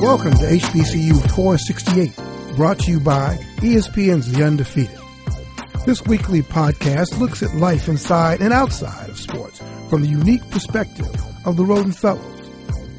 Welcome 0.00 0.32
to 0.32 0.44
HBCU 0.44 1.30
468, 1.34 2.54
brought 2.54 2.78
to 2.80 2.90
you 2.90 3.00
by 3.00 3.36
ESPN's 3.56 4.30
The 4.30 4.44
Undefeated. 4.44 4.98
This 5.86 6.04
weekly 6.04 6.42
podcast 6.42 7.18
looks 7.18 7.42
at 7.42 7.54
life 7.54 7.88
inside 7.88 8.42
and 8.42 8.52
outside 8.52 9.08
of 9.08 9.18
sports 9.18 9.62
from 9.88 10.02
the 10.02 10.08
unique 10.08 10.48
perspective 10.50 11.08
of 11.46 11.56
the 11.56 11.62
Rhoden 11.64 11.96
Fellows, 11.96 12.22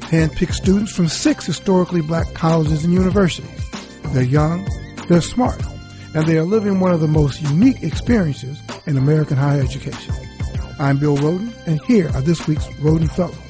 handpicked 0.00 0.54
students 0.54 0.90
from 0.90 1.06
six 1.06 1.46
historically 1.46 2.02
black 2.02 2.34
colleges 2.34 2.84
and 2.84 2.92
universities. 2.92 3.70
They're 4.12 4.24
young, 4.24 4.68
they're 5.08 5.20
smart, 5.20 5.62
and 6.14 6.26
they 6.26 6.36
are 6.36 6.42
living 6.42 6.80
one 6.80 6.92
of 6.92 7.00
the 7.00 7.06
most 7.06 7.40
unique 7.42 7.84
experiences 7.84 8.60
in 8.86 8.98
American 8.98 9.36
higher 9.36 9.60
education. 9.60 10.14
I'm 10.80 10.98
Bill 10.98 11.16
Rhoden, 11.16 11.54
and 11.68 11.80
here 11.84 12.08
are 12.08 12.22
this 12.22 12.48
week's 12.48 12.66
Rhoden 12.80 13.10
Fellows. 13.12 13.47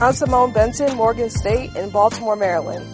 I'm 0.00 0.12
Simone 0.12 0.52
Benson, 0.52 0.96
Morgan 0.96 1.28
State 1.28 1.74
in 1.74 1.90
Baltimore, 1.90 2.36
Maryland. 2.36 2.86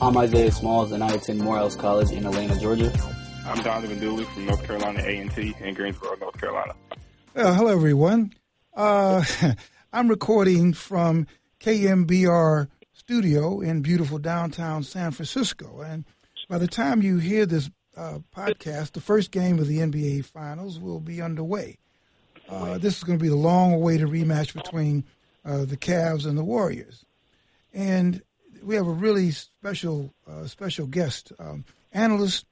I'm 0.00 0.16
Isaiah 0.16 0.50
Smalls, 0.50 0.92
and 0.92 1.04
I 1.04 1.12
attend 1.12 1.40
Morehouse 1.40 1.76
College 1.76 2.10
in 2.10 2.24
Atlanta, 2.24 2.58
Georgia. 2.58 2.90
I'm 3.44 3.62
Donovan 3.62 4.00
Dooley 4.00 4.24
from 4.24 4.46
North 4.46 4.64
Carolina 4.64 5.02
A&T 5.04 5.54
in 5.60 5.74
Greensboro, 5.74 6.16
North 6.16 6.40
Carolina. 6.40 6.72
Uh, 7.36 7.52
hello, 7.52 7.70
everyone. 7.70 8.32
Uh, 8.74 9.22
I'm 9.92 10.08
recording 10.08 10.72
from 10.72 11.26
KNBR 11.60 12.68
studio 12.94 13.60
in 13.60 13.82
beautiful 13.82 14.16
downtown 14.16 14.84
San 14.84 15.10
Francisco, 15.10 15.82
and 15.82 16.06
by 16.48 16.56
the 16.56 16.66
time 16.66 17.02
you 17.02 17.18
hear 17.18 17.44
this 17.44 17.68
uh, 17.94 18.20
podcast, 18.34 18.92
the 18.92 19.02
first 19.02 19.32
game 19.32 19.58
of 19.58 19.68
the 19.68 19.80
NBA 19.80 20.24
Finals 20.24 20.80
will 20.80 21.00
be 21.00 21.20
underway. 21.20 21.76
Uh, 22.48 22.78
this 22.78 22.96
is 22.96 23.04
going 23.04 23.18
to 23.18 23.22
be 23.22 23.28
the 23.28 23.36
long-awaited 23.36 24.08
rematch 24.08 24.54
between 24.54 25.04
uh, 25.48 25.64
the 25.64 25.76
Cavs 25.76 26.26
and 26.26 26.36
the 26.36 26.44
Warriors. 26.44 27.04
And 27.72 28.22
we 28.62 28.74
have 28.74 28.86
a 28.86 28.92
really 28.92 29.30
special 29.30 30.12
uh, 30.28 30.46
special 30.46 30.86
guest, 30.86 31.32
um, 31.38 31.64
analyst 31.92 32.44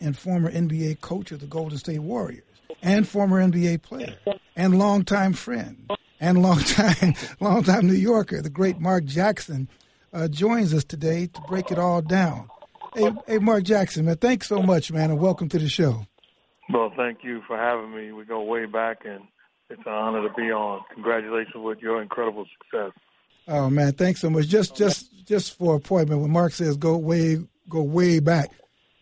and 0.00 0.16
former 0.16 0.50
NBA 0.50 1.00
coach 1.00 1.32
of 1.32 1.40
the 1.40 1.46
Golden 1.46 1.78
State 1.78 2.00
Warriors, 2.00 2.44
and 2.82 3.06
former 3.06 3.42
NBA 3.42 3.82
player, 3.82 4.16
and 4.56 4.78
longtime 4.78 5.32
friend, 5.32 5.90
and 6.20 6.42
longtime 6.42 7.14
longtime 7.40 7.86
New 7.86 7.94
Yorker, 7.94 8.42
the 8.42 8.50
great 8.50 8.78
Mark 8.78 9.04
Jackson, 9.04 9.68
uh, 10.12 10.28
joins 10.28 10.74
us 10.74 10.84
today 10.84 11.26
to 11.26 11.40
break 11.42 11.70
it 11.70 11.78
all 11.78 12.02
down. 12.02 12.48
Hey, 12.94 13.12
hey, 13.26 13.38
Mark 13.38 13.62
Jackson, 13.62 14.04
man, 14.04 14.16
thanks 14.16 14.48
so 14.48 14.62
much, 14.62 14.90
man, 14.90 15.10
and 15.10 15.20
welcome 15.20 15.48
to 15.50 15.58
the 15.58 15.68
show. 15.68 16.06
Well, 16.72 16.92
thank 16.96 17.22
you 17.22 17.42
for 17.46 17.56
having 17.56 17.94
me. 17.94 18.12
We 18.12 18.24
go 18.24 18.42
way 18.42 18.66
back, 18.66 19.04
and 19.04 19.22
it's 19.70 19.82
an 19.86 19.92
honor 19.92 20.28
to 20.28 20.34
be 20.34 20.50
on. 20.50 20.82
Congratulations 20.92 21.54
with 21.56 21.80
your 21.80 22.02
incredible 22.02 22.46
success. 22.58 22.92
Oh 23.48 23.70
man, 23.70 23.92
thanks 23.92 24.20
so 24.20 24.28
much. 24.28 24.48
Just 24.48 24.76
just 24.76 25.26
just 25.26 25.56
for 25.56 25.74
appointment, 25.74 26.20
when 26.20 26.30
Mark 26.30 26.52
says 26.52 26.76
go 26.76 26.96
way 26.96 27.38
go 27.68 27.82
way 27.82 28.20
back, 28.20 28.50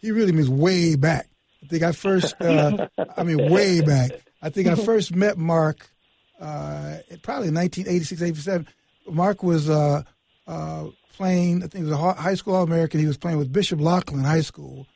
he 0.01 0.11
really 0.11 0.33
means 0.33 0.49
way 0.49 0.95
back. 0.95 1.29
I 1.63 1.67
think 1.67 1.83
I 1.83 1.93
first, 1.93 2.35
uh, 2.41 2.87
I 3.17 3.25
mean 3.25 3.51
way 3.51 3.81
back. 3.81 4.13
I 4.41 4.51
think 4.51 4.69
I 4.69 4.77
first 4.77 5.15
met 5.15 5.37
Mark 5.37 5.91
uh, 6.41 6.99
probably 7.23 7.49
in 7.49 7.55
1986, 7.55 8.23
87. 8.23 8.69
Mark 9.11 9.43
was 9.43 9.69
uh, 9.69 10.03
uh, 10.47 10.87
playing. 11.15 11.59
I 11.59 11.67
think 11.67 11.85
he 11.85 11.91
was 11.91 11.93
a 11.93 12.13
high 12.15 12.35
school 12.35 12.55
All 12.55 12.63
American. 12.63 13.01
He 13.01 13.07
was 13.07 13.19
playing 13.19 13.39
with 13.39 13.53
Bishop 13.53 13.81
Loughlin 13.81 14.23
High 14.23 14.43
School, 14.43 14.87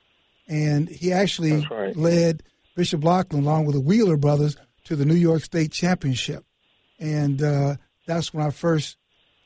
and 0.49 0.89
he 0.89 1.13
actually 1.13 1.67
right. 1.71 1.97
led 1.97 2.43
Bishop 2.77 3.03
Loughlin 3.03 3.43
along 3.43 3.67
with 3.67 3.75
the 3.75 3.81
Wheeler 3.81 4.17
brothers 4.17 4.57
to 4.93 4.97
the 4.97 5.07
New 5.07 5.15
York 5.15 5.43
State 5.43 5.73
Championship, 5.73 6.45
and 7.01 7.43
uh, 7.43 7.77
that's 8.07 8.35
when 8.35 8.45
I 8.45 8.51
first 8.51 8.99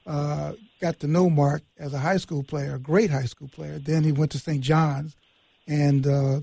uh, 0.05 0.55
got 0.81 0.99
to 1.01 1.07
know 1.07 1.31
Mark 1.31 1.63
as 1.79 1.95
a 1.95 2.01
high 2.01 2.17
school 2.17 2.43
player, 2.43 2.75
a 2.75 2.81
great 2.81 3.11
high 3.11 3.27
school 3.27 3.47
player. 3.47 3.79
Then 3.79 4.03
he 4.03 4.11
went 4.11 4.33
to 4.33 4.41
St. 4.41 4.61
John's 4.61 5.15
and 5.69 6.05
uh, 6.05 6.41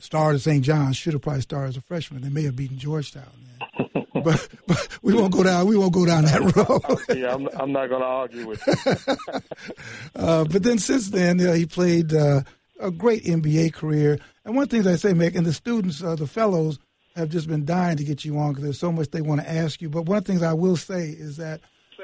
starred 0.00 0.34
at 0.34 0.40
St. 0.40 0.64
John's. 0.64 0.96
Should 0.96 1.12
have 1.12 1.22
probably 1.22 1.42
started 1.42 1.68
as 1.68 1.76
a 1.76 1.80
freshman. 1.82 2.22
They 2.22 2.28
may 2.28 2.42
have 2.42 2.56
beaten 2.56 2.76
Georgetown 2.76 3.22
then. 3.38 4.06
but, 4.24 4.48
but 4.66 4.88
we 5.00 5.14
won't 5.14 5.32
go 5.32 5.44
down. 5.44 5.68
We 5.68 5.76
won't 5.76 5.94
go 5.94 6.04
down 6.04 6.24
that 6.24 6.40
road. 6.56 7.16
yeah, 7.16 7.34
I'm, 7.34 7.48
I'm 7.54 7.70
not 7.70 7.88
going 7.88 8.00
to 8.00 8.06
argue 8.06 8.48
with 8.48 8.66
you. 8.66 9.16
uh, 10.16 10.42
but 10.42 10.60
then 10.64 10.78
since 10.78 11.10
then, 11.10 11.40
uh, 11.40 11.52
he 11.52 11.66
played 11.66 12.12
uh, 12.12 12.40
a 12.80 12.90
great 12.90 13.22
NBA 13.22 13.74
career. 13.74 14.18
And 14.44 14.56
one 14.56 14.66
thing 14.66 14.84
I 14.88 14.96
say, 14.96 15.12
Mick, 15.12 15.36
and 15.36 15.46
the 15.46 15.52
students, 15.52 16.02
uh, 16.02 16.16
the 16.16 16.26
fellows, 16.26 16.80
have 17.14 17.28
just 17.28 17.48
been 17.48 17.64
dying 17.64 17.96
to 17.96 18.04
get 18.04 18.24
you 18.24 18.38
on 18.38 18.50
because 18.50 18.64
there's 18.64 18.78
so 18.78 18.92
much 18.92 19.10
they 19.10 19.20
want 19.20 19.40
to 19.40 19.50
ask 19.50 19.80
you. 19.80 19.88
But 19.88 20.06
one 20.06 20.18
of 20.18 20.24
the 20.24 20.32
things 20.32 20.42
I 20.42 20.52
will 20.52 20.76
say 20.76 21.08
is 21.08 21.36
that 21.36 21.60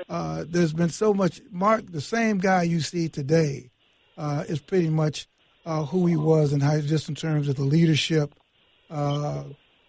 uh, 0.08 0.44
there's 0.48 0.72
been 0.72 0.90
so 0.90 1.12
much. 1.12 1.40
Mark, 1.50 1.90
the 1.90 2.00
same 2.00 2.38
guy 2.38 2.62
you 2.62 2.80
see 2.80 3.08
today, 3.08 3.70
uh, 4.16 4.44
is 4.48 4.60
pretty 4.60 4.90
much 4.90 5.26
uh, 5.66 5.84
who 5.84 6.06
he 6.06 6.16
was 6.16 6.52
and 6.52 6.62
how 6.62 6.78
just 6.80 7.08
in 7.08 7.14
terms 7.14 7.48
of 7.48 7.56
the 7.56 7.64
leadership. 7.64 8.34
Uh, 8.90 9.44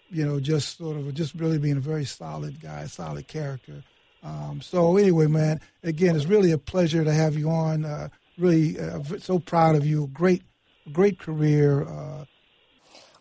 you 0.10 0.26
know, 0.26 0.40
just 0.40 0.78
sort 0.78 0.98
of 0.98 1.14
just 1.14 1.34
really 1.36 1.58
being 1.58 1.78
a 1.78 1.82
very 1.82 2.06
solid 2.06 2.60
guy, 2.60 2.86
solid 2.86 3.28
character. 3.28 3.84
Um, 4.24 4.62
so 4.62 4.98
anyway, 4.98 5.28
man, 5.28 5.62
again, 5.84 6.16
it's 6.16 6.26
really 6.26 6.52
a 6.52 6.58
pleasure 6.58 7.04
to 7.04 7.14
have 7.14 7.36
you 7.38 7.50
on. 7.50 7.86
Uh, 7.86 8.10
really, 8.38 8.80
uh, 8.80 9.02
so 9.20 9.40
proud 9.40 9.76
of 9.76 9.86
you. 9.86 10.08
Great, 10.08 10.44
great 10.92 11.18
career. 11.18 11.88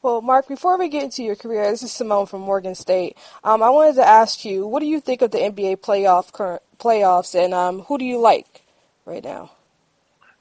Well, 0.02 0.22
Mark, 0.22 0.48
before 0.48 0.78
we 0.78 0.88
get 0.88 1.04
into 1.04 1.22
your 1.22 1.36
career, 1.36 1.70
this 1.70 1.82
is 1.82 1.92
Simone 1.92 2.24
from 2.24 2.40
Morgan 2.40 2.74
State. 2.74 3.18
Um, 3.44 3.62
I 3.62 3.68
wanted 3.68 3.96
to 3.96 4.06
ask 4.06 4.46
you, 4.46 4.66
what 4.66 4.80
do 4.80 4.86
you 4.86 4.98
think 4.98 5.20
of 5.20 5.30
the 5.30 5.38
NBA 5.38 5.78
playoff 5.78 6.32
current 6.32 6.62
playoffs, 6.78 7.34
and 7.34 7.52
um, 7.52 7.80
who 7.80 7.98
do 7.98 8.06
you 8.06 8.18
like 8.18 8.62
right 9.04 9.22
now? 9.22 9.50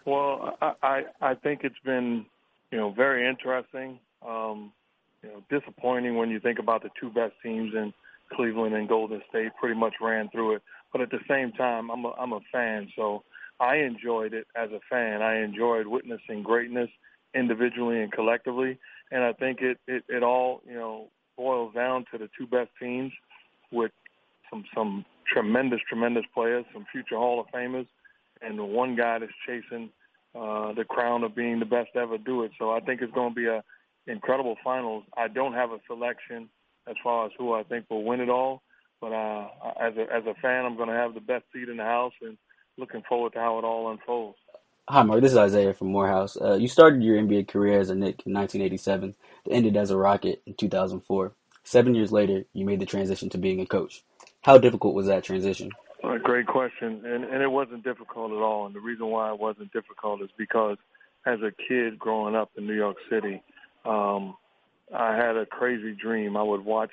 Well, 0.05 0.57
I, 0.61 0.73
I 0.81 1.03
I 1.21 1.35
think 1.35 1.61
it's 1.63 1.79
been 1.83 2.25
you 2.71 2.77
know 2.77 2.91
very 2.91 3.27
interesting. 3.27 3.99
Um, 4.25 4.71
you 5.21 5.29
know, 5.29 5.43
disappointing 5.49 6.15
when 6.15 6.29
you 6.29 6.39
think 6.39 6.59
about 6.59 6.83
the 6.83 6.89
two 6.97 7.09
best 7.09 7.33
teams 7.43 7.73
in 7.73 7.93
Cleveland 8.33 8.75
and 8.75 8.87
Golden 8.87 9.21
State 9.29 9.51
pretty 9.59 9.77
much 9.77 9.95
ran 9.99 10.29
through 10.29 10.55
it. 10.55 10.61
But 10.93 11.01
at 11.01 11.09
the 11.09 11.19
same 11.27 11.51
time, 11.51 11.91
I'm 11.91 12.05
a, 12.05 12.11
I'm 12.11 12.31
a 12.31 12.39
fan, 12.51 12.89
so 12.95 13.23
I 13.59 13.77
enjoyed 13.77 14.33
it 14.33 14.47
as 14.55 14.71
a 14.71 14.79
fan. 14.89 15.21
I 15.21 15.43
enjoyed 15.43 15.87
witnessing 15.87 16.43
greatness 16.43 16.89
individually 17.35 18.01
and 18.01 18.11
collectively, 18.11 18.79
and 19.11 19.23
I 19.23 19.33
think 19.33 19.61
it 19.61 19.77
it, 19.87 20.03
it 20.07 20.23
all 20.23 20.61
you 20.67 20.75
know 20.75 21.07
boils 21.37 21.73
down 21.73 22.05
to 22.11 22.17
the 22.17 22.29
two 22.37 22.47
best 22.47 22.69
teams 22.81 23.11
with 23.71 23.91
some 24.49 24.65
some 24.75 25.05
tremendous 25.31 25.79
tremendous 25.87 26.25
players, 26.33 26.65
some 26.73 26.85
future 26.91 27.15
Hall 27.15 27.39
of 27.39 27.47
Famers, 27.47 27.87
and 28.41 28.57
the 28.57 28.65
one 28.65 28.95
guy 28.95 29.19
that's 29.19 29.31
chasing 29.45 29.89
uh, 30.35 30.73
the 30.73 30.85
crown 30.87 31.23
of 31.23 31.35
being 31.35 31.59
the 31.59 31.65
best 31.65 31.89
to 31.93 31.99
ever 31.99 32.17
do 32.17 32.43
it. 32.43 32.51
So 32.59 32.71
I 32.71 32.79
think 32.79 33.01
it's 33.01 33.13
going 33.13 33.33
to 33.33 33.35
be 33.35 33.47
a 33.47 33.63
incredible 34.07 34.55
finals. 34.63 35.03
I 35.15 35.27
don't 35.27 35.53
have 35.53 35.71
a 35.71 35.79
selection 35.87 36.49
as 36.87 36.95
far 37.03 37.27
as 37.27 37.31
who 37.37 37.53
I 37.53 37.63
think 37.63 37.85
will 37.89 38.03
win 38.03 38.21
it 38.21 38.29
all, 38.29 38.61
but 39.01 39.13
uh, 39.13 39.47
as 39.79 39.93
a 39.97 40.13
as 40.13 40.23
a 40.25 40.33
fan, 40.41 40.65
I'm 40.65 40.77
going 40.77 40.89
to 40.89 40.95
have 40.95 41.13
the 41.13 41.21
best 41.21 41.45
seat 41.53 41.69
in 41.69 41.77
the 41.77 41.83
house 41.83 42.13
and 42.21 42.37
looking 42.77 43.03
forward 43.07 43.33
to 43.33 43.39
how 43.39 43.59
it 43.59 43.63
all 43.63 43.91
unfolds. 43.91 44.37
Hi, 44.91 45.03
Mark. 45.03 45.21
This 45.21 45.33
is 45.33 45.37
Isaiah 45.37 45.75
from 45.75 45.91
Morehouse. 45.91 46.35
Uh, 46.35 46.55
you 46.55 46.67
started 46.67 47.03
your 47.03 47.15
NBA 47.15 47.47
career 47.47 47.79
as 47.79 47.91
a 47.91 47.95
Knick 47.95 48.23
in 48.25 48.33
1987, 48.33 49.13
and 49.45 49.53
ended 49.53 49.77
as 49.77 49.91
a 49.91 49.97
Rocket 49.97 50.41
in 50.47 50.55
2004. 50.55 51.31
Seven 51.63 51.93
years 51.93 52.11
later, 52.11 52.45
you 52.53 52.65
made 52.65 52.79
the 52.79 52.87
transition 52.87 53.29
to 53.29 53.37
being 53.37 53.59
a 53.59 53.67
coach. 53.67 54.01
How 54.41 54.57
difficult 54.57 54.95
was 54.95 55.05
that 55.05 55.23
transition? 55.23 55.69
Great 56.23 56.47
question, 56.47 57.03
and 57.05 57.23
and 57.23 57.43
it 57.43 57.51
wasn't 57.51 57.83
difficult 57.83 58.31
at 58.31 58.39
all. 58.39 58.65
And 58.65 58.73
the 58.73 58.79
reason 58.79 59.05
why 59.05 59.31
it 59.31 59.39
wasn't 59.39 59.71
difficult 59.71 60.23
is 60.23 60.31
because 60.39 60.77
as 61.23 61.37
a 61.43 61.51
kid 61.67 61.99
growing 61.99 62.35
up 62.35 62.49
in 62.57 62.65
New 62.65 62.73
York 62.73 62.97
City, 63.11 63.43
um, 63.85 64.37
I 64.91 65.15
had 65.15 65.37
a 65.37 65.45
crazy 65.45 65.93
dream. 65.93 66.35
I 66.35 66.41
would 66.41 66.65
watch 66.65 66.91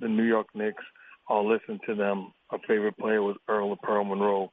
the 0.00 0.08
New 0.08 0.24
York 0.24 0.46
Knicks 0.54 0.84
or 1.28 1.44
listen 1.44 1.80
to 1.84 1.94
them. 1.94 2.32
A 2.50 2.58
favorite 2.66 2.96
player 2.96 3.20
was 3.20 3.36
Earl 3.46 3.74
of 3.74 3.82
Pearl 3.82 4.04
Monroe, 4.04 4.50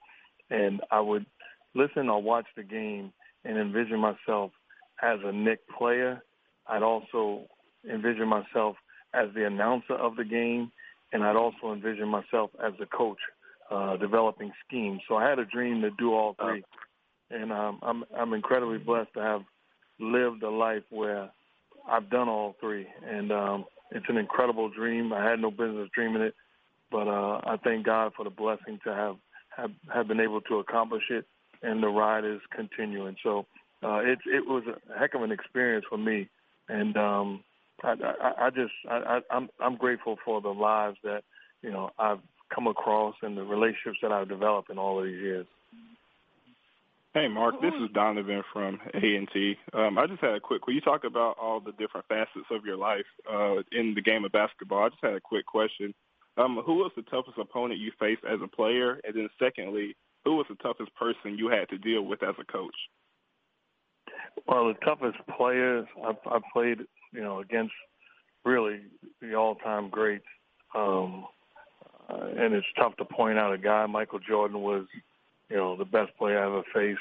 and 0.50 0.82
I 0.92 1.00
would 1.00 1.26
listen 1.76 2.10
or 2.10 2.22
watch 2.22 2.46
the 2.56 2.64
game 2.64 3.12
and 3.46 3.58
envision 3.58 4.00
myself 4.00 4.52
as 5.02 5.20
a 5.24 5.32
Knick 5.32 5.60
player. 5.78 6.22
I'd 6.68 6.84
also 6.84 7.48
envision 7.90 8.28
myself 8.28 8.76
as 9.14 9.30
the 9.36 9.46
announcer 9.46 9.94
of 9.94 10.16
the 10.16 10.24
game, 10.24 10.72
and 11.12 11.24
I'd 11.24 11.36
also 11.36 11.74
envision 11.74 12.08
myself 12.08 12.52
as 12.64 12.74
the 12.80 12.86
coach, 12.86 13.20
uh, 13.70 13.98
developing 13.98 14.52
schemes. 14.66 15.02
So 15.08 15.16
I 15.16 15.30
had 15.30 15.40
a 15.40 15.46
dream 15.46 15.82
to 15.82 15.92
do 15.92 16.14
all 16.14 16.36
three, 16.42 16.64
and 17.30 17.52
um, 17.52 17.80
I'm 17.82 18.04
I'm 18.18 18.34
incredibly 18.34 18.78
blessed 18.78 19.14
to 19.16 19.22
have 19.22 19.42
lived 20.00 20.44
a 20.44 20.50
life 20.50 20.84
where 20.90 21.30
I've 21.90 22.10
done 22.10 22.30
all 22.30 22.56
three, 22.60 22.88
and 23.06 23.32
um, 23.32 23.66
it's 23.92 24.06
an 24.10 24.18
incredible 24.18 24.70
dream. 24.70 25.14
I 25.14 25.30
had 25.30 25.40
no 25.40 25.52
business 25.52 25.90
dreaming 25.94 26.22
it, 26.22 26.34
but 26.90 27.08
uh, 27.08 27.42
I 27.44 27.58
thank 27.64 27.86
God 27.86 28.14
for 28.16 28.24
the 28.24 28.32
blessing 28.32 28.80
to 28.86 28.94
have 28.94 29.16
have, 29.56 29.72
have 29.94 30.08
been 30.08 30.20
able 30.20 30.42
to 30.42 30.60
accomplish 30.60 31.04
it 31.12 31.26
and 31.64 31.82
the 31.82 31.88
ride 31.88 32.26
is 32.26 32.42
continuing. 32.56 33.16
So 33.24 33.46
uh, 33.84 34.00
it 34.00 34.20
it 34.26 34.46
was 34.46 34.64
a 34.68 35.00
heck 35.00 35.16
of 35.16 35.24
an 35.24 35.32
experience 35.32 35.86
for 35.90 35.98
me, 35.98 36.30
and 36.70 36.96
um, 36.98 37.44
I, 37.84 37.96
I, 38.22 38.46
I 38.46 38.50
just 38.50 38.74
I, 38.90 39.20
I'm 39.32 39.50
I'm 39.60 39.76
grateful 39.76 40.18
for 40.24 40.42
the 40.42 40.50
lives 40.50 40.98
that 41.04 41.24
you 41.62 41.72
know 41.72 41.90
I've 41.98 42.20
come 42.54 42.68
across 42.68 43.16
and 43.22 43.38
the 43.38 43.44
relationships 43.44 43.98
that 44.02 44.12
I've 44.12 44.30
developed 44.30 44.70
in 44.70 44.78
all 44.78 45.00
of 45.00 45.06
these 45.06 45.22
years. 45.22 45.48
Hey, 47.14 47.28
Mark. 47.28 47.62
This 47.62 47.74
is 47.80 47.92
Donovan 47.94 48.42
from 48.52 48.80
A&T. 48.96 49.56
Um, 49.74 50.00
I 50.00 50.08
just 50.08 50.22
had 50.22 50.34
a 50.34 50.40
quick. 50.40 50.66
When 50.66 50.76
you 50.76 50.82
talk 50.82 51.04
about 51.04 51.38
all 51.40 51.60
the 51.60 51.72
different 51.74 52.08
facets 52.08 52.48
of 52.50 52.66
your 52.66 52.76
life 52.76 53.06
uh, 53.32 53.58
in 53.72 53.94
the 53.94 54.02
game 54.02 54.26
of 54.26 54.32
basketball, 54.32 54.86
I 54.86 54.90
just 54.90 55.04
had 55.04 55.14
a 55.14 55.22
quick 55.22 55.46
question. 55.46 55.94
Um, 56.38 56.60
who 56.66 56.76
was 56.76 56.92
the 56.96 57.04
toughest 57.04 57.38
opponent 57.38 57.80
you 57.80 57.92
faced 58.00 58.24
as 58.28 58.40
a 58.44 58.48
player? 58.48 59.00
And 59.04 59.14
then, 59.16 59.30
secondly, 59.38 59.96
who 60.24 60.36
was 60.36 60.46
the 60.50 60.56
toughest 60.56 60.94
person 60.96 61.38
you 61.38 61.50
had 61.50 61.70
to 61.70 61.78
deal 61.78 62.04
with 62.04 62.24
as 62.24 62.36
a 62.40 62.46
coach? 62.52 62.76
Well, 64.48 64.68
the 64.68 64.86
toughest 64.86 65.18
players 65.38 65.86
I've, 66.06 66.16
I've 66.30 66.42
played, 66.52 66.80
you 67.12 67.22
know, 67.22 67.40
against 67.40 67.74
really 68.46 68.82
the 69.22 69.36
all-time 69.36 69.90
greats. 69.90 70.26
Um, 70.76 71.26
uh, 72.10 72.26
and 72.38 72.54
it's 72.54 72.68
tough 72.78 72.96
to 72.98 73.06
point 73.06 73.38
out 73.38 73.54
a 73.54 73.58
guy. 73.58 73.86
Michael 73.86 74.20
Jordan 74.20 74.62
was, 74.62 74.86
you 75.50 75.56
know, 75.56 75.78
the 75.78 75.86
best 75.86 76.16
player 76.18 76.40
I 76.40 76.48
ever 76.48 76.64
faced. 76.74 77.00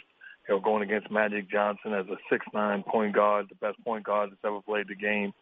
You 0.48 0.54
know, 0.54 0.60
going 0.60 0.82
against 0.82 1.10
Magic 1.10 1.50
Johnson 1.50 1.94
as 1.94 2.06
a 2.06 2.16
six-nine 2.30 2.82
point 2.82 3.14
guard, 3.14 3.46
the 3.48 3.54
best 3.54 3.82
point 3.84 4.04
guard 4.04 4.30
that's 4.30 4.44
ever 4.44 4.60
played 4.60 4.88
the 4.88 4.94
game. 4.94 5.32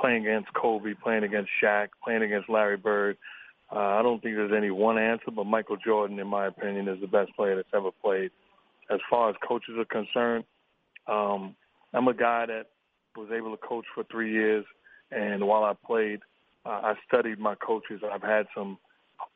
Playing 0.00 0.26
against 0.26 0.54
Kobe, 0.54 0.94
playing 1.02 1.24
against 1.24 1.50
Shaq, 1.62 1.88
playing 2.02 2.22
against 2.22 2.48
Larry 2.48 2.78
Bird. 2.78 3.18
Uh, 3.74 3.78
I 3.78 4.02
don't 4.02 4.22
think 4.22 4.36
there's 4.36 4.52
any 4.54 4.70
one 4.70 4.98
answer, 4.98 5.30
but 5.34 5.44
Michael 5.44 5.78
Jordan, 5.82 6.18
in 6.18 6.26
my 6.26 6.46
opinion, 6.46 6.88
is 6.88 7.00
the 7.00 7.06
best 7.06 7.34
player 7.34 7.56
that's 7.56 7.68
ever 7.74 7.90
played. 8.02 8.30
As 8.90 9.00
far 9.08 9.30
as 9.30 9.36
coaches 9.46 9.74
are 9.78 9.86
concerned, 9.86 10.44
um, 11.06 11.54
I'm 11.94 12.08
a 12.08 12.14
guy 12.14 12.46
that 12.46 12.66
was 13.16 13.30
able 13.34 13.50
to 13.56 13.66
coach 13.66 13.86
for 13.94 14.04
three 14.10 14.30
years, 14.32 14.64
and 15.10 15.46
while 15.46 15.64
I 15.64 15.72
played, 15.86 16.20
uh, 16.66 16.80
I 16.82 16.94
studied 17.08 17.38
my 17.38 17.54
coaches. 17.54 18.02
I've 18.10 18.22
had 18.22 18.46
some, 18.54 18.78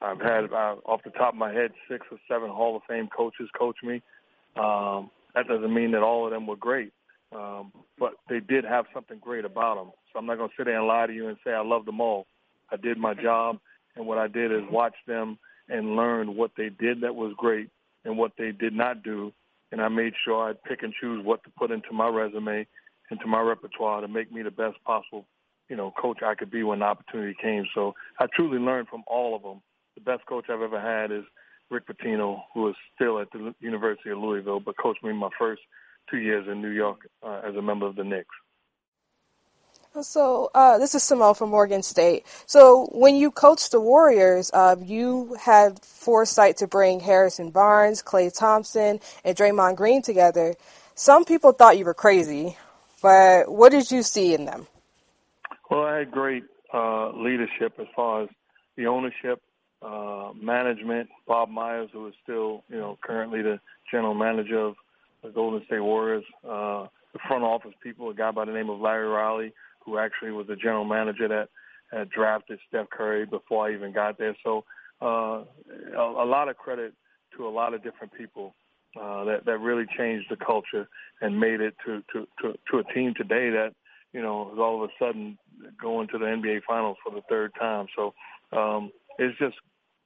I've 0.03 0.21
had 0.21 0.53
uh, 0.53 0.77
off 0.85 1.01
the 1.05 1.11
top 1.11 1.33
of 1.33 1.39
my 1.39 1.53
head 1.53 1.71
six 1.91 2.07
or 2.11 2.19
seven 2.29 2.51
Hall 2.51 2.77
of 2.77 2.83
Fame 2.89 3.09
coaches 3.17 3.49
coach 3.59 3.77
me. 3.83 4.03
Um, 4.57 5.11
that 5.35 5.49
doesn't 5.49 5.73
mean 5.73 5.93
that 5.93 6.03
all 6.03 6.27
of 6.27 6.33
them 6.33 6.47
were 6.47 6.57
great, 6.57 6.93
um, 7.35 7.73
but 7.99 8.13
they 8.29 8.41
did 8.41 8.65
have 8.65 8.85
something 8.93 9.19
great 9.19 9.45
about 9.45 9.77
them. 9.77 9.93
So 10.13 10.19
I'm 10.19 10.27
not 10.27 10.37
going 10.37 10.51
to 10.51 10.55
sit 10.57 10.65
there 10.67 10.79
and 10.79 10.87
lie 10.87 11.07
to 11.07 11.13
you 11.13 11.29
and 11.29 11.37
say 11.45 11.53
I 11.53 11.63
love 11.63 11.85
them 11.87 12.01
all. 12.01 12.27
I 12.71 12.77
did 12.77 12.99
my 12.99 13.15
job, 13.15 13.59
and 13.97 14.07
what 14.07 14.19
I 14.19 14.29
did 14.29 14.53
is 14.53 14.63
watch 14.71 14.95
them 15.07 15.39
and 15.69 15.97
learn 15.97 16.37
what 16.37 16.53
they 16.57 16.69
did 16.69 17.01
that 17.01 17.15
was 17.15 17.33
great 17.37 17.69
and 18.05 18.17
what 18.17 18.33
they 18.39 18.53
did 18.53 18.73
not 18.73 19.03
do 19.03 19.33
and 19.73 19.81
I 19.81 19.89
made 19.89 20.15
sure 20.25 20.49
I'd 20.49 20.63
pick 20.63 20.83
and 20.83 20.93
choose 21.01 21.25
what 21.25 21.43
to 21.45 21.51
put 21.59 21.71
into 21.71 21.93
my 21.93 22.09
resume, 22.09 22.67
into 23.11 23.27
my 23.27 23.41
repertoire 23.41 24.01
to 24.01 24.09
make 24.09 24.33
me 24.33 24.43
the 24.43 24.51
best 24.51 24.77
possible, 24.85 25.27
you 25.69 25.77
know, 25.77 25.93
coach 26.01 26.19
I 26.25 26.35
could 26.35 26.51
be 26.51 26.63
when 26.63 26.81
the 26.81 26.85
opportunity 26.85 27.37
came. 27.41 27.67
So 27.75 27.95
I 28.19 28.27
truly 28.35 28.59
learned 28.59 28.89
from 28.89 29.03
all 29.07 29.35
of 29.35 29.43
them. 29.43 29.61
The 29.95 30.03
best 30.03 30.27
coach 30.27 30.47
I've 30.49 30.63
ever 30.63 30.81
had 30.81 31.11
is 31.11 31.25
Rick 31.71 31.85
Pitino, 31.89 32.43
who 32.55 32.69
is 32.69 32.77
still 32.95 33.19
at 33.19 33.31
the 33.33 33.55
University 33.61 34.11
of 34.11 34.19
Louisville, 34.19 34.61
but 34.61 34.77
coached 34.81 35.03
me 35.03 35.13
my 35.13 35.31
first 35.39 35.63
two 36.11 36.19
years 36.19 36.47
in 36.51 36.63
New 36.63 36.71
York 36.71 37.09
uh, 37.23 37.41
as 37.45 37.57
a 37.57 37.63
member 37.63 37.87
of 37.87 37.97
the 37.97 38.05
Knicks. 38.05 38.29
So 40.03 40.51
uh, 40.55 40.79
this 40.79 40.95
is 40.95 41.03
Simone 41.03 41.35
from 41.35 41.51
Morgan 41.51 41.83
State. 41.83 42.27
So 42.47 42.89
when 42.93 43.17
you 43.17 43.31
coached 43.31 43.71
the 43.71 43.81
Warriors, 43.81 44.51
uh, 44.53 44.77
you 44.83 45.37
had 45.41 45.83
foresight 45.83 46.59
to 46.59 46.67
bring 46.67 47.01
Harrison 47.01 47.51
Barnes, 47.51 48.03
Klay 48.03 48.37
Thompson, 48.37 49.01
and 49.25 49.37
Draymond 49.37 49.77
Green 49.77 50.03
together. 50.03 50.55
Some 50.95 51.25
people 51.25 51.53
thought 51.53 51.79
you 51.79 51.85
were 51.85 51.95
crazy, 51.95 52.57
but 53.03 53.51
what 53.51 53.73
did 53.73 53.91
you 53.91 54.03
see 54.03 54.35
in 54.35 54.45
them? 54.45 54.67
Well, 55.71 55.85
I 55.85 55.99
had 55.99 56.11
great 56.11 56.45
uh, 56.73 57.11
leadership 57.13 57.75
as 57.79 57.87
far 57.95 58.25
as 58.25 58.29
the 58.77 58.87
ownership, 58.87 59.41
uh, 59.83 60.33
management. 60.41 61.09
Bob 61.27 61.49
Myers, 61.49 61.91
who 61.93 62.07
is 62.09 62.15
still, 62.23 62.65
you 62.69 62.77
know, 62.77 62.99
currently 63.03 63.43
the 63.43 63.61
general 63.91 64.15
manager 64.15 64.59
of 64.59 64.77
the 65.23 65.31
Golden 65.31 65.65
State 65.67 65.81
Warriors. 65.81 66.25
Uh, 66.47 66.87
the 67.13 67.19
front 67.27 67.45
office 67.45 67.73
people, 67.83 68.11
a 68.11 68.15
guy 68.15 68.31
by 68.31 68.45
the 68.45 68.53
name 68.53 68.69
of 68.69 68.79
Larry 68.79 69.09
Riley, 69.09 69.53
who 69.87 69.99
actually 69.99 70.33
was 70.33 70.49
the 70.49 70.57
general 70.57 70.85
manager 70.85 71.29
that 71.29 71.49
had 71.91 72.11
drafted 72.11 72.59
Steph 72.69 72.91
Curry 72.91 73.25
before 73.25 73.69
I 73.69 73.75
even 73.75 73.93
got 73.93 74.19
there. 74.19 74.37
So 74.45 74.65
uh, 75.01 75.45
a, 75.97 76.01
a 76.01 76.27
lot 76.27 76.49
of 76.49 76.57
credit 76.57 76.93
to 77.37 77.47
a 77.47 77.49
lot 77.49 77.73
of 77.73 77.83
different 77.83 78.13
people 78.13 78.55
uh, 79.01 79.25
that 79.25 79.45
that 79.47 79.59
really 79.59 79.85
changed 79.97 80.27
the 80.31 80.37
culture 80.37 80.89
and 81.21 81.39
made 81.39 81.61
it 81.61 81.75
to 81.87 82.03
to 82.13 82.27
to, 82.43 82.55
to 82.71 82.79
a 82.79 82.95
team 82.95 83.15
today 83.17 83.51
that 83.51 83.73
you 84.13 84.23
know 84.23 84.51
is 84.53 84.59
all 84.59 84.83
of 84.83 84.91
a 84.91 84.93
sudden 84.99 85.39
going 85.81 86.09
to 86.09 86.19
the 86.19 86.25
NBA 86.25 86.63
Finals 86.67 86.97
for 87.05 87.15
the 87.15 87.23
third 87.29 87.53
time. 87.59 87.87
So 87.95 88.15
um, 88.53 88.91
it's 89.19 89.39
just 89.39 89.57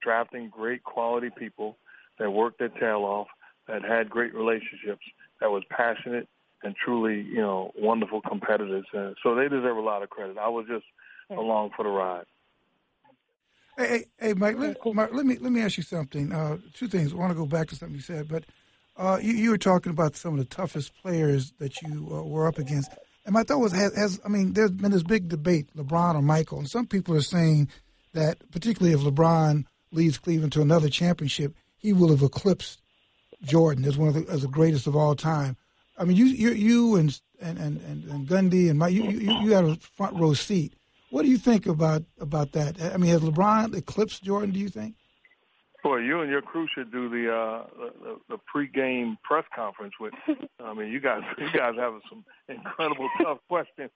drafting 0.02 0.50
great 0.50 0.82
quality 0.82 1.30
people 1.36 1.78
that 2.18 2.30
worked 2.30 2.58
their 2.58 2.68
tail 2.68 3.04
off, 3.04 3.28
that 3.68 3.82
had 3.82 4.10
great 4.10 4.34
relationships, 4.34 5.04
that 5.40 5.50
was 5.50 5.62
passionate 5.70 6.28
and 6.62 6.74
truly, 6.76 7.22
you 7.22 7.40
know, 7.40 7.72
wonderful 7.76 8.20
competitors. 8.20 8.86
And 8.92 9.16
so 9.22 9.34
they 9.34 9.48
deserve 9.48 9.76
a 9.76 9.80
lot 9.80 10.02
of 10.02 10.10
credit. 10.10 10.38
I 10.38 10.48
was 10.48 10.66
just 10.68 10.84
along 11.30 11.70
for 11.76 11.84
the 11.84 11.90
ride. 11.90 12.24
Hey, 13.78 13.88
hey, 13.88 14.04
hey 14.18 14.34
Mike, 14.34 14.58
let, 14.58 14.76
Mike, 14.94 15.10
let 15.12 15.24
me 15.24 15.38
let 15.38 15.52
me 15.52 15.62
ask 15.62 15.76
you 15.76 15.82
something. 15.82 16.32
Uh, 16.32 16.58
two 16.74 16.88
things. 16.88 17.12
I 17.12 17.16
want 17.16 17.30
to 17.30 17.36
go 17.36 17.46
back 17.46 17.68
to 17.68 17.76
something 17.76 17.94
you 17.94 18.02
said, 18.02 18.28
but 18.28 18.44
uh, 18.96 19.18
you, 19.22 19.32
you, 19.32 19.50
were 19.50 19.58
talking 19.58 19.90
about 19.90 20.16
some 20.16 20.34
of 20.34 20.38
the 20.38 20.54
toughest 20.54 20.92
players 21.00 21.52
that 21.58 21.80
you 21.80 22.08
uh, 22.12 22.22
were 22.22 22.46
up 22.46 22.58
against. 22.58 22.90
And 23.24 23.32
my 23.32 23.44
thought 23.44 23.60
was, 23.60 23.72
has, 23.72 23.96
has, 23.96 24.20
I 24.24 24.28
mean, 24.28 24.52
there's 24.52 24.72
been 24.72 24.90
this 24.90 25.02
big 25.02 25.28
debate, 25.28 25.68
LeBron 25.76 26.16
or 26.16 26.22
Michael, 26.22 26.58
and 26.58 26.68
some 26.68 26.86
people 26.86 27.14
are 27.14 27.22
saying 27.22 27.68
that, 28.12 28.38
particularly 28.50 28.92
if 28.94 29.00
LeBron 29.00 29.64
leads 29.92 30.18
Cleveland 30.18 30.52
to 30.52 30.62
another 30.62 30.88
championship, 30.88 31.54
he 31.78 31.92
will 31.92 32.10
have 32.10 32.22
eclipsed 32.22 32.82
Jordan 33.42 33.84
as 33.84 33.96
one 33.96 34.08
of 34.08 34.14
the, 34.14 34.30
as 34.30 34.42
the 34.42 34.48
greatest 34.48 34.86
of 34.86 34.96
all 34.96 35.14
time. 35.14 35.56
I 36.00 36.04
mean, 36.04 36.16
you 36.16 36.24
you 36.24 36.50
you 36.52 36.96
and 36.96 37.20
and 37.40 37.58
and 37.58 38.04
and 38.04 38.26
Gundy 38.26 38.70
and 38.70 38.78
Mike, 38.78 38.94
you 38.94 39.02
you 39.04 39.32
you 39.42 39.52
had 39.52 39.64
a 39.64 39.76
front 39.96 40.18
row 40.18 40.32
seat. 40.32 40.72
What 41.10 41.22
do 41.22 41.28
you 41.28 41.36
think 41.36 41.66
about 41.66 42.04
about 42.18 42.52
that? 42.52 42.80
I 42.80 42.96
mean, 42.96 43.10
has 43.10 43.20
LeBron 43.20 43.76
eclipsed 43.76 44.24
Jordan? 44.24 44.52
Do 44.52 44.58
you 44.58 44.70
think? 44.70 44.94
Boy, 45.82 45.98
you 45.98 46.20
and 46.20 46.30
your 46.30 46.42
crew 46.42 46.66
should 46.74 46.90
do 46.92 47.08
the 47.08 47.32
uh 47.32 47.64
the, 48.02 48.16
the 48.28 48.38
pregame 48.54 49.16
press 49.24 49.44
conference 49.54 49.94
with. 50.00 50.14
I 50.60 50.72
mean, 50.72 50.88
you 50.88 51.00
guys 51.00 51.20
you 51.36 51.50
guys 51.52 51.74
have 51.78 51.94
some 52.08 52.24
incredible 52.48 53.08
tough 53.22 53.38
questions. 53.48 53.90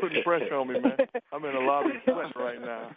Putting 0.00 0.22
pressure 0.22 0.54
on 0.54 0.68
me, 0.68 0.80
man. 0.80 0.96
I'm 1.32 1.44
in 1.44 1.54
a 1.54 1.60
lot 1.60 1.84
of 1.84 1.92
sweat 2.04 2.36
right 2.36 2.60
now. 2.60 2.90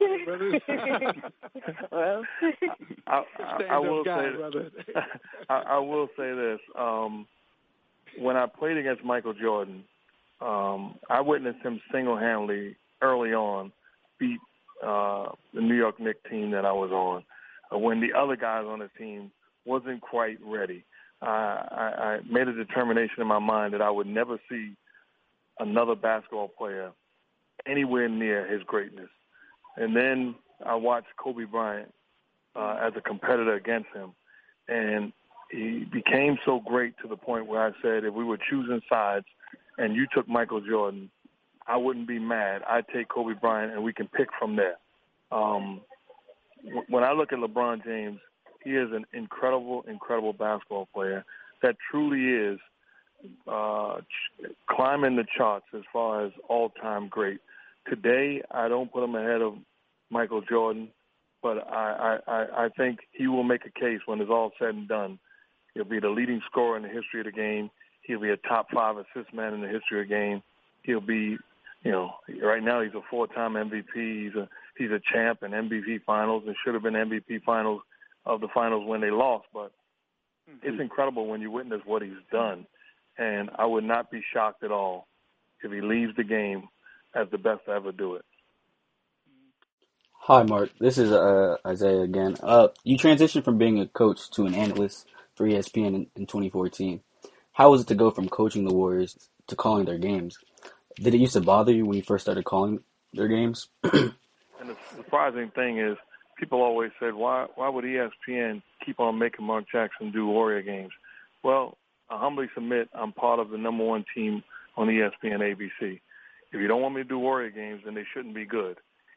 well, 1.92 2.22
I, 3.06 3.22
I, 3.38 3.64
I 3.70 3.78
will 3.78 4.04
say 4.04 4.92
I, 5.48 5.54
I 5.54 5.78
will 5.78 6.08
say 6.16 6.32
this. 6.32 6.60
Um, 6.76 7.26
when 8.20 8.36
I 8.36 8.46
played 8.46 8.76
against 8.76 9.02
Michael 9.02 9.34
Jordan, 9.34 9.84
um, 10.40 10.96
I 11.08 11.20
witnessed 11.20 11.62
him 11.62 11.80
single-handedly 11.92 12.76
early 13.02 13.32
on 13.32 13.72
beat 14.18 14.38
uh, 14.84 15.28
the 15.54 15.60
New 15.60 15.74
York 15.74 15.98
Knicks 15.98 16.20
team 16.30 16.50
that 16.50 16.64
I 16.64 16.72
was 16.72 16.90
on 16.90 17.24
uh, 17.72 17.78
when 17.78 18.00
the 18.00 18.12
other 18.12 18.36
guys 18.36 18.64
on 18.66 18.80
the 18.80 18.90
team 18.98 19.30
wasn't 19.64 20.00
quite 20.00 20.38
ready. 20.44 20.84
I, 21.22 21.26
I 21.26 22.18
made 22.30 22.48
a 22.48 22.52
determination 22.52 23.20
in 23.20 23.26
my 23.26 23.38
mind 23.38 23.74
that 23.74 23.82
I 23.82 23.90
would 23.90 24.06
never 24.06 24.38
see 24.48 24.74
another 25.58 25.94
basketball 25.94 26.48
player 26.48 26.92
anywhere 27.66 28.08
near 28.08 28.46
his 28.46 28.62
greatness. 28.62 29.10
And 29.76 29.94
then 29.94 30.34
I 30.64 30.74
watched 30.74 31.08
Kobe 31.22 31.44
Bryant 31.44 31.92
uh, 32.56 32.78
as 32.82 32.92
a 32.96 33.00
competitor 33.00 33.54
against 33.54 33.88
him, 33.94 34.12
and 34.68 35.12
he 35.50 35.84
became 35.92 36.38
so 36.44 36.60
great 36.64 36.94
to 37.02 37.08
the 37.08 37.16
point 37.16 37.46
where 37.46 37.62
I 37.62 37.72
said 37.82 38.04
if 38.04 38.14
we 38.14 38.24
were 38.24 38.38
choosing 38.38 38.80
sides 38.88 39.26
and 39.78 39.94
you 39.94 40.06
took 40.14 40.28
Michael 40.28 40.60
Jordan, 40.60 41.10
I 41.66 41.76
wouldn't 41.76 42.08
be 42.08 42.18
mad. 42.18 42.62
I'd 42.68 42.86
take 42.94 43.08
Kobe 43.08 43.34
Bryant 43.34 43.72
and 43.72 43.82
we 43.82 43.92
can 43.92 44.08
pick 44.08 44.28
from 44.38 44.56
there. 44.56 44.76
Um, 45.32 45.80
when 46.88 47.04
I 47.04 47.12
look 47.12 47.32
at 47.32 47.38
LeBron 47.38 47.84
James, 47.84 48.20
he 48.64 48.70
is 48.70 48.90
an 48.92 49.06
incredible, 49.12 49.84
incredible 49.88 50.32
basketball 50.32 50.88
player 50.92 51.24
that 51.62 51.76
truly 51.90 52.24
is 52.26 52.58
uh, 53.48 53.96
climbing 54.68 55.16
the 55.16 55.24
charts 55.36 55.66
as 55.74 55.82
far 55.92 56.24
as 56.24 56.32
all-time 56.48 57.08
great. 57.08 57.40
Today, 57.88 58.42
I 58.50 58.68
don't 58.68 58.92
put 58.92 59.04
him 59.04 59.14
ahead 59.14 59.42
of 59.42 59.54
Michael 60.10 60.42
Jordan, 60.42 60.88
but 61.42 61.66
I, 61.70 62.18
I, 62.26 62.46
I 62.64 62.68
think 62.76 63.00
he 63.12 63.26
will 63.26 63.42
make 63.42 63.62
a 63.64 63.80
case 63.80 64.00
when 64.06 64.20
it's 64.20 64.30
all 64.30 64.52
said 64.58 64.74
and 64.74 64.88
done 64.88 65.18
He'll 65.80 65.88
be 65.88 65.98
the 65.98 66.10
leading 66.10 66.42
scorer 66.44 66.76
in 66.76 66.82
the 66.82 66.90
history 66.90 67.20
of 67.20 67.24
the 67.24 67.32
game. 67.32 67.70
He'll 68.02 68.20
be 68.20 68.28
a 68.28 68.36
top 68.36 68.66
five 68.70 68.96
assist 68.98 69.32
man 69.32 69.54
in 69.54 69.62
the 69.62 69.68
history 69.68 70.02
of 70.02 70.08
the 70.08 70.14
game. 70.14 70.42
He'll 70.82 71.00
be, 71.00 71.38
you 71.82 71.90
know, 71.90 72.10
right 72.42 72.62
now 72.62 72.82
he's 72.82 72.92
a 72.92 73.00
four-time 73.08 73.54
MVP. 73.54 73.94
He's 73.94 74.34
a 74.34 74.46
he's 74.76 74.90
a 74.90 75.00
champ 75.10 75.42
in 75.42 75.52
MVP 75.52 76.02
finals 76.04 76.42
and 76.46 76.54
should 76.62 76.74
have 76.74 76.82
been 76.82 76.92
MVP 76.92 77.44
finals 77.44 77.80
of 78.26 78.42
the 78.42 78.48
finals 78.52 78.86
when 78.86 79.00
they 79.00 79.10
lost. 79.10 79.46
But 79.54 79.72
mm-hmm. 80.50 80.68
it's 80.68 80.82
incredible 80.82 81.26
when 81.26 81.40
you 81.40 81.50
witness 81.50 81.80
what 81.86 82.02
he's 82.02 82.12
done, 82.30 82.66
and 83.16 83.48
I 83.58 83.64
would 83.64 83.84
not 83.84 84.10
be 84.10 84.20
shocked 84.34 84.62
at 84.62 84.70
all 84.70 85.06
if 85.62 85.72
he 85.72 85.80
leaves 85.80 86.14
the 86.14 86.24
game 86.24 86.68
as 87.14 87.26
the 87.30 87.38
best 87.38 87.64
to 87.64 87.70
ever 87.70 87.90
do 87.90 88.16
it. 88.16 88.24
Hi, 90.24 90.42
Mark. 90.42 90.72
This 90.78 90.98
is 90.98 91.10
uh, 91.10 91.56
Isaiah 91.66 92.02
again. 92.02 92.36
Uh, 92.42 92.68
you 92.84 92.98
transitioned 92.98 93.44
from 93.44 93.56
being 93.56 93.80
a 93.80 93.86
coach 93.86 94.30
to 94.32 94.44
an 94.44 94.54
analyst. 94.54 95.06
For 95.40 95.46
ESPN 95.46 95.94
in, 95.94 96.06
in 96.16 96.26
2014. 96.26 97.00
How 97.52 97.70
was 97.70 97.80
it 97.80 97.86
to 97.86 97.94
go 97.94 98.10
from 98.10 98.28
coaching 98.28 98.68
the 98.68 98.74
Warriors 98.74 99.16
to 99.46 99.56
calling 99.56 99.86
their 99.86 99.96
games? 99.96 100.36
Did 100.96 101.14
it 101.14 101.18
used 101.18 101.32
to 101.32 101.40
bother 101.40 101.72
you 101.72 101.86
when 101.86 101.96
you 101.96 102.02
first 102.02 102.24
started 102.26 102.44
calling 102.44 102.80
their 103.14 103.26
games? 103.26 103.68
and 103.82 104.12
the 104.60 104.76
surprising 104.94 105.50
thing 105.54 105.78
is, 105.78 105.96
people 106.36 106.60
always 106.60 106.90
said, 107.00 107.14
why 107.14 107.46
why 107.54 107.70
would 107.70 107.86
ESPN 107.86 108.60
keep 108.84 109.00
on 109.00 109.18
making 109.18 109.46
Mark 109.46 109.64
Jackson 109.72 110.12
do 110.12 110.26
Warrior 110.26 110.60
games? 110.60 110.92
Well, 111.42 111.78
I 112.10 112.18
humbly 112.18 112.50
submit 112.54 112.90
I'm 112.92 113.12
part 113.12 113.40
of 113.40 113.48
the 113.48 113.56
number 113.56 113.84
one 113.84 114.04
team 114.14 114.42
on 114.76 114.88
ESPN 114.88 115.40
ABC. 115.40 116.00
If 116.52 116.60
you 116.60 116.68
don't 116.68 116.82
want 116.82 116.96
me 116.96 117.02
to 117.02 117.08
do 117.08 117.18
Warrior 117.18 117.50
games, 117.50 117.80
then 117.86 117.94
they 117.94 118.04
shouldn't 118.12 118.34
be 118.34 118.44
good. 118.44 118.76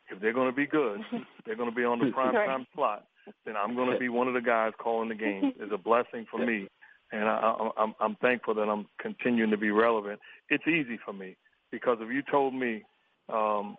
If 0.10 0.22
they're 0.22 0.32
going 0.32 0.50
to 0.50 0.56
be 0.56 0.68
good, 0.68 1.02
they're 1.46 1.58
going 1.58 1.70
to 1.70 1.76
be 1.76 1.84
on 1.84 2.00
the 2.00 2.12
prime 2.12 2.34
time 2.34 2.66
slot. 2.74 3.08
Then 3.46 3.56
I'm 3.58 3.76
going 3.76 3.92
to 3.92 4.00
be 4.00 4.10
one 4.10 4.28
of 4.28 4.34
the 4.34 4.42
guys 4.42 4.74
calling 4.78 5.10
the 5.10 5.16
game. 5.16 5.54
It's 5.60 5.72
a 5.74 5.78
blessing 5.78 6.26
for 6.30 6.38
me, 6.46 6.68
and 7.12 7.26
I, 7.26 7.56
I'm, 7.78 7.94
I'm 8.00 8.16
thankful 8.16 8.54
that 8.56 8.70
I'm 8.70 8.88
continuing 9.00 9.52
to 9.52 9.58
be 9.58 9.72
relevant. 9.72 10.20
It's 10.50 10.68
easy 10.68 11.00
for 11.04 11.14
me 11.14 11.36
because 11.72 11.98
if 12.02 12.12
you 12.12 12.22
told 12.30 12.54
me 12.54 12.84
um, 13.30 13.78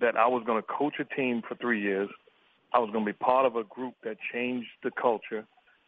that 0.00 0.16
I 0.16 0.26
was 0.26 0.42
going 0.46 0.60
to 0.60 0.66
coach 0.66 0.94
a 1.00 1.04
team 1.16 1.42
for 1.46 1.54
three 1.56 1.80
years, 1.80 2.08
I 2.72 2.78
was 2.78 2.90
going 2.90 3.04
to 3.04 3.12
be 3.12 3.16
part 3.16 3.46
of 3.46 3.56
a 3.56 3.64
group 3.64 3.94
that 4.04 4.16
changed 4.32 4.68
the 4.82 4.90
culture, 4.90 5.44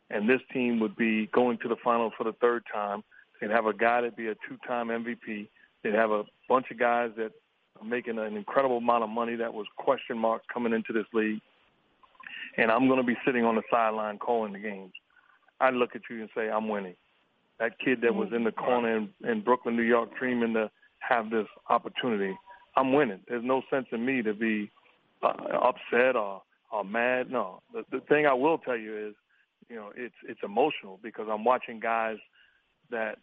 and 0.09 0.29
this 0.29 0.41
team 0.53 0.81
would 0.81 0.97
be 0.97 1.27
going 1.27 1.59
to 1.59 1.69
the 1.69 1.77
final 1.83 2.11
for 2.17 2.25
the 2.25 2.33
third 2.41 2.65
time. 2.73 3.03
They'd 3.41 3.51
have 3.51 3.67
a 3.67 3.75
guy 3.75 4.01
that'd 4.01 4.17
be 4.17 4.29
a 4.29 4.35
two-time 4.49 4.89
MVP. 4.89 5.49
They'd 5.83 5.95
have 5.95 6.11
a 6.11 6.25
bunch 6.49 6.67
of 6.71 6.79
guys 6.79 7.11
that 7.17 7.33
are 7.81 7.87
making 7.87 8.19
an 8.19 8.37
incredible 8.37 8.79
amount 8.79 9.05
of 9.05 9.11
money 9.11 9.37
that 9.37 9.53
was 9.53 9.67
question 9.77 10.19
marks 10.19 10.45
coming 10.53 10.73
into 10.73 10.93
this 10.93 11.07
league. 11.13 11.41
And 12.57 12.71
I'm 12.71 12.89
going 12.89 13.01
to 13.01 13.07
be 13.07 13.17
sitting 13.25 13.45
on 13.45 13.57
the 13.57 13.63
sideline 13.71 14.19
calling 14.19 14.53
the 14.53 14.59
games. 14.59 14.93
I'd 15.61 15.75
look 15.75 15.95
at 15.95 16.03
you 16.11 16.21
and 16.21 16.31
say, 16.35 16.49
I'm 16.51 16.69
winning. 16.69 16.97
That 17.59 17.79
kid 17.79 18.01
that 18.03 18.15
was 18.15 18.29
in 18.35 18.45
the 18.45 18.53
corner 18.53 18.97
in, 18.97 19.11
in 19.23 19.43
Brooklyn, 19.43 19.77
New 19.77 19.83
York, 19.83 20.11
dreaming 20.19 20.55
to 20.55 20.71
have 21.01 21.31
this 21.31 21.47
opportunity, 21.69 22.35
I'm 22.77 22.93
winning. 22.93 23.21
There's 23.29 23.45
no 23.45 23.63
sense 23.71 23.87
in 23.93 24.05
me 24.05 24.23
to 24.23 24.33
be 24.33 24.71
uh, 25.23 25.29
upset 25.29 26.17
or, 26.17 26.43
or 26.73 26.85
mad. 26.85 27.31
No. 27.31 27.63
The, 27.73 27.85
the 27.91 28.01
thing 28.01 28.27
I 28.27 28.35
will 28.35 28.59
tell 28.59 28.77
you 28.77 29.09
is, 29.09 29.15
you 29.69 29.77
know, 29.77 29.93
it's 29.95 30.15
it's 30.29 30.41
emotional 30.43 30.99
because 31.03 31.27
I'm 31.31 31.45
watching 31.45 31.79
guys 31.81 32.17
that 32.91 33.19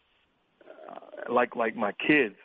uh, 0.65 1.33
like 1.33 1.55
like 1.55 1.75
my 1.75 1.91
kids. 1.91 2.35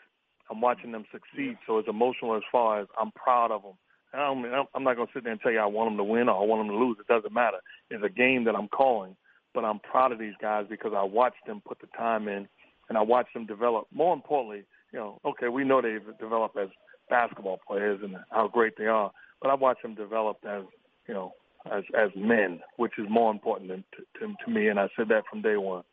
I'm 0.50 0.60
watching 0.60 0.92
them 0.92 1.04
succeed, 1.12 1.56
so 1.66 1.78
it's 1.78 1.88
emotional 1.88 2.36
as 2.36 2.42
far 2.50 2.80
as 2.80 2.88
I'm 3.00 3.10
proud 3.12 3.50
of 3.50 3.62
them. 3.62 3.74
I 4.14 4.18
don't, 4.18 4.68
I'm 4.74 4.84
not 4.84 4.96
going 4.96 5.06
to 5.06 5.12
sit 5.12 5.24
there 5.24 5.32
and 5.32 5.40
tell 5.40 5.52
you 5.52 5.58
I 5.58 5.66
want 5.66 5.90
them 5.90 5.96
to 5.98 6.04
win 6.04 6.28
or 6.28 6.40
I 6.40 6.44
want 6.44 6.60
them 6.60 6.76
to 6.76 6.84
lose. 6.84 6.98
It 7.00 7.06
doesn't 7.06 7.32
matter. 7.32 7.58
It's 7.90 8.04
a 8.04 8.08
game 8.08 8.44
that 8.44 8.54
I'm 8.54 8.68
calling, 8.68 9.16
but 9.54 9.64
I'm 9.64 9.78
proud 9.78 10.12
of 10.12 10.18
these 10.18 10.34
guys 10.40 10.66
because 10.68 10.92
I 10.94 11.02
watched 11.02 11.46
them 11.46 11.62
put 11.66 11.80
the 11.80 11.88
time 11.96 12.28
in 12.28 12.48
and 12.88 12.98
I 12.98 13.02
watched 13.02 13.34
them 13.34 13.46
develop. 13.46 13.86
More 13.92 14.12
importantly, 14.14 14.64
you 14.92 14.98
know, 14.98 15.18
okay, 15.24 15.48
we 15.48 15.64
know 15.64 15.80
they've 15.80 16.18
developed 16.18 16.58
as 16.58 16.68
basketball 17.08 17.60
players 17.66 18.00
and 18.02 18.16
how 18.30 18.48
great 18.48 18.74
they 18.76 18.86
are, 18.86 19.10
but 19.40 19.50
I 19.50 19.54
watched 19.54 19.82
them 19.82 19.94
develop 19.94 20.38
as, 20.46 20.64
you 21.08 21.14
know, 21.14 21.32
as 21.70 21.84
as 21.96 22.10
men, 22.16 22.60
which 22.76 22.98
is 22.98 23.06
more 23.08 23.30
important 23.30 23.70
than 23.70 23.84
to, 23.96 24.26
to, 24.26 24.34
to 24.44 24.50
me, 24.50 24.68
and 24.68 24.80
I 24.80 24.88
said 24.96 25.08
that 25.08 25.24
from 25.30 25.42
day 25.42 25.56
one. 25.56 25.84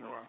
Wow. 0.00 0.22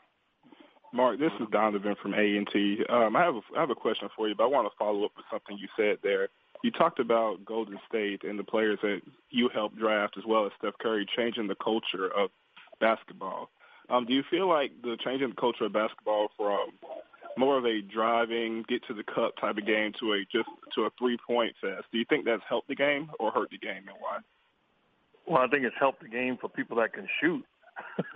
Mark, 0.94 1.20
this 1.20 1.32
is 1.40 1.48
Donovan 1.52 1.96
from 2.02 2.14
A&T. 2.14 2.86
Um, 2.88 3.16
I 3.16 3.24
have 3.24 3.36
a, 3.36 3.42
I 3.58 3.60
have 3.62 3.72
a 3.72 3.76
question 3.76 4.10
for 4.16 4.28
you, 4.28 4.36
but 4.36 4.44
I 4.44 4.48
want 4.48 4.68
to 4.72 4.78
follow 4.78 5.06
up 5.06 5.12
with 5.18 5.26
something 5.32 5.58
you 5.58 5.68
said 5.76 5.98
there. 6.04 6.30
You 6.64 6.72
talked 6.72 7.00
about 7.00 7.44
Golden 7.46 7.78
State 7.88 8.24
and 8.24 8.40
the 8.40 8.44
players 8.44 8.80
that 8.82 9.02
you 9.30 9.50
helped 9.54 9.78
draft, 9.78 10.16
as 10.18 10.24
well 10.26 10.46
as 10.46 10.52
Steph 10.58 10.78
Curry, 10.82 11.06
changing 11.16 11.48
the 11.48 11.56
culture 11.56 12.08
of 12.08 12.30
basketball. 12.80 13.50
Um, 13.90 14.06
do 14.06 14.14
you 14.14 14.24
feel 14.32 14.48
like 14.48 14.72
the 14.82 14.98
changing 15.04 15.30
the 15.30 15.36
culture 15.36 15.66
of 15.66 15.74
basketball 15.74 16.30
from 16.38 16.72
more 17.38 17.58
of 17.58 17.66
a 17.66 17.82
driving, 17.82 18.64
get 18.70 18.86
to 18.88 18.94
the 18.94 19.04
cup 19.04 19.36
type 19.42 19.58
of 19.58 19.66
game 19.66 19.92
to 20.00 20.14
a 20.14 20.20
just 20.32 20.48
to 20.76 20.84
a 20.84 20.90
three 20.98 21.18
point 21.28 21.54
fest? 21.60 21.84
Do 21.92 21.98
you 21.98 22.06
think 22.08 22.26
that's 22.26 22.44
helped 22.48 22.70
the 22.70 22.76
game 22.76 23.12
or 23.20 23.32
hurt 23.32 23.50
the 23.52 23.58
game, 23.58 23.84
and 23.88 23.98
why? 24.00 24.20
Well, 25.28 25.42
I 25.42 25.48
think 25.48 25.66
it's 25.66 25.76
helped 25.78 26.02
the 26.02 26.10
game 26.10 26.38
for 26.40 26.50
people 26.50 26.78
that 26.78 26.94
can 26.94 27.08
shoot. 27.22 27.44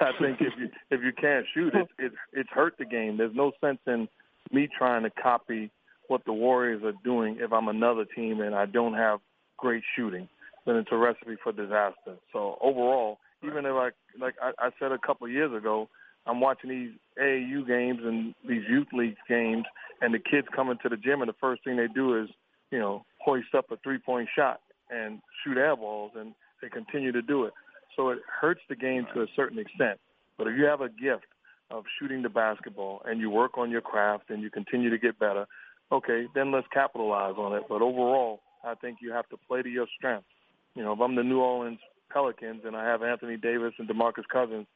I 0.00 0.12
think 0.20 0.40
if 0.40 0.52
you 0.58 0.68
if 0.90 1.02
you 1.02 1.12
can't 1.12 1.46
shoot, 1.54 1.72
it's 1.74 1.92
it's 1.98 2.16
it's 2.32 2.50
hurt 2.50 2.74
the 2.78 2.84
game. 2.84 3.16
There's 3.16 3.34
no 3.34 3.52
sense 3.62 3.78
in 3.86 4.08
me 4.52 4.68
trying 4.76 5.04
to 5.04 5.10
copy 5.10 5.70
what 6.08 6.24
the 6.24 6.32
Warriors 6.32 6.82
are 6.84 6.92
doing 7.04 7.38
if 7.40 7.52
I'm 7.52 7.68
another 7.68 8.04
team 8.04 8.40
and 8.40 8.54
I 8.54 8.66
don't 8.66 8.94
have 8.94 9.20
great 9.56 9.82
shooting. 9.96 10.28
Then 10.66 10.76
it's 10.76 10.88
a 10.92 10.96
recipe 10.96 11.36
for 11.42 11.52
disaster. 11.52 12.16
So 12.32 12.58
overall, 12.60 13.18
even 13.42 13.64
if 13.64 13.72
I 13.72 13.90
like 14.20 14.34
I, 14.42 14.52
I 14.58 14.70
said 14.78 14.92
a 14.92 14.98
couple 14.98 15.26
of 15.26 15.32
years 15.32 15.54
ago, 15.56 15.88
I'm 16.26 16.40
watching 16.40 16.70
these 16.70 16.90
AAU 17.20 17.66
games 17.66 18.00
and 18.04 18.34
these 18.46 18.62
youth 18.68 18.88
league 18.92 19.16
games, 19.28 19.64
and 20.02 20.12
the 20.12 20.18
kids 20.18 20.46
come 20.54 20.70
into 20.70 20.88
the 20.88 20.96
gym, 20.96 21.22
and 21.22 21.28
the 21.28 21.36
first 21.40 21.64
thing 21.64 21.76
they 21.76 21.86
do 21.92 22.20
is, 22.22 22.28
you 22.70 22.78
know, 22.78 23.04
hoist 23.18 23.54
up 23.56 23.70
a 23.70 23.76
three-point 23.78 24.28
shot 24.36 24.60
and 24.90 25.20
shoot 25.42 25.56
air 25.56 25.74
balls, 25.74 26.12
and 26.16 26.34
they 26.60 26.68
continue 26.68 27.12
to 27.12 27.22
do 27.22 27.44
it. 27.44 27.52
So 27.96 28.10
it 28.10 28.18
hurts 28.40 28.60
the 28.68 28.76
game 28.76 29.06
to 29.14 29.22
a 29.22 29.26
certain 29.34 29.58
extent. 29.58 29.98
But 30.36 30.48
if 30.48 30.56
you 30.56 30.64
have 30.66 30.80
a 30.80 30.88
gift 30.88 31.26
of 31.70 31.84
shooting 31.98 32.22
the 32.22 32.28
basketball 32.28 33.02
and 33.04 33.20
you 33.20 33.30
work 33.30 33.58
on 33.58 33.70
your 33.70 33.80
craft 33.80 34.30
and 34.30 34.42
you 34.42 34.50
continue 34.50 34.90
to 34.90 34.98
get 34.98 35.18
better, 35.18 35.46
okay, 35.92 36.26
then 36.34 36.52
let's 36.52 36.66
capitalize 36.72 37.34
on 37.36 37.54
it. 37.54 37.64
But 37.68 37.82
overall, 37.82 38.40
I 38.64 38.74
think 38.74 38.98
you 39.00 39.12
have 39.12 39.28
to 39.30 39.36
play 39.36 39.62
to 39.62 39.68
your 39.68 39.86
strengths. 39.96 40.28
You 40.74 40.82
know, 40.82 40.92
if 40.92 41.00
I'm 41.00 41.16
the 41.16 41.22
New 41.22 41.40
Orleans 41.40 41.78
Pelicans 42.12 42.62
and 42.64 42.76
I 42.76 42.84
have 42.84 43.02
Anthony 43.02 43.36
Davis 43.36 43.74
and 43.78 43.88
DeMarcus 43.88 44.28
Cousins, 44.32 44.66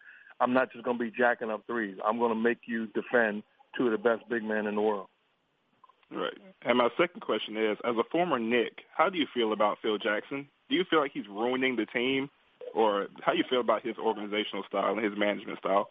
I'm 0.41 0.53
not 0.53 0.73
just 0.73 0.85
going 0.85 0.99
to 0.99 1.05
be 1.05 1.13
jacking 1.17 1.51
up 1.51 1.65
threes. 1.67 1.97
I'm 2.05 2.19
going 2.19 2.33
to 2.33 2.41
make 2.41 2.59
you 2.67 2.87
defend 2.89 3.43
two 3.77 3.87
of 3.87 3.93
the 3.93 3.99
best 3.99 4.29
big 4.29 4.43
men 4.43 4.67
in 4.67 4.75
the 4.75 4.81
world. 4.81 5.07
Right. 6.11 6.37
And 6.63 6.79
my 6.79 6.89
second 6.99 7.21
question 7.21 7.57
is, 7.57 7.79
as 7.85 7.97
a 7.97 8.05
former 8.11 8.39
Knick, 8.39 8.81
how 8.95 9.09
do 9.09 9.19
you 9.19 9.27
feel 9.33 9.53
about 9.53 9.79
Phil 9.81 9.99
Jackson? 9.99 10.47
Do 10.69 10.75
you 10.75 10.85
feel 10.89 11.01
like 11.01 11.13
he's 11.15 11.29
ruining 11.29 11.77
the 11.77 11.87
team, 11.87 12.29
or 12.75 13.07
how 13.23 13.33
do 13.33 13.39
you 13.39 13.45
feel 13.49 13.61
about 13.61 13.83
his 13.85 13.97
organizational 13.97 14.65
style 14.69 14.93
and 14.93 15.05
his 15.05 15.17
management 15.17 15.59
style? 15.59 15.91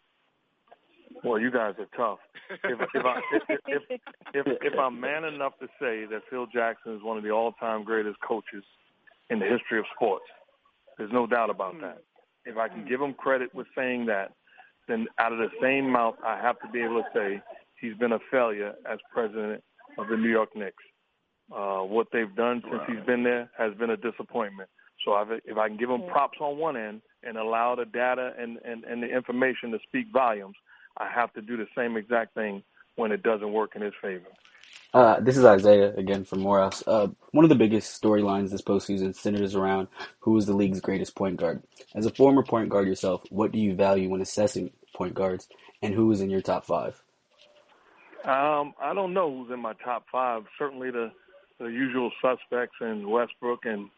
Well, 1.24 1.38
you 1.38 1.50
guys 1.50 1.74
are 1.78 1.88
tough. 1.96 2.18
If 2.64 2.78
if, 2.94 3.04
I, 3.04 3.20
if, 3.48 3.60
if, 3.66 4.00
if 4.34 4.46
if 4.72 4.78
I'm 4.78 5.00
man 5.00 5.24
enough 5.24 5.58
to 5.60 5.66
say 5.80 6.04
that 6.06 6.22
Phil 6.30 6.46
Jackson 6.46 6.94
is 6.94 7.02
one 7.02 7.16
of 7.16 7.22
the 7.22 7.30
all-time 7.30 7.84
greatest 7.84 8.18
coaches 8.20 8.64
in 9.30 9.38
the 9.38 9.46
history 9.46 9.78
of 9.78 9.84
sports, 9.94 10.24
there's 10.98 11.12
no 11.12 11.26
doubt 11.26 11.50
about 11.50 11.80
that. 11.80 12.02
If 12.44 12.56
I 12.56 12.68
can 12.68 12.86
give 12.86 13.00
him 13.00 13.14
credit 13.14 13.54
with 13.54 13.66
saying 13.76 14.06
that, 14.06 14.32
then 14.88 15.06
out 15.18 15.32
of 15.32 15.38
the 15.38 15.48
same 15.60 15.90
mouth, 15.90 16.16
I 16.24 16.40
have 16.40 16.58
to 16.60 16.68
be 16.68 16.80
able 16.80 17.02
to 17.02 17.08
say 17.14 17.42
he's 17.80 17.94
been 17.94 18.12
a 18.12 18.18
failure 18.30 18.74
as 18.90 18.98
president 19.12 19.62
of 19.98 20.08
the 20.08 20.16
New 20.16 20.30
York 20.30 20.56
Knicks. 20.56 20.82
Uh, 21.54 21.80
what 21.80 22.08
they've 22.12 22.34
done 22.34 22.62
since 22.64 22.82
he's 22.88 23.04
been 23.06 23.22
there 23.22 23.50
has 23.56 23.74
been 23.74 23.90
a 23.90 23.96
disappointment. 23.96 24.68
So 25.04 25.12
I've, 25.14 25.28
if 25.44 25.56
I 25.56 25.68
can 25.68 25.76
give 25.76 25.90
him 25.90 26.02
props 26.10 26.38
on 26.40 26.58
one 26.58 26.76
end 26.76 27.02
and 27.22 27.36
allow 27.36 27.74
the 27.74 27.84
data 27.84 28.32
and, 28.38 28.58
and, 28.64 28.84
and 28.84 29.02
the 29.02 29.08
information 29.08 29.70
to 29.72 29.78
speak 29.86 30.06
volumes, 30.12 30.54
I 30.96 31.08
have 31.08 31.32
to 31.34 31.42
do 31.42 31.56
the 31.56 31.66
same 31.76 31.96
exact 31.96 32.34
thing 32.34 32.62
when 32.96 33.12
it 33.12 33.22
doesn't 33.22 33.52
work 33.52 33.74
in 33.74 33.82
his 33.82 33.94
favor. 34.00 34.26
Uh, 34.94 35.20
this 35.20 35.38
is 35.38 35.44
Isaiah 35.44 35.94
again 35.94 36.24
from 36.24 36.40
Morehouse. 36.40 36.82
Uh, 36.86 37.08
one 37.30 37.44
of 37.44 37.48
the 37.48 37.54
biggest 37.54 38.00
storylines 38.00 38.50
this 38.50 38.60
postseason 38.60 39.14
centers 39.14 39.54
around 39.54 39.88
who 40.20 40.36
is 40.36 40.44
the 40.44 40.54
league's 40.54 40.80
greatest 40.80 41.14
point 41.14 41.38
guard. 41.38 41.62
As 41.94 42.04
a 42.04 42.10
former 42.10 42.42
point 42.42 42.68
guard 42.68 42.86
yourself, 42.86 43.22
what 43.30 43.52
do 43.52 43.58
you 43.58 43.74
value 43.74 44.10
when 44.10 44.20
assessing 44.20 44.70
point 44.94 45.14
guards, 45.14 45.48
and 45.80 45.94
who 45.94 46.10
is 46.12 46.20
in 46.20 46.28
your 46.28 46.42
top 46.42 46.66
five? 46.66 47.02
Um, 48.24 48.74
I 48.80 48.92
don't 48.94 49.14
know 49.14 49.34
who's 49.34 49.50
in 49.50 49.60
my 49.60 49.72
top 49.84 50.04
five. 50.12 50.44
Certainly 50.58 50.90
the 50.90 51.12
the 51.58 51.66
usual 51.66 52.10
suspects 52.20 52.76
in 52.80 53.08
Westbrook 53.08 53.64
and 53.64 53.88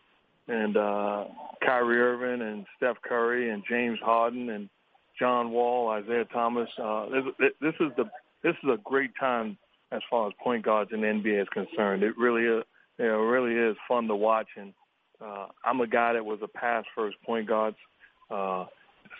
and 0.46 0.76
uh, 0.76 1.24
Kyrie 1.64 1.98
Irving 1.98 2.46
and 2.46 2.66
Steph 2.76 3.00
Curry 3.02 3.50
and 3.50 3.64
James 3.68 3.98
Harden 4.00 4.50
and 4.50 4.68
John 5.18 5.50
Wall, 5.50 5.90
Isaiah 5.90 6.24
Thomas. 6.24 6.68
Uh, 6.80 7.06
this, 7.60 7.74
is 7.80 7.92
the 7.96 8.04
this 8.42 8.54
is 8.62 8.70
a 8.70 8.78
great 8.82 9.10
time 9.18 9.56
as 9.92 10.00
far 10.10 10.26
as 10.26 10.32
point 10.42 10.64
guards 10.64 10.90
in 10.92 11.00
the 11.00 11.06
NBA 11.06 11.42
is 11.42 11.48
concerned. 11.50 12.02
It 12.02 12.16
really 12.18 12.42
is, 12.42 12.64
you 12.98 13.06
know, 13.06 13.18
really 13.18 13.54
is 13.54 13.76
fun 13.86 14.08
to 14.08 14.16
watch. 14.16 14.48
And 14.56 14.72
uh, 15.20 15.46
I'm 15.64 15.80
a 15.80 15.86
guy 15.86 16.14
that 16.14 16.24
was 16.24 16.40
a 16.42 16.48
pass 16.48 16.84
first 16.94 17.16
point 17.24 17.48
guard, 17.48 17.74
uh, 18.30 18.66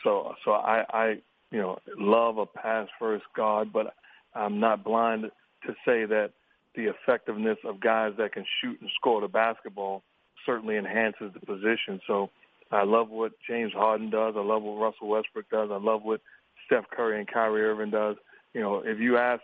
so 0.03 0.35
so 0.45 0.53
I, 0.53 0.85
I 0.91 1.07
you 1.51 1.61
know 1.61 1.79
love 1.99 2.39
a 2.39 2.47
pass 2.47 2.89
first 2.99 3.25
guard, 3.37 3.73
but 3.73 3.95
I'm 4.35 4.61
not 4.61 4.85
blind 4.85 5.31
to 5.67 5.73
say 5.87 6.05
that 6.07 6.33
the 6.75 6.87
effectiveness 6.87 7.59
of 7.65 7.81
guys 7.81 8.13
that 8.19 8.33
can 8.33 8.45
shoot 8.61 8.81
and 8.81 8.91
score 8.97 9.21
the 9.21 9.29
basketball 9.29 10.03
certainly 10.45 10.77
enhances 10.77 11.33
the 11.33 11.41
position. 11.41 12.01
So 12.07 12.31
I 12.71 12.85
love 12.85 13.09
what 13.11 13.33
James 13.49 13.73
Harden 13.73 14.11
does. 14.11 14.35
I 14.37 14.43
love 14.43 14.63
what 14.63 14.81
Russell 14.81 15.09
Westbrook 15.09 15.49
does. 15.51 15.71
I 15.73 15.79
love 15.79 16.03
what 16.03 16.21
Steph 16.67 16.85
Curry 16.91 17.19
and 17.19 17.29
Kyrie 17.29 17.63
Irving 17.63 17.91
does. 17.91 18.17
You 18.53 18.61
know, 18.61 18.83
if 18.85 18.99
you 18.99 19.17
ask 19.17 19.43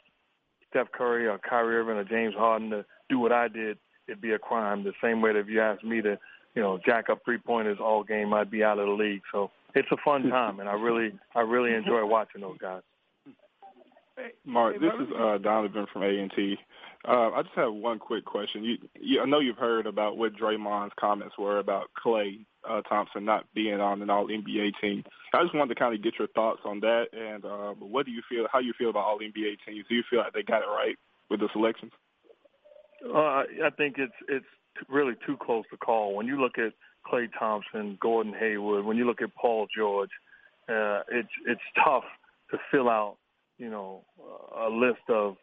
Steph 0.70 0.90
Curry 0.92 1.26
or 1.26 1.38
Kyrie 1.38 1.76
Irving 1.76 1.96
or 1.96 2.04
James 2.04 2.34
Harden 2.34 2.70
to 2.70 2.84
do 3.08 3.18
what 3.18 3.32
I 3.32 3.48
did, 3.48 3.78
it'd 4.08 4.20
be 4.20 4.32
a 4.32 4.38
crime. 4.38 4.84
The 4.84 4.92
same 5.02 5.20
way 5.20 5.32
that 5.32 5.40
if 5.40 5.48
you 5.48 5.60
asked 5.60 5.84
me 5.84 6.00
to, 6.02 6.18
you 6.54 6.62
know, 6.62 6.78
jack 6.84 7.10
up 7.10 7.20
three 7.24 7.38
pointers 7.38 7.78
all 7.80 8.02
game, 8.02 8.32
I'd 8.32 8.50
be 8.50 8.64
out 8.64 8.78
of 8.78 8.86
the 8.86 8.92
league. 8.92 9.22
So 9.32 9.50
it's 9.74 9.88
a 9.92 9.96
fun 10.04 10.22
time, 10.30 10.60
and 10.60 10.68
I 10.68 10.74
really 10.74 11.12
I 11.34 11.40
really 11.40 11.74
enjoy 11.74 12.04
watching 12.04 12.40
those 12.40 12.58
guys. 12.58 12.82
Hey, 14.16 14.32
Mark, 14.44 14.74
this 14.80 14.92
is 15.00 15.08
uh, 15.18 15.38
Donovan 15.38 15.86
from 15.92 16.02
A 16.02 16.08
and 16.08 16.30
T. 16.34 16.56
Uh, 17.06 17.30
I 17.30 17.42
just 17.42 17.54
have 17.54 17.72
one 17.72 17.98
quick 17.98 18.26
question. 18.26 18.62
You, 18.62 18.76
you, 19.00 19.20
I 19.22 19.24
know 19.24 19.40
you've 19.40 19.56
heard 19.56 19.86
about 19.86 20.18
what 20.18 20.34
Draymond's 20.36 20.92
comments 21.00 21.34
were 21.38 21.58
about 21.58 21.86
Klay 22.04 22.44
uh, 22.68 22.82
Thompson 22.82 23.24
not 23.24 23.46
being 23.54 23.80
on 23.80 24.02
an 24.02 24.10
All 24.10 24.28
NBA 24.28 24.72
team. 24.82 25.04
I 25.32 25.42
just 25.42 25.54
wanted 25.54 25.74
to 25.74 25.80
kind 25.80 25.94
of 25.94 26.02
get 26.02 26.18
your 26.18 26.28
thoughts 26.28 26.60
on 26.64 26.80
that, 26.80 27.06
and 27.12 27.44
uh, 27.44 27.72
what 27.78 28.04
do 28.04 28.12
you 28.12 28.20
feel? 28.28 28.46
How 28.52 28.58
you 28.58 28.74
feel 28.76 28.90
about 28.90 29.06
All 29.06 29.18
NBA 29.18 29.56
teams? 29.66 29.86
Do 29.88 29.94
you 29.94 30.02
feel 30.10 30.18
like 30.18 30.34
they 30.34 30.42
got 30.42 30.62
it 30.62 30.66
right 30.66 30.96
with 31.30 31.40
the 31.40 31.48
selections? 31.52 31.92
Uh, 33.06 33.44
I 33.64 33.70
think 33.78 33.96
it's 33.96 34.12
it's 34.28 34.44
really 34.88 35.14
too 35.26 35.38
close 35.40 35.64
to 35.70 35.78
call. 35.78 36.14
When 36.14 36.26
you 36.26 36.38
look 36.38 36.58
at 36.58 36.74
Klay 37.10 37.28
Thompson, 37.38 37.96
Gordon 38.00 38.34
Hayward, 38.38 38.84
when 38.84 38.98
you 38.98 39.06
look 39.06 39.22
at 39.22 39.34
Paul 39.34 39.66
George, 39.74 40.10
uh, 40.68 41.00
it's 41.10 41.30
it's 41.46 41.60
tough 41.82 42.04
to 42.50 42.58
fill 42.70 42.90
out, 42.90 43.16
you 43.56 43.70
know, 43.70 44.04
a 44.54 44.68
list 44.68 45.08
of 45.08 45.36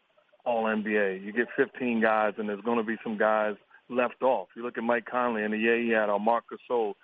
all 0.48 0.64
NBA. 0.64 1.22
You 1.22 1.32
get 1.32 1.48
15 1.56 2.00
guys, 2.00 2.32
and 2.38 2.48
there's 2.48 2.62
going 2.62 2.78
to 2.78 2.84
be 2.84 2.96
some 3.04 3.18
guys 3.18 3.54
left 3.90 4.22
off. 4.22 4.48
You 4.56 4.62
look 4.62 4.78
at 4.78 4.84
Mike 4.84 5.04
Conley 5.04 5.44
and 5.44 5.52
the 5.52 5.58
year 5.58 5.78
he 5.78 5.90
had, 5.90 6.08
or 6.08 6.18
Marc 6.18 6.44
Gasol, 6.50 6.94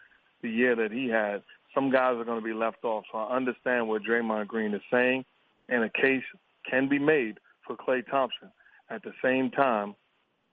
the 0.43 0.49
year 0.49 0.75
that 0.77 0.91
he 0.91 1.09
had. 1.09 1.43
Some 1.75 1.91
guys 1.91 2.17
are 2.17 2.25
going 2.25 2.41
to 2.41 2.45
be 2.45 2.55
left 2.55 2.85
off. 2.85 3.05
So 3.13 3.19
I 3.19 3.37
understand 3.37 3.89
what 3.89 4.03
Draymond 4.03 4.47
Green 4.47 4.73
is 4.73 4.81
saying, 4.91 5.25
and 5.69 5.85
a 5.85 5.91
case 5.91 6.23
can 6.69 6.89
be 6.89 6.99
made 6.99 7.39
for 7.67 7.77
Klay 7.77 8.09
Thompson. 8.09 8.51
At 8.91 9.03
the 9.03 9.13
same 9.23 9.51
time, 9.51 9.95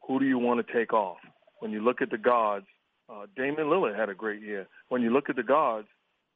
who 0.05 0.19
do 0.19 0.25
you 0.25 0.37
want 0.37 0.65
to 0.65 0.73
take 0.73 0.93
off? 0.93 1.17
When 1.59 1.71
you 1.71 1.81
look 1.81 2.01
at 2.01 2.09
the 2.09 2.17
guards, 2.17 2.65
uh, 3.09 3.27
Damian 3.37 3.67
Lillard 3.67 3.97
had 3.97 4.09
a 4.09 4.15
great 4.15 4.41
year. 4.41 4.67
When 4.89 5.01
you 5.01 5.11
look 5.11 5.29
at 5.29 5.35
the 5.35 5.43
guards, 5.43 5.87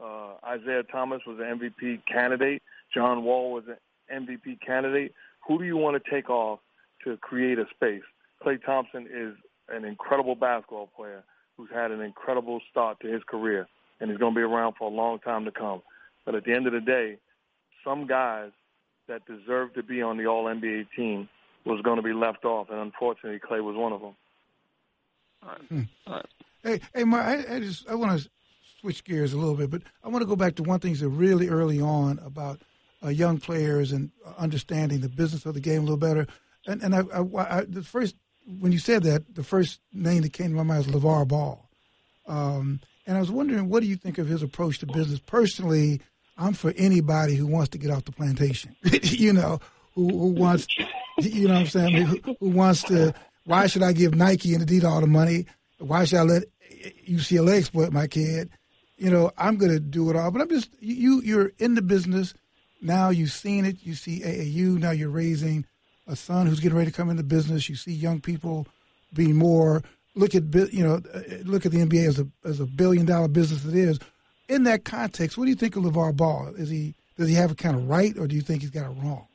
uh, 0.01 0.33
Isaiah 0.45 0.83
Thomas 0.83 1.21
was 1.25 1.39
an 1.39 1.59
MVP 1.59 2.05
candidate. 2.05 2.61
John 2.93 3.23
Wall 3.23 3.51
was 3.51 3.63
an 3.67 4.27
MVP 4.29 4.61
candidate. 4.61 5.13
Who 5.47 5.57
do 5.59 5.65
you 5.65 5.77
want 5.77 6.01
to 6.01 6.11
take 6.11 6.29
off 6.29 6.59
to 7.03 7.17
create 7.17 7.59
a 7.59 7.65
space? 7.73 8.03
Klay 8.43 8.63
Thompson 8.63 9.07
is 9.11 9.35
an 9.69 9.85
incredible 9.85 10.35
basketball 10.35 10.89
player 10.95 11.23
who's 11.57 11.69
had 11.73 11.91
an 11.91 12.01
incredible 12.01 12.61
start 12.69 12.99
to 13.01 13.07
his 13.07 13.23
career, 13.23 13.67
and 13.99 14.09
he's 14.09 14.19
going 14.19 14.33
to 14.33 14.37
be 14.37 14.43
around 14.43 14.75
for 14.77 14.89
a 14.89 14.93
long 14.93 15.19
time 15.19 15.45
to 15.45 15.51
come. 15.51 15.81
But 16.25 16.35
at 16.35 16.43
the 16.43 16.53
end 16.53 16.67
of 16.67 16.73
the 16.73 16.81
day, 16.81 17.17
some 17.83 18.07
guys 18.07 18.51
that 19.07 19.21
deserve 19.25 19.73
to 19.75 19.83
be 19.83 20.01
on 20.01 20.17
the 20.17 20.25
All 20.25 20.45
NBA 20.45 20.87
team 20.95 21.29
was 21.65 21.81
going 21.81 21.97
to 21.97 22.01
be 22.01 22.13
left 22.13 22.45
off, 22.45 22.69
and 22.69 22.79
unfortunately, 22.79 23.39
Klay 23.39 23.63
was 23.63 23.75
one 23.75 23.93
of 23.93 24.01
them. 24.01 24.15
All 25.43 25.49
right. 25.49 25.61
Hmm. 25.69 25.81
All 26.07 26.13
right. 26.15 26.25
Hey, 26.63 26.81
hey, 26.93 27.03
Mark, 27.03 27.25
I, 27.25 27.55
I 27.55 27.59
just 27.59 27.87
I 27.87 27.95
want 27.95 28.19
to 28.19 28.29
switch 28.81 29.03
gears 29.03 29.33
a 29.33 29.37
little 29.37 29.55
bit, 29.55 29.69
but 29.69 29.81
I 30.03 30.09
want 30.09 30.23
to 30.23 30.27
go 30.27 30.35
back 30.35 30.55
to 30.55 30.63
one 30.63 30.79
thing 30.79 30.95
that 30.95 31.09
really 31.09 31.47
early 31.47 31.79
on 31.79 32.19
about 32.19 32.61
uh, 33.05 33.09
young 33.09 33.37
players 33.37 33.91
and 33.91 34.11
understanding 34.37 35.01
the 35.01 35.09
business 35.09 35.45
of 35.45 35.53
the 35.53 35.61
game 35.61 35.79
a 35.79 35.81
little 35.81 35.97
better. 35.97 36.27
And, 36.65 36.81
and 36.81 36.95
I, 36.95 37.03
I, 37.13 37.59
I, 37.59 37.65
the 37.65 37.83
first 37.83 38.15
when 38.59 38.71
you 38.71 38.79
said 38.79 39.03
that, 39.03 39.35
the 39.35 39.43
first 39.43 39.79
name 39.91 40.21
that 40.21 40.33
came 40.33 40.49
to 40.49 40.55
my 40.55 40.63
mind 40.63 40.85
was 40.85 40.95
LeVar 40.95 41.27
Ball. 41.27 41.69
Um, 42.27 42.79
and 43.07 43.17
I 43.17 43.19
was 43.19 43.31
wondering, 43.31 43.69
what 43.69 43.81
do 43.81 43.87
you 43.87 43.95
think 43.95 44.17
of 44.17 44.27
his 44.27 44.43
approach 44.43 44.79
to 44.79 44.85
business? 44.85 45.19
Personally, 45.19 46.01
I'm 46.37 46.53
for 46.53 46.73
anybody 46.75 47.35
who 47.35 47.47
wants 47.47 47.69
to 47.69 47.77
get 47.77 47.91
off 47.91 48.05
the 48.05 48.11
plantation. 48.11 48.75
you 48.83 49.33
know, 49.33 49.59
who, 49.93 50.07
who, 50.07 50.29
wants, 50.29 50.67
you 51.19 51.47
know 51.47 51.53
what 51.53 51.59
I'm 51.61 51.67
saying? 51.67 51.95
Who, 52.05 52.35
who, 52.39 52.49
wants 52.49 52.83
to, 52.83 53.13
why 53.45 53.67
should 53.67 53.83
I 53.83 53.93
give 53.93 54.15
Nike 54.15 54.53
and 54.53 54.65
Adidas 54.65 54.89
all 54.89 55.01
the 55.01 55.07
money? 55.07 55.45
Why 55.77 56.05
should 56.05 56.19
I 56.19 56.23
let 56.23 56.43
UCLA 57.07 57.59
exploit 57.59 57.91
my 57.91 58.07
kid? 58.07 58.49
You 58.97 59.09
know, 59.09 59.31
I'm 59.37 59.57
going 59.57 59.71
to 59.71 59.79
do 59.79 60.09
it 60.09 60.15
all. 60.15 60.31
But 60.31 60.41
I'm 60.41 60.49
just, 60.49 60.69
you, 60.79 61.21
you're 61.21 61.51
in 61.59 61.75
the 61.75 61.81
business. 61.81 62.33
Now 62.85 63.09
you've 63.09 63.31
seen 63.31 63.65
it. 63.65 63.77
You 63.81 63.95
see 63.95 64.21
AAU. 64.21 64.77
Now 64.79 64.91
you're 64.91 65.09
raising 65.09 65.65
a 66.07 66.15
son 66.15 66.45
who's 66.45 66.59
getting 66.59 66.77
ready 66.77 66.91
to 66.91 66.95
come 66.95 67.09
into 67.09 67.23
business. 67.23 67.67
You 67.67 67.75
see 67.75 67.91
young 67.91 68.21
people 68.21 68.67
be 69.13 69.33
more 69.33 69.81
look 70.13 70.35
at 70.35 70.43
you 70.73 70.83
know 70.83 71.01
look 71.43 71.65
at 71.65 71.71
the 71.71 71.79
NBA 71.79 72.07
as 72.07 72.19
a 72.19 72.27
as 72.43 72.59
a 72.59 72.65
billion 72.65 73.05
dollar 73.05 73.27
business 73.27 73.65
it 73.65 73.75
is. 73.75 73.99
In 74.47 74.63
that 74.63 74.85
context, 74.85 75.37
what 75.37 75.45
do 75.45 75.49
you 75.49 75.55
think 75.55 75.75
of 75.75 75.83
LeVar 75.83 76.15
Ball? 76.15 76.53
Is 76.55 76.69
he 76.69 76.93
does 77.17 77.27
he 77.27 77.33
have 77.35 77.51
it 77.51 77.57
kind 77.57 77.75
of 77.75 77.89
right, 77.89 78.17
or 78.17 78.27
do 78.27 78.35
you 78.35 78.41
think 78.41 78.61
he's 78.61 78.69
got 78.69 78.91
it 78.91 78.95
wrong? 79.01 79.27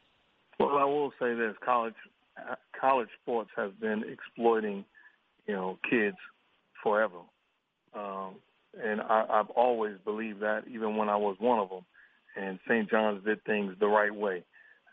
Well, 0.59 0.77
I 0.79 0.85
will 0.85 1.13
say 1.19 1.35
this: 1.35 1.55
college 1.65 1.95
college 2.81 3.09
sports 3.23 3.51
has 3.57 3.73
been 3.81 4.05
exploiting 4.11 4.85
you 5.47 5.55
know 5.55 5.79
kids 5.89 6.17
forever, 6.83 7.19
um, 7.95 8.37
and 8.81 9.01
I, 9.01 9.27
I've 9.29 9.51
always 9.51 9.97
believed 10.05 10.41
that, 10.41 10.69
even 10.73 10.97
when 10.97 11.09
I 11.09 11.17
was 11.17 11.37
one 11.41 11.59
of 11.59 11.69
them. 11.69 11.85
And 12.40 12.59
St. 12.66 12.90
John's 12.90 13.24
did 13.24 13.44
things 13.44 13.74
the 13.79 13.87
right 13.87 14.14
way. 14.14 14.44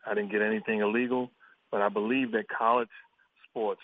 I 0.06 0.14
didn't 0.14 0.32
get 0.32 0.42
anything 0.42 0.82
illegal. 0.82 1.32
But 1.72 1.82
I 1.82 1.90
believe 1.90 2.32
that 2.32 2.46
college 2.50 2.90
sports 3.50 3.82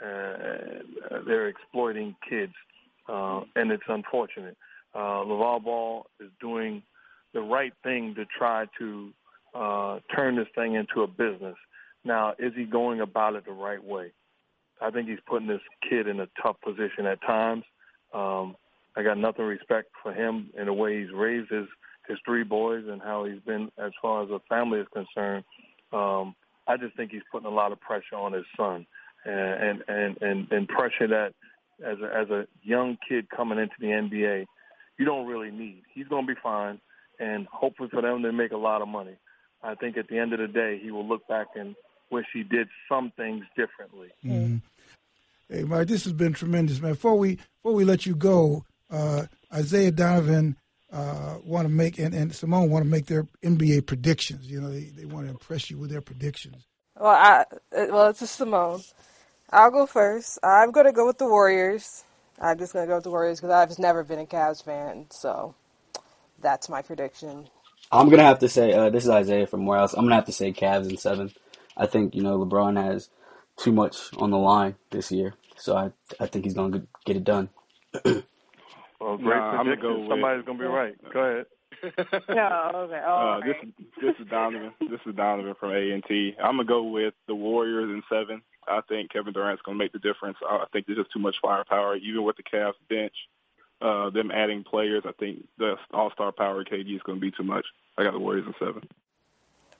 uh, 0.00 1.16
they're 1.26 1.48
exploiting 1.48 2.14
kids, 2.28 2.52
uh, 3.08 3.40
and 3.54 3.70
it's 3.70 3.82
unfortunate. 3.88 4.56
Uh, 4.94 5.24
LeVar 5.24 5.64
Ball 5.64 6.06
is 6.20 6.30
doing 6.40 6.82
the 7.32 7.40
right 7.40 7.72
thing 7.82 8.14
to 8.14 8.24
try 8.38 8.66
to 8.78 9.10
uh, 9.54 10.00
turn 10.14 10.36
this 10.36 10.48
thing 10.54 10.74
into 10.74 11.02
a 11.02 11.06
business. 11.06 11.56
Now, 12.04 12.34
is 12.38 12.52
he 12.54 12.64
going 12.64 13.00
about 13.00 13.34
it 13.34 13.46
the 13.46 13.52
right 13.52 13.82
way? 13.82 14.12
I 14.80 14.90
think 14.90 15.08
he's 15.08 15.18
putting 15.26 15.48
this 15.48 15.62
kid 15.88 16.06
in 16.06 16.20
a 16.20 16.28
tough 16.42 16.56
position 16.60 17.06
at 17.06 17.20
times. 17.22 17.64
Um, 18.12 18.56
I 18.96 19.02
got 19.02 19.18
nothing 19.18 19.44
respect 19.44 19.88
for 20.02 20.12
him 20.12 20.50
in 20.58 20.66
the 20.66 20.72
way 20.72 21.00
he's 21.00 21.12
raised 21.12 21.50
his 21.50 21.66
his 22.08 22.18
three 22.24 22.44
boys 22.44 22.84
and 22.88 23.00
how 23.02 23.24
he's 23.24 23.40
been 23.40 23.70
as 23.78 23.92
far 24.00 24.22
as 24.22 24.28
the 24.28 24.40
family 24.48 24.80
is 24.80 24.86
concerned. 24.92 25.44
Um, 25.92 26.34
I 26.66 26.76
just 26.76 26.96
think 26.96 27.12
he's 27.12 27.22
putting 27.30 27.46
a 27.46 27.54
lot 27.54 27.72
of 27.72 27.80
pressure 27.80 28.16
on 28.16 28.32
his 28.32 28.44
son, 28.56 28.86
and 29.24 29.82
and 29.88 30.16
and, 30.20 30.50
and 30.50 30.68
pressure 30.68 31.08
that 31.08 31.32
as 31.84 31.98
a, 32.00 32.16
as 32.16 32.30
a 32.30 32.46
young 32.62 32.96
kid 33.08 33.28
coming 33.30 33.58
into 33.58 33.74
the 33.78 33.86
NBA, 33.86 34.46
you 34.98 35.04
don't 35.04 35.26
really 35.26 35.50
need. 35.50 35.82
He's 35.94 36.08
going 36.08 36.26
to 36.26 36.34
be 36.34 36.40
fine, 36.42 36.80
and 37.20 37.46
hopefully 37.46 37.88
for 37.90 38.02
them 38.02 38.22
they 38.22 38.30
make 38.30 38.52
a 38.52 38.56
lot 38.56 38.82
of 38.82 38.88
money. 38.88 39.16
I 39.62 39.74
think 39.74 39.96
at 39.96 40.08
the 40.08 40.18
end 40.18 40.32
of 40.32 40.38
the 40.38 40.48
day, 40.48 40.78
he 40.82 40.90
will 40.90 41.06
look 41.06 41.26
back 41.28 41.48
and 41.54 41.74
wish 42.10 42.26
he 42.32 42.42
did 42.42 42.68
some 42.88 43.12
things 43.16 43.44
differently. 43.56 44.08
Mm-hmm. 44.24 44.56
Hey, 45.48 45.62
Mike, 45.64 45.88
this 45.88 46.04
has 46.04 46.12
been 46.12 46.32
tremendous, 46.32 46.80
man. 46.80 46.92
Before 46.92 47.16
we 47.16 47.38
before 47.62 47.74
we 47.74 47.84
let 47.84 48.06
you 48.06 48.14
go, 48.16 48.64
uh, 48.90 49.26
Isaiah 49.52 49.92
Donovan 49.92 50.56
uh, 50.92 51.38
want 51.44 51.66
to 51.66 51.72
make 51.72 51.98
and, 51.98 52.14
and 52.14 52.34
Simone 52.34 52.70
want 52.70 52.84
to 52.84 52.90
make 52.90 53.06
their 53.06 53.26
NBA 53.42 53.86
predictions. 53.86 54.50
You 54.50 54.60
know, 54.60 54.70
they, 54.70 54.84
they 54.84 55.04
want 55.04 55.26
to 55.26 55.30
impress 55.30 55.70
you 55.70 55.78
with 55.78 55.90
their 55.90 56.00
predictions. 56.00 56.64
Well, 56.98 57.10
I 57.10 57.44
well, 57.72 58.08
it's 58.08 58.22
a 58.22 58.26
Simone. 58.26 58.82
I'll 59.50 59.70
go 59.70 59.86
first. 59.86 60.38
I'm 60.42 60.72
going 60.72 60.86
to 60.86 60.92
go 60.92 61.06
with 61.06 61.18
the 61.18 61.26
Warriors. 61.26 62.04
I'm 62.40 62.58
just 62.58 62.72
going 62.72 62.84
to 62.84 62.88
go 62.88 62.96
with 62.96 63.04
the 63.04 63.10
Warriors 63.10 63.40
because 63.40 63.52
I've 63.52 63.78
never 63.78 64.02
been 64.02 64.18
a 64.18 64.26
Cavs 64.26 64.64
fan, 64.64 65.06
so 65.10 65.54
that's 66.40 66.68
my 66.68 66.82
prediction. 66.82 67.48
I'm 67.90 68.08
gonna 68.08 68.24
have 68.24 68.40
to 68.40 68.48
say 68.48 68.72
uh, 68.72 68.90
this 68.90 69.04
is 69.04 69.10
Isaiah 69.10 69.46
from 69.46 69.60
Morehouse. 69.60 69.94
I'm 69.94 70.04
gonna 70.04 70.16
have 70.16 70.26
to 70.26 70.32
say 70.32 70.52
Cavs 70.52 70.90
in 70.90 70.96
seven. 70.96 71.32
I 71.76 71.86
think 71.86 72.14
you 72.14 72.22
know 72.22 72.38
LeBron 72.44 72.82
has 72.82 73.08
too 73.56 73.72
much 73.72 73.96
on 74.18 74.30
the 74.30 74.38
line 74.38 74.74
this 74.90 75.12
year, 75.12 75.34
so 75.56 75.76
I 75.76 75.92
I 76.18 76.26
think 76.26 76.44
he's 76.44 76.54
gonna 76.54 76.82
get 77.04 77.16
it 77.16 77.24
done. 77.24 77.48
Well, 79.00 79.16
great 79.16 79.36
nah, 79.36 79.58
I'm 79.58 79.66
gonna 79.66 79.76
go 79.76 79.98
with, 80.00 80.08
Somebody's 80.08 80.44
gonna 80.44 80.58
be 80.58 80.64
right. 80.64 80.94
Go 81.12 81.20
ahead. 81.20 81.46
no, 82.28 82.70
okay. 82.74 83.02
Oh, 83.06 83.40
uh, 83.40 83.40
this 83.40 83.56
is 83.62 83.72
this 84.00 84.14
is 84.18 84.26
Donovan. 84.28 84.72
this 84.90 85.00
is 85.06 85.14
Donovan 85.14 85.54
from 85.58 85.72
A 85.72 85.90
and 85.90 86.04
T. 86.04 86.34
I'm 86.38 86.56
gonna 86.56 86.64
go 86.64 86.84
with 86.84 87.14
the 87.26 87.34
Warriors 87.34 87.90
in 87.90 88.02
seven. 88.10 88.42
I 88.66 88.80
think 88.88 89.12
Kevin 89.12 89.32
Durant's 89.32 89.62
gonna 89.62 89.78
make 89.78 89.92
the 89.92 89.98
difference. 89.98 90.38
I 90.48 90.64
think 90.72 90.86
there's 90.86 90.98
just 90.98 91.12
too 91.12 91.18
much 91.18 91.36
firepower, 91.42 91.96
even 91.96 92.24
with 92.24 92.36
the 92.36 92.42
Cavs 92.42 92.74
bench. 92.88 93.14
Uh, 93.78 94.08
them 94.08 94.30
adding 94.30 94.64
players, 94.64 95.02
I 95.06 95.12
think 95.20 95.46
the 95.58 95.74
All-Star 95.92 96.32
power 96.32 96.64
KD 96.64 96.96
is 96.96 97.02
going 97.02 97.18
to 97.18 97.20
be 97.20 97.30
too 97.30 97.42
much. 97.42 97.66
I 97.98 98.04
got 98.04 98.14
the 98.14 98.18
Warriors 98.18 98.46
in 98.46 98.54
seven. 98.58 98.88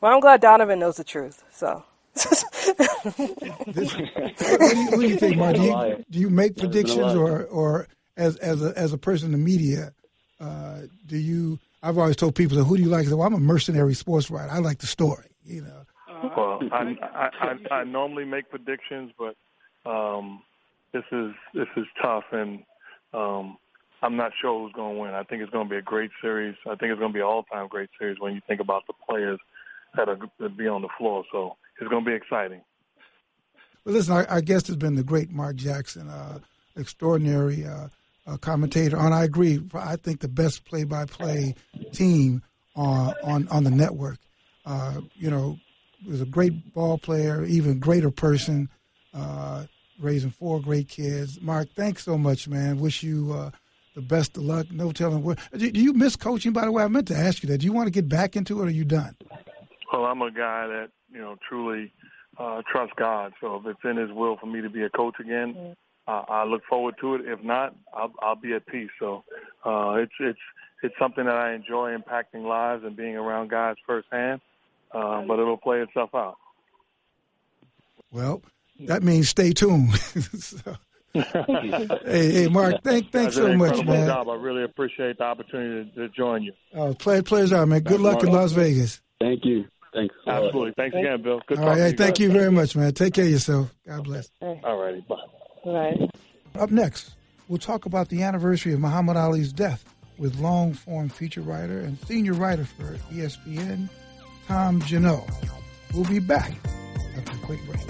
Well, 0.03 0.13
I'm 0.13 0.21
glad 0.21 0.43
Donovan 0.43 0.79
knows 0.79 0.97
the 0.97 1.05
truth. 1.05 1.43
So. 1.51 1.83
this, 2.15 2.45
what, 2.45 3.17
do 3.17 3.23
you, 3.25 4.87
what, 4.91 5.01
do 5.01 5.09
you, 5.09 5.17
think, 5.17 5.37
Mark? 5.39 5.57
Do 5.57 5.63
you, 5.63 6.05
do 6.11 6.19
you 6.19 6.29
make 6.29 6.59
predictions, 6.59 7.15
or, 7.15 7.45
or 7.45 7.89
as 8.17 8.37
as 8.37 8.63
a 8.63 8.73
as 8.77 8.93
a 8.93 8.99
person 8.99 9.27
in 9.27 9.33
the 9.33 9.39
media, 9.39 9.93
uh, 10.41 10.83
do 11.07 11.17
you? 11.17 11.59
I've 11.83 11.99
always 11.99 12.17
told 12.17 12.35
people, 12.35 12.63
"Who 12.65 12.77
do 12.77 12.83
you 12.83 12.89
like?" 12.89 13.07
I 13.07 13.11
said, 13.11 13.19
"Well, 13.19 13.27
I'm 13.27 13.35
a 13.35 13.41
mercenary 13.41 13.95
sports 13.95 14.31
writer. 14.31 14.51
I 14.51 14.59
like 14.59 14.79
the 14.79 14.87
story." 14.87 15.27
You 15.45 15.63
know. 15.63 15.83
Well, 16.37 16.61
I, 16.73 16.97
I, 17.15 17.31
I, 17.41 17.75
I 17.75 17.85
normally 17.85 18.25
make 18.25 18.51
predictions, 18.51 19.13
but 19.19 19.37
um, 19.89 20.43
this 20.93 21.05
is 21.13 21.33
this 21.55 21.69
is 21.77 21.85
tough, 22.03 22.25
and 22.33 22.63
um, 23.13 23.57
I'm 24.03 24.17
not 24.17 24.33
sure 24.41 24.63
who's 24.63 24.73
going 24.73 24.97
to 24.97 25.01
win. 25.01 25.15
I 25.15 25.23
think 25.23 25.43
it's 25.43 25.53
going 25.53 25.67
to 25.67 25.71
be 25.71 25.79
a 25.79 25.83
great 25.83 26.11
series. 26.21 26.57
I 26.67 26.75
think 26.77 26.93
it's 26.93 26.99
going 26.99 27.13
to 27.13 27.17
be 27.17 27.21
an 27.21 27.27
all-time 27.27 27.69
great 27.69 27.91
series 27.99 28.19
when 28.21 28.35
you 28.35 28.41
think 28.47 28.61
about 28.61 28.87
the 28.87 28.95
players 29.09 29.39
that 29.97 30.09
are 30.09 30.17
going 30.17 30.31
to 30.41 30.49
be 30.49 30.69
on 30.69 30.83
the 30.83 30.89
floor. 30.99 31.25
So 31.33 31.57
it's 31.81 31.89
going 31.89 32.05
to 32.05 32.11
be 32.11 32.17
exciting. 32.17 32.61
Well, 33.85 33.95
listen, 33.95 34.15
our, 34.15 34.27
our 34.29 34.41
guest 34.41 34.67
has 34.67 34.77
been 34.77 34.97
the 34.97 35.03
great 35.03 35.31
Mark 35.31 35.57
Jackson, 35.57 36.09
uh, 36.09 36.41
extraordinary 36.77 37.65
uh, 37.65 37.89
uh, 38.27 38.37
commentator 38.37 38.97
on. 38.99 39.13
I 39.13 39.25
agree. 39.25 39.63
I 39.75 39.97
think 39.97 40.21
the 40.21 40.29
best 40.29 40.65
play-by-play 40.65 41.55
team 41.93 42.43
on 42.75 43.15
on, 43.23 43.49
on 43.49 43.65
the 43.65 43.71
network. 43.71 44.19
Uh, 44.65 45.01
you 45.15 45.31
know, 45.31 45.59
was 46.07 46.21
a 46.21 46.27
great 46.27 46.75
ball 46.75 46.99
player, 46.99 47.45
even 47.45 47.79
greater 47.79 48.11
person, 48.11 48.69
uh, 49.15 49.65
raising 49.99 50.31
four 50.31 50.61
great 50.61 50.89
kids. 50.89 51.41
Mark, 51.41 51.69
thanks 51.77 52.05
so 52.05 52.19
much, 52.19 52.49
man. 52.49 52.79
Wish 52.79 53.03
you 53.03 53.33
uh, 53.33 53.51
the 53.95 54.03
best 54.03 54.37
of 54.37 54.43
luck. 54.43 54.71
No 54.71 54.93
telling 54.93 55.23
where. 55.23 55.37
Do 55.57 55.69
you 55.69 55.93
miss 55.93 56.17
coaching? 56.17 56.53
By 56.53 56.65
the 56.65 56.73
way, 56.73 56.83
I 56.83 56.89
meant 56.89 57.09
to 57.09 57.17
ask 57.17 57.43
you 57.43 57.49
that. 57.51 57.59
Do 57.59 57.65
you 57.65 57.73
want 57.73 57.87
to 57.87 57.93
get 57.93 58.09
back 58.09 58.37
into 58.37 58.61
it, 58.61 58.65
or 58.65 58.67
are 58.67 58.71
you 58.71 58.85
done? 58.85 59.17
Well, 59.93 60.05
I'm 60.05 60.21
a 60.21 60.31
guy 60.31 60.67
that 60.67 60.89
you 61.11 61.21
know 61.21 61.37
truly 61.49 61.93
uh, 62.39 62.63
trusts 62.71 62.95
God. 62.97 63.33
So 63.41 63.57
if 63.57 63.67
it's 63.67 63.81
in 63.85 63.97
His 63.97 64.11
will 64.13 64.37
for 64.37 64.47
me 64.47 64.61
to 64.61 64.71
be 64.71 64.83
a 64.83 64.91
coach 64.91 65.15
again. 65.21 65.77
Uh, 66.09 66.23
I 66.29 66.45
look 66.45 66.63
forward 66.69 66.95
to 67.01 67.15
it. 67.17 67.23
If 67.25 67.43
not, 67.43 67.75
I'll, 67.93 68.13
I'll 68.21 68.37
be 68.37 68.53
at 68.55 68.67
peace. 68.67 68.91
So 68.99 69.25
uh, 69.65 69.95
it's 69.99 70.13
it's 70.21 70.39
it's 70.83 70.95
something 70.99 71.25
that 71.25 71.37
I 71.37 71.55
enjoy 71.55 71.97
impacting 71.97 72.45
lives 72.47 72.85
and 72.85 72.97
being 72.97 73.17
around 73.17 73.51
guys 73.51 73.77
firsthand. 73.87 74.41
Uh, 74.93 75.23
but 75.23 75.39
it'll 75.39 75.57
play 75.57 75.81
itself 75.81 76.11
out. 76.15 76.37
Well, 78.13 78.43
that 78.81 79.03
means 79.03 79.29
stay 79.29 79.53
tuned. 79.53 79.95
so, 80.39 80.77
hey, 81.13 81.23
hey, 82.05 82.49
Mark, 82.51 82.83
thank, 82.83 83.11
thanks 83.11 83.35
so 83.35 83.55
much, 83.55 83.85
man. 83.85 84.07
Job. 84.07 84.29
I 84.29 84.37
really 84.37 84.63
appreciate 84.63 85.19
the 85.19 85.25
opportunity 85.25 85.91
to, 85.91 86.09
to 86.09 86.09
join 86.11 86.43
you. 86.43 86.53
Oh, 86.73 86.95
play, 86.95 87.21
pleasure, 87.21 87.67
man. 87.67 87.81
Good 87.81 88.01
luck 88.01 88.23
in 88.23 88.31
Las 88.31 88.53
Vegas. 88.53 89.01
Thank 89.21 89.45
you. 89.45 89.65
Thanks. 89.93 90.15
Absolutely. 90.27 90.73
Thanks 90.77 90.97
again, 90.97 91.23
Bill. 91.23 91.41
Good 91.47 91.59
All 91.59 91.67
right. 91.67 91.79
Hey, 91.79 91.93
thank 91.93 92.19
you 92.21 92.31
very 92.31 92.51
much, 92.51 92.77
man. 92.77 92.93
Take 92.93 93.15
care 93.15 93.25
of 93.25 93.31
yourself. 93.31 93.75
God 93.87 94.05
bless. 94.05 94.31
All 94.41 94.79
righty. 94.79 95.05
Bye. 95.09 95.17
Right. 95.67 96.09
Up 96.55 96.71
next, 96.71 97.17
we'll 97.49 97.59
talk 97.59 97.87
about 97.87 98.09
the 98.09 98.23
anniversary 98.23 98.73
of 98.73 98.79
Muhammad 98.79 99.17
Ali's 99.17 99.53
death 99.53 99.85
with 100.17 100.39
long 100.39 100.73
form 100.73 101.09
feature 101.09 101.41
writer 101.41 101.81
and 101.81 101.99
senior 102.07 102.35
writer 102.35 102.65
for 102.65 102.95
ESPN, 103.13 103.89
Tom 104.47 104.81
Junod. 104.83 105.29
We'll 105.93 106.05
be 106.05 106.21
back 106.21 106.53
after 107.17 107.33
a 107.33 107.41
quick 107.41 107.59
break. 107.67 107.81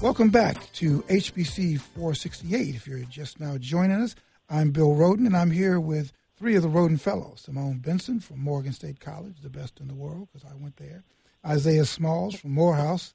Welcome 0.00 0.30
back 0.30 0.72
to 0.74 1.02
HBC 1.02 1.78
468. 1.78 2.74
If 2.74 2.86
you're 2.86 3.00
just 3.00 3.38
now 3.38 3.58
joining 3.58 4.00
us, 4.00 4.14
I'm 4.48 4.70
Bill 4.70 4.94
Rhoden, 4.94 5.26
and 5.26 5.36
I'm 5.36 5.50
here 5.50 5.78
with 5.78 6.12
three 6.38 6.54
of 6.54 6.62
the 6.62 6.68
Rhoden 6.68 7.00
Fellows 7.00 7.42
Simone 7.44 7.78
Benson 7.78 8.20
from 8.20 8.38
Morgan 8.38 8.72
State 8.72 9.00
College, 9.00 9.40
the 9.42 9.50
best 9.50 9.80
in 9.80 9.88
the 9.88 9.94
world 9.94 10.28
because 10.32 10.48
I 10.48 10.54
went 10.54 10.76
there, 10.76 11.02
Isaiah 11.44 11.84
Smalls 11.84 12.36
from 12.36 12.52
Morehouse, 12.52 13.14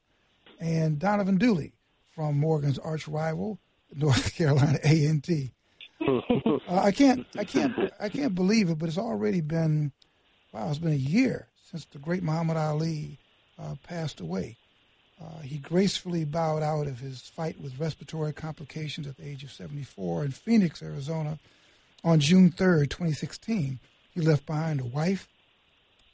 and 0.60 0.98
Donovan 0.98 1.38
Dooley 1.38 1.72
from 2.14 2.38
Morgan's 2.38 2.78
arch 2.78 3.08
rival, 3.08 3.58
North 3.94 4.34
Carolina 4.36 4.78
A&T. 4.84 5.52
uh, 6.06 6.58
I 6.68 6.92
can't, 6.92 7.26
I 7.36 7.44
can't, 7.44 7.74
I 7.98 8.10
can't 8.10 8.34
believe 8.34 8.68
it, 8.68 8.78
but 8.78 8.88
it's 8.88 8.98
already 8.98 9.40
been, 9.40 9.92
wow, 10.52 10.68
it's 10.68 10.78
been 10.78 10.92
a 10.92 10.96
year 10.96 11.48
since 11.70 11.86
the 11.86 11.98
great 11.98 12.22
Muhammad 12.22 12.58
Ali 12.58 13.18
uh, 13.58 13.74
passed 13.84 14.20
away. 14.20 14.58
Uh, 15.18 15.40
he 15.40 15.58
gracefully 15.58 16.24
bowed 16.24 16.62
out 16.62 16.86
of 16.86 16.98
his 16.98 17.22
fight 17.22 17.58
with 17.58 17.78
respiratory 17.78 18.34
complications 18.34 19.06
at 19.06 19.16
the 19.16 19.26
age 19.26 19.44
of 19.44 19.52
74 19.52 20.24
in 20.26 20.30
Phoenix, 20.32 20.82
Arizona, 20.82 21.38
on 22.04 22.20
June 22.20 22.50
3rd, 22.50 22.90
2016. 22.90 23.80
He 24.12 24.20
left 24.20 24.46
behind 24.46 24.80
a 24.80 24.84
wife, 24.84 25.26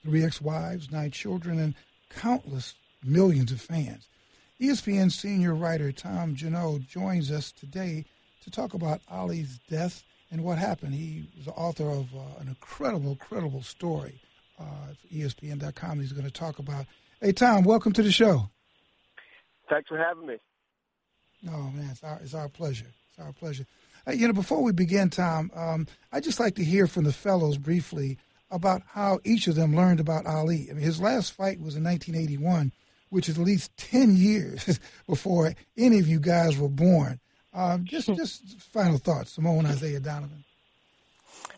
three 0.03 0.25
ex-wives, 0.25 0.91
nine 0.91 1.11
children, 1.11 1.59
and 1.59 1.75
countless 2.09 2.75
millions 3.05 3.53
of 3.53 3.61
fans. 3.61 4.09
ESPN 4.61 5.11
senior 5.11 5.55
writer 5.55 5.91
Tom 5.91 6.37
Junod 6.37 6.87
joins 6.87 7.31
us 7.31 7.51
today 7.53 8.05
to 8.45 8.51
talk 8.51 8.75
about 8.75 9.01
Ali's 9.11 9.59
death 9.69 10.05
and 10.31 10.45
what 10.45 10.59
happened. 10.59 10.95
He 10.95 11.27
was 11.37 11.47
the 11.47 11.53
author 11.53 11.91
of 11.91 12.15
uh, 12.15 12.41
an 12.41 12.49
incredible, 12.49 13.11
incredible 13.11 13.63
story 13.63 14.21
uh, 14.61 14.95
ESPN.com. 15.13 16.01
He's 16.01 16.13
going 16.13 16.27
to 16.27 16.33
talk 16.33 16.59
about. 16.59 16.87
Hey, 17.21 17.33
Tom, 17.33 17.65
welcome 17.65 17.93
to 17.95 18.03
the 18.03 18.13
show. 18.13 18.51
Thanks 19.69 19.89
for 19.89 19.99
having 19.99 20.27
me. 20.27 20.37
Oh 21.49 21.71
man, 21.71 21.91
it's 21.91 22.03
our, 22.03 22.21
it's 22.23 22.35
our 22.35 22.49
pleasure. 22.49 22.93
It's 23.11 23.19
our 23.19 23.33
pleasure. 23.33 23.65
Uh, 24.07 24.13
you 24.13 24.27
know, 24.27 24.33
before 24.33 24.63
we 24.63 24.73
begin, 24.73 25.11
Tom, 25.11 25.51
um, 25.55 25.87
I'd 26.13 26.25
just 26.25 26.41
like 26.41 26.55
to 26.57 26.65
hear 26.65 26.87
from 26.87 27.05
the 27.05 27.13
fellows 27.13 27.59
briefly 27.59 28.19
about 28.51 28.83
how 28.87 29.21
each 29.25 29.47
of 29.47 29.55
them 29.55 29.77
learned 29.77 30.01
about 30.01 30.27
Ali. 30.27 30.69
I 30.71 30.75
mean, 30.75 30.83
his 30.85 31.01
last 31.01 31.33
fight 31.33 31.61
was 31.61 31.77
in 31.77 31.85
1981 31.85 32.73
which 33.11 33.29
is 33.29 33.39
at 33.39 33.45
least 33.45 33.77
10 33.77 34.17
years 34.17 34.81
before 35.07 35.53
any 35.77 35.99
of 35.99 36.09
you 36.09 36.19
guys 36.19 36.57
were 36.57 36.69
born. 36.69 37.21
Um, 37.53 37.85
just, 37.85 38.07
just 38.15 38.61
final 38.61 38.99
thoughts, 38.99 39.33
Simone 39.33 39.67
Isaiah 39.67 40.01
Donovan. 40.01 40.45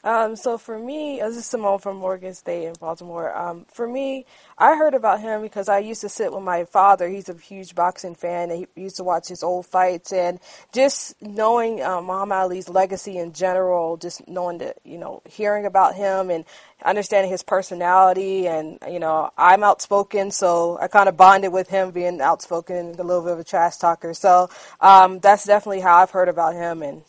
Um, 0.05 0.35
so 0.35 0.59
for 0.59 0.77
me, 0.79 1.21
this 1.21 1.37
is 1.37 1.47
Simone 1.47 1.79
from 1.79 1.99
Morgan 1.99 2.35
State 2.35 2.66
in 2.66 2.75
Baltimore. 2.81 3.37
Um, 3.37 3.66
for 3.73 3.87
me, 3.87 4.27
I 4.59 4.75
heard 4.77 4.95
about 4.95 5.21
him 5.21 5.42
because 5.42 5.68
I 5.68 5.79
used 5.79 6.01
to 6.01 6.09
sit 6.09 6.33
with 6.33 6.42
my 6.42 6.64
father. 6.64 7.09
He's 7.09 7.29
a 7.29 7.35
huge 7.35 7.77
boxing 7.77 8.16
fan, 8.16 8.51
and 8.51 8.66
he 8.75 8.83
used 8.83 8.97
to 8.97 9.05
watch 9.05 9.29
his 9.29 9.45
old 9.45 9.66
fights. 9.66 10.12
And 10.12 10.40
just 10.73 11.21
knowing 11.23 11.83
uh, 11.83 12.03
Muhammad 12.03 12.38
Ali's 12.38 12.68
legacy 12.68 13.16
in 13.16 13.33
general, 13.33 13.97
just 13.97 14.27
knowing 14.27 14.59
that, 14.59 14.79
you 14.85 14.99
know, 14.99 15.23
hearing 15.25 15.66
about 15.66 15.95
him 15.95 16.31
and 16.31 16.45
understanding 16.85 17.31
his 17.31 17.45
personality. 17.45 18.49
And, 18.49 18.79
you 18.90 18.99
know, 18.99 19.31
I'm 19.38 19.62
outspoken, 19.62 20.33
so 20.33 20.79
I 20.81 20.88
kind 20.88 21.09
of 21.09 21.16
bonded 21.16 21.53
with 21.53 21.68
him 21.68 21.92
being 21.92 22.21
outspoken 22.21 22.77
and 22.77 22.99
a 22.99 23.05
little 23.05 23.23
bit 23.23 23.35
of 23.35 23.38
a 23.38 23.45
trash 23.45 23.77
talker. 23.77 24.14
So 24.14 24.51
um, 24.81 25.21
that's 25.21 25.45
definitely 25.45 25.81
how 25.81 25.99
I've 25.99 26.11
heard 26.11 26.29
about 26.29 26.55
him. 26.55 26.83
And 26.83 27.03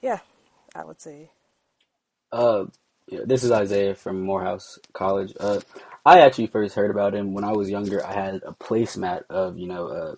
yeah, 0.00 0.20
I 0.74 0.84
would 0.84 1.02
say. 1.02 1.28
Uh, 2.34 2.66
this 3.26 3.44
is 3.44 3.52
Isaiah 3.52 3.94
from 3.94 4.20
Morehouse 4.20 4.80
College. 4.92 5.32
Uh, 5.38 5.60
I 6.04 6.18
actually 6.18 6.48
first 6.48 6.74
heard 6.74 6.90
about 6.90 7.14
him 7.14 7.32
when 7.32 7.44
I 7.44 7.52
was 7.52 7.70
younger. 7.70 8.04
I 8.04 8.12
had 8.12 8.42
a 8.44 8.52
placemat 8.52 9.22
of 9.30 9.56
you 9.56 9.68
know 9.68 9.86
uh, 9.86 10.14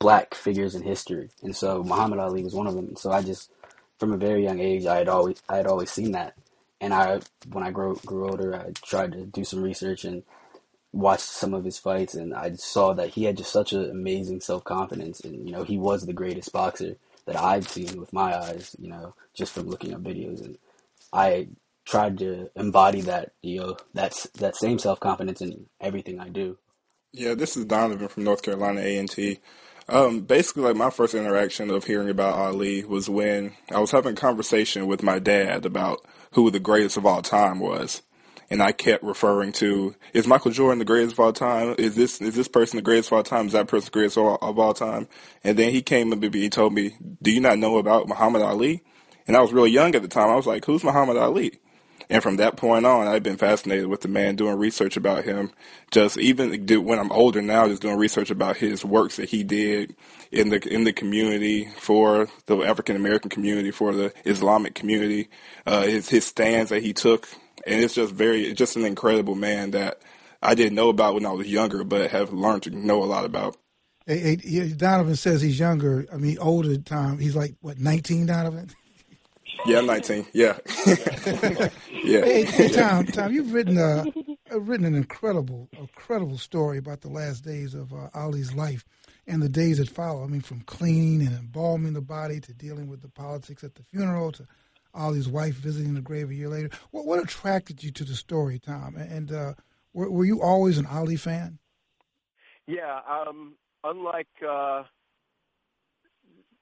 black 0.00 0.34
figures 0.34 0.74
in 0.74 0.82
history, 0.82 1.30
and 1.44 1.54
so 1.54 1.84
Muhammad 1.84 2.18
Ali 2.18 2.42
was 2.42 2.52
one 2.52 2.66
of 2.66 2.74
them. 2.74 2.96
So 2.96 3.12
I 3.12 3.22
just, 3.22 3.52
from 4.00 4.12
a 4.12 4.16
very 4.16 4.42
young 4.42 4.58
age, 4.58 4.86
I 4.86 4.96
had 4.96 5.08
always 5.08 5.40
I 5.48 5.56
had 5.56 5.68
always 5.68 5.88
seen 5.88 6.10
that, 6.12 6.34
and 6.80 6.92
I 6.92 7.20
when 7.52 7.62
I 7.62 7.70
grew 7.70 7.94
grew 8.04 8.28
older, 8.28 8.56
I 8.56 8.72
tried 8.84 9.12
to 9.12 9.24
do 9.24 9.44
some 9.44 9.62
research 9.62 10.04
and 10.04 10.24
watched 10.92 11.22
some 11.22 11.54
of 11.54 11.64
his 11.64 11.78
fights, 11.78 12.14
and 12.14 12.34
I 12.34 12.54
saw 12.54 12.92
that 12.94 13.10
he 13.10 13.22
had 13.22 13.36
just 13.36 13.52
such 13.52 13.72
an 13.72 13.88
amazing 13.88 14.40
self 14.40 14.64
confidence, 14.64 15.20
and 15.20 15.46
you 15.46 15.52
know 15.52 15.62
he 15.62 15.78
was 15.78 16.06
the 16.06 16.12
greatest 16.12 16.52
boxer 16.52 16.96
that 17.26 17.36
I've 17.36 17.68
seen 17.68 18.00
with 18.00 18.12
my 18.12 18.36
eyes, 18.36 18.74
you 18.80 18.88
know, 18.88 19.14
just 19.32 19.52
from 19.52 19.68
looking 19.68 19.92
at 19.92 20.02
videos 20.02 20.44
and 20.44 20.58
I 21.12 21.48
tried 21.86 22.18
to 22.18 22.50
embody 22.56 23.02
that, 23.02 23.32
you 23.42 23.60
know, 23.60 23.76
that's 23.94 24.24
that 24.34 24.56
same 24.56 24.78
self 24.78 25.00
confidence 25.00 25.40
in 25.40 25.66
everything 25.80 26.20
I 26.20 26.28
do. 26.28 26.58
Yeah, 27.12 27.34
this 27.34 27.56
is 27.56 27.64
Donovan 27.64 28.08
from 28.08 28.24
North 28.24 28.42
Carolina 28.42 28.80
A 28.80 28.98
and 28.98 29.10
T. 29.10 29.38
Um, 29.88 30.22
basically, 30.22 30.64
like 30.64 30.76
my 30.76 30.90
first 30.90 31.14
interaction 31.14 31.70
of 31.70 31.84
hearing 31.84 32.10
about 32.10 32.34
Ali 32.34 32.84
was 32.84 33.08
when 33.08 33.54
I 33.70 33.78
was 33.78 33.92
having 33.92 34.14
a 34.14 34.16
conversation 34.16 34.86
with 34.86 35.02
my 35.02 35.20
dad 35.20 35.64
about 35.64 36.04
who 36.32 36.50
the 36.50 36.58
greatest 36.58 36.96
of 36.96 37.06
all 37.06 37.22
time 37.22 37.60
was, 37.60 38.02
and 38.50 38.60
I 38.60 38.72
kept 38.72 39.04
referring 39.04 39.52
to 39.52 39.94
is 40.12 40.26
Michael 40.26 40.50
Jordan 40.50 40.80
the 40.80 40.84
greatest 40.84 41.12
of 41.12 41.20
all 41.20 41.32
time? 41.32 41.76
Is 41.78 41.94
this 41.94 42.20
is 42.20 42.34
this 42.34 42.48
person 42.48 42.78
the 42.78 42.82
greatest 42.82 43.10
of 43.10 43.14
all 43.14 43.22
time? 43.22 43.46
Is 43.46 43.52
that 43.52 43.68
person 43.68 43.86
the 43.86 43.90
greatest 43.92 44.16
of 44.16 44.24
all, 44.24 44.38
of 44.42 44.58
all 44.58 44.74
time? 44.74 45.06
And 45.44 45.56
then 45.56 45.70
he 45.70 45.82
came 45.82 46.12
and 46.12 46.34
he 46.34 46.50
told 46.50 46.72
me, 46.74 46.96
"Do 47.22 47.30
you 47.30 47.40
not 47.40 47.58
know 47.58 47.78
about 47.78 48.08
Muhammad 48.08 48.42
Ali?" 48.42 48.82
And 49.26 49.36
I 49.36 49.40
was 49.40 49.52
really 49.52 49.70
young 49.70 49.94
at 49.94 50.02
the 50.02 50.08
time. 50.08 50.30
I 50.30 50.36
was 50.36 50.46
like, 50.46 50.64
who's 50.64 50.84
Muhammad 50.84 51.16
Ali? 51.16 51.58
And 52.08 52.22
from 52.22 52.36
that 52.36 52.56
point 52.56 52.86
on, 52.86 53.08
I've 53.08 53.22
been 53.22 53.36
fascinated 53.36 53.88
with 53.88 54.02
the 54.02 54.08
man, 54.08 54.36
doing 54.36 54.56
research 54.58 54.96
about 54.96 55.24
him. 55.24 55.50
Just 55.90 56.16
even 56.18 56.66
when 56.84 56.98
I'm 56.98 57.10
older 57.10 57.42
now, 57.42 57.66
just 57.66 57.82
doing 57.82 57.96
research 57.96 58.30
about 58.30 58.56
his 58.56 58.84
works 58.84 59.16
that 59.16 59.28
he 59.28 59.42
did 59.42 59.96
in 60.30 60.50
the 60.50 60.62
in 60.72 60.84
the 60.84 60.92
community 60.92 61.68
for 61.78 62.28
the 62.46 62.58
African 62.58 62.94
American 62.94 63.28
community, 63.28 63.72
for 63.72 63.92
the 63.92 64.12
Islamic 64.24 64.74
community, 64.74 65.28
uh, 65.66 65.82
his 65.82 66.08
his 66.08 66.24
stands 66.24 66.70
that 66.70 66.82
he 66.82 66.92
took, 66.92 67.28
and 67.66 67.82
it's 67.82 67.94
just 67.94 68.12
very, 68.12 68.52
just 68.54 68.76
an 68.76 68.84
incredible 68.84 69.34
man 69.34 69.72
that 69.72 70.00
I 70.42 70.54
didn't 70.54 70.76
know 70.76 70.90
about 70.90 71.14
when 71.14 71.26
I 71.26 71.32
was 71.32 71.48
younger, 71.48 71.82
but 71.82 72.12
have 72.12 72.32
learned 72.32 72.62
to 72.64 72.70
know 72.70 73.02
a 73.02 73.06
lot 73.06 73.24
about. 73.24 73.56
Hey, 74.06 74.36
hey, 74.40 74.68
Donovan 74.68 75.16
says 75.16 75.42
he's 75.42 75.58
younger. 75.58 76.06
I 76.12 76.18
mean, 76.18 76.38
older 76.38 76.78
time. 76.78 77.18
He's 77.18 77.34
like 77.34 77.56
what, 77.60 77.80
nineteen, 77.80 78.26
Donovan? 78.26 78.70
Yeah, 79.66 79.78
I'm 79.78 79.86
19. 79.86 80.26
Yeah. 80.32 80.58
yeah. 80.86 82.24
Hey, 82.24 82.44
hey, 82.44 82.68
Tom, 82.68 83.04
Tom, 83.06 83.32
you've 83.32 83.52
written 83.52 83.78
a, 83.78 84.04
written 84.56 84.86
an 84.86 84.94
incredible, 84.94 85.68
incredible 85.72 86.38
story 86.38 86.78
about 86.78 87.00
the 87.00 87.08
last 87.08 87.44
days 87.44 87.74
of 87.74 87.92
uh, 87.92 88.08
Ali's 88.14 88.54
life 88.54 88.84
and 89.26 89.42
the 89.42 89.48
days 89.48 89.78
that 89.78 89.88
follow. 89.88 90.22
I 90.22 90.28
mean, 90.28 90.40
from 90.40 90.60
cleaning 90.60 91.26
and 91.26 91.36
embalming 91.36 91.94
the 91.94 92.00
body 92.00 92.38
to 92.40 92.54
dealing 92.54 92.86
with 92.86 93.02
the 93.02 93.08
politics 93.08 93.64
at 93.64 93.74
the 93.74 93.82
funeral 93.82 94.30
to 94.32 94.46
Ali's 94.94 95.28
wife 95.28 95.54
visiting 95.56 95.94
the 95.94 96.00
grave 96.00 96.30
a 96.30 96.34
year 96.34 96.48
later. 96.48 96.70
What, 96.92 97.04
what 97.04 97.18
attracted 97.18 97.82
you 97.82 97.90
to 97.90 98.04
the 98.04 98.14
story, 98.14 98.60
Tom? 98.60 98.94
And 98.96 99.32
uh, 99.32 99.54
were, 99.92 100.08
were, 100.08 100.24
you 100.24 100.42
always 100.42 100.78
an 100.78 100.86
Ali 100.86 101.16
fan? 101.16 101.58
Yeah. 102.68 103.00
Um, 103.08 103.54
unlike 103.82 104.28
uh, 104.48 104.84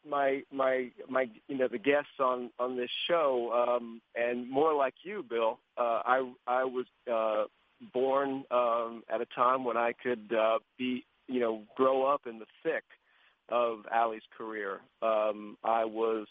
my 0.09 0.43
my 0.53 0.91
my 1.09 1.29
you 1.49 1.57
know 1.57 1.69
the 1.69 1.79
guests 1.79 2.21
on 2.21 2.51
on 2.59 2.77
this 2.77 2.91
show, 3.09 3.77
um, 3.79 4.01
and 4.15 4.49
more 4.51 4.75
like 4.75 4.95
you, 5.03 5.25
Bill, 5.29 5.59
uh, 5.77 6.03
I 6.05 6.33
I 6.47 6.65
was 6.65 6.87
uh, 7.11 7.45
born 7.93 8.45
um, 8.51 9.03
at 9.09 9.21
a 9.21 9.27
time 9.35 9.65
when 9.65 9.77
I 9.77 9.93
could 9.93 10.33
uh, 10.33 10.59
be 10.79 11.05
you 11.29 11.41
know 11.41 11.63
grow 11.77 12.07
up 12.07 12.23
in 12.27 12.39
the 12.39 12.47
thick 12.63 12.85
of 13.49 13.81
Ali's 13.93 14.23
career. 14.37 14.81
Um, 15.03 15.57
I 15.65 15.85
was 15.85 16.27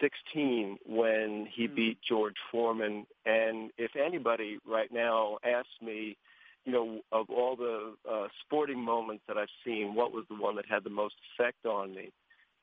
16 0.00 0.78
when 0.86 1.48
he 1.54 1.68
mm. 1.68 1.74
beat 1.74 1.98
George 2.06 2.36
Foreman, 2.50 3.06
and 3.26 3.70
if 3.78 3.92
anybody 3.96 4.58
right 4.66 4.92
now 4.92 5.38
asks 5.44 5.70
me, 5.80 6.16
you 6.64 6.72
know, 6.72 7.00
of 7.10 7.28
all 7.28 7.56
the 7.56 7.94
uh, 8.08 8.28
sporting 8.44 8.78
moments 8.78 9.24
that 9.26 9.36
I've 9.36 9.48
seen, 9.64 9.94
what 9.94 10.12
was 10.12 10.24
the 10.28 10.36
one 10.36 10.56
that 10.56 10.66
had 10.68 10.84
the 10.84 10.90
most 10.90 11.14
effect 11.34 11.66
on 11.66 11.94
me? 11.94 12.10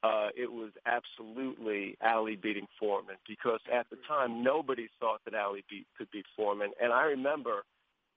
Uh, 0.02 0.30
it 0.36 0.50
was 0.50 0.72
absolutely 0.86 1.98
Ali 2.02 2.38
beating 2.38 2.68
Foreman 2.80 3.18
because 3.28 3.60
at 3.74 3.90
the 3.90 3.98
time 4.08 4.42
nobody 4.42 4.88
thought 4.98 5.20
that 5.26 5.36
Ali 5.36 5.66
beat, 5.70 5.88
could 5.98 6.10
beat 6.12 6.26
Foreman, 6.38 6.72
and 6.82 6.94
I 6.94 7.04
remember 7.04 7.64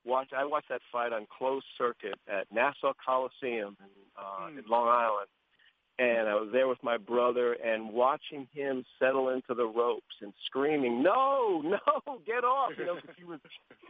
watch 0.05 0.29
I 0.35 0.45
watched 0.45 0.69
that 0.69 0.81
fight 0.91 1.11
on 1.11 1.27
closed 1.37 1.65
circuit 1.77 2.15
at 2.27 2.47
Nassau 2.53 2.93
Coliseum 3.05 3.75
in, 3.79 3.87
uh, 4.17 4.47
mm. 4.47 4.59
in 4.59 4.63
Long 4.69 4.87
Island, 4.87 5.27
and 5.99 6.27
I 6.27 6.35
was 6.35 6.49
there 6.51 6.67
with 6.67 6.81
my 6.83 6.97
brother 6.97 7.53
and 7.53 7.91
watching 7.91 8.47
him 8.53 8.83
settle 8.97 9.29
into 9.29 9.53
the 9.53 9.65
ropes 9.65 10.15
and 10.21 10.33
screaming, 10.45 11.03
"No, 11.03 11.61
no, 11.63 12.19
get 12.25 12.43
off!" 12.43 12.71
You 12.77 12.85
know, 12.85 12.95
because 12.95 13.15
he 13.17 13.25
was 13.25 13.39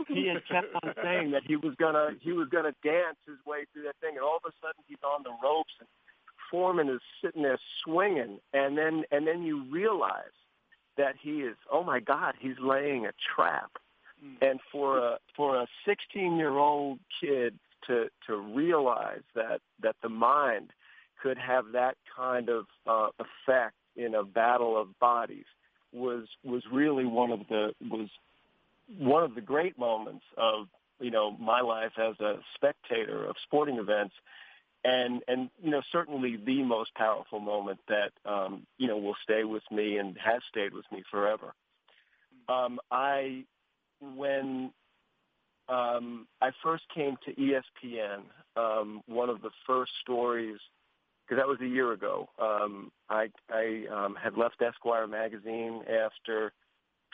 he 0.07 0.27
had 0.27 0.41
kept 0.47 0.73
on 0.83 0.93
saying 1.01 1.31
that 1.31 1.43
he 1.45 1.55
was 1.55 1.75
gonna 1.79 2.11
he 2.21 2.31
was 2.31 2.47
gonna 2.49 2.73
dance 2.83 3.17
his 3.25 3.37
way 3.45 3.65
through 3.71 3.83
that 3.83 3.95
thing, 4.01 4.15
and 4.17 4.23
all 4.25 4.37
of 4.37 4.45
a 4.45 4.53
sudden 4.61 4.83
he's 4.87 5.03
on 5.03 5.23
the 5.23 5.33
ropes 5.41 5.73
and 5.79 5.87
Foreman 6.49 6.89
is 6.89 7.01
sitting 7.23 7.43
there 7.43 7.59
swinging, 7.83 8.39
and 8.53 8.77
then 8.77 9.03
and 9.11 9.27
then 9.27 9.43
you 9.43 9.63
realize 9.71 10.23
that 10.97 11.15
he 11.21 11.41
is 11.41 11.55
oh 11.71 11.83
my 11.83 11.99
God, 11.99 12.35
he's 12.39 12.59
laying 12.59 13.05
a 13.05 13.11
trap, 13.35 13.71
mm. 14.23 14.35
and 14.41 14.59
for 14.71 14.97
a 14.99 15.17
for 15.35 15.57
a 15.57 15.67
16 15.85 16.37
year 16.37 16.57
old 16.57 16.99
kid 17.21 17.57
to 17.87 18.07
to 18.27 18.37
realize 18.37 19.23
that 19.35 19.61
that 19.81 19.95
the 20.01 20.09
mind 20.09 20.71
could 21.21 21.37
have 21.37 21.65
that 21.73 21.95
kind 22.15 22.49
of 22.49 22.65
uh, 22.85 23.07
effect 23.19 23.75
in 23.95 24.15
a 24.15 24.23
battle 24.23 24.79
of 24.79 24.99
bodies 24.99 25.45
was 25.91 26.27
was 26.43 26.63
really 26.71 27.05
one 27.05 27.31
of 27.31 27.41
the 27.49 27.73
was 27.89 28.09
one 28.97 29.23
of 29.23 29.35
the 29.35 29.41
great 29.41 29.77
moments 29.77 30.25
of 30.37 30.67
you 30.99 31.11
know 31.11 31.31
my 31.39 31.61
life 31.61 31.93
as 31.97 32.19
a 32.19 32.35
spectator 32.55 33.25
of 33.25 33.35
sporting 33.43 33.77
events 33.77 34.15
and 34.83 35.21
and 35.27 35.49
you 35.61 35.71
know 35.71 35.81
certainly 35.91 36.37
the 36.37 36.63
most 36.63 36.93
powerful 36.95 37.39
moment 37.39 37.79
that 37.87 38.11
um 38.25 38.65
you 38.77 38.87
know 38.87 38.97
will 38.97 39.15
stay 39.23 39.43
with 39.43 39.63
me 39.71 39.97
and 39.97 40.17
has 40.17 40.41
stayed 40.49 40.73
with 40.73 40.85
me 40.91 41.03
forever 41.09 41.53
um 42.49 42.79
i 42.91 43.43
when 44.15 44.71
um 45.69 46.27
i 46.41 46.49
first 46.61 46.83
came 46.93 47.15
to 47.25 47.33
espn 47.33 48.21
um 48.57 49.01
one 49.07 49.29
of 49.29 49.41
the 49.41 49.51
first 49.65 49.91
stories 50.01 50.59
because 51.25 51.41
that 51.41 51.47
was 51.47 51.59
a 51.61 51.67
year 51.67 51.93
ago. 51.93 52.29
Um, 52.39 52.91
I, 53.09 53.29
I 53.49 53.85
um, 53.91 54.15
had 54.21 54.37
left 54.37 54.61
Esquire 54.61 55.07
magazine 55.07 55.81
after 55.81 56.51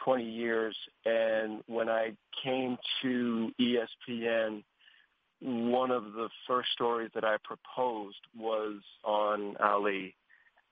20 0.03 0.23
years, 0.23 0.75
and 1.05 1.61
when 1.67 1.89
I 1.89 2.13
came 2.43 2.77
to 3.01 3.51
ESPN, 3.59 4.63
one 5.41 5.91
of 5.91 6.13
the 6.13 6.29
first 6.47 6.69
stories 6.73 7.11
that 7.15 7.23
I 7.23 7.37
proposed 7.43 8.19
was 8.37 8.81
on 9.03 9.55
Ali. 9.57 10.15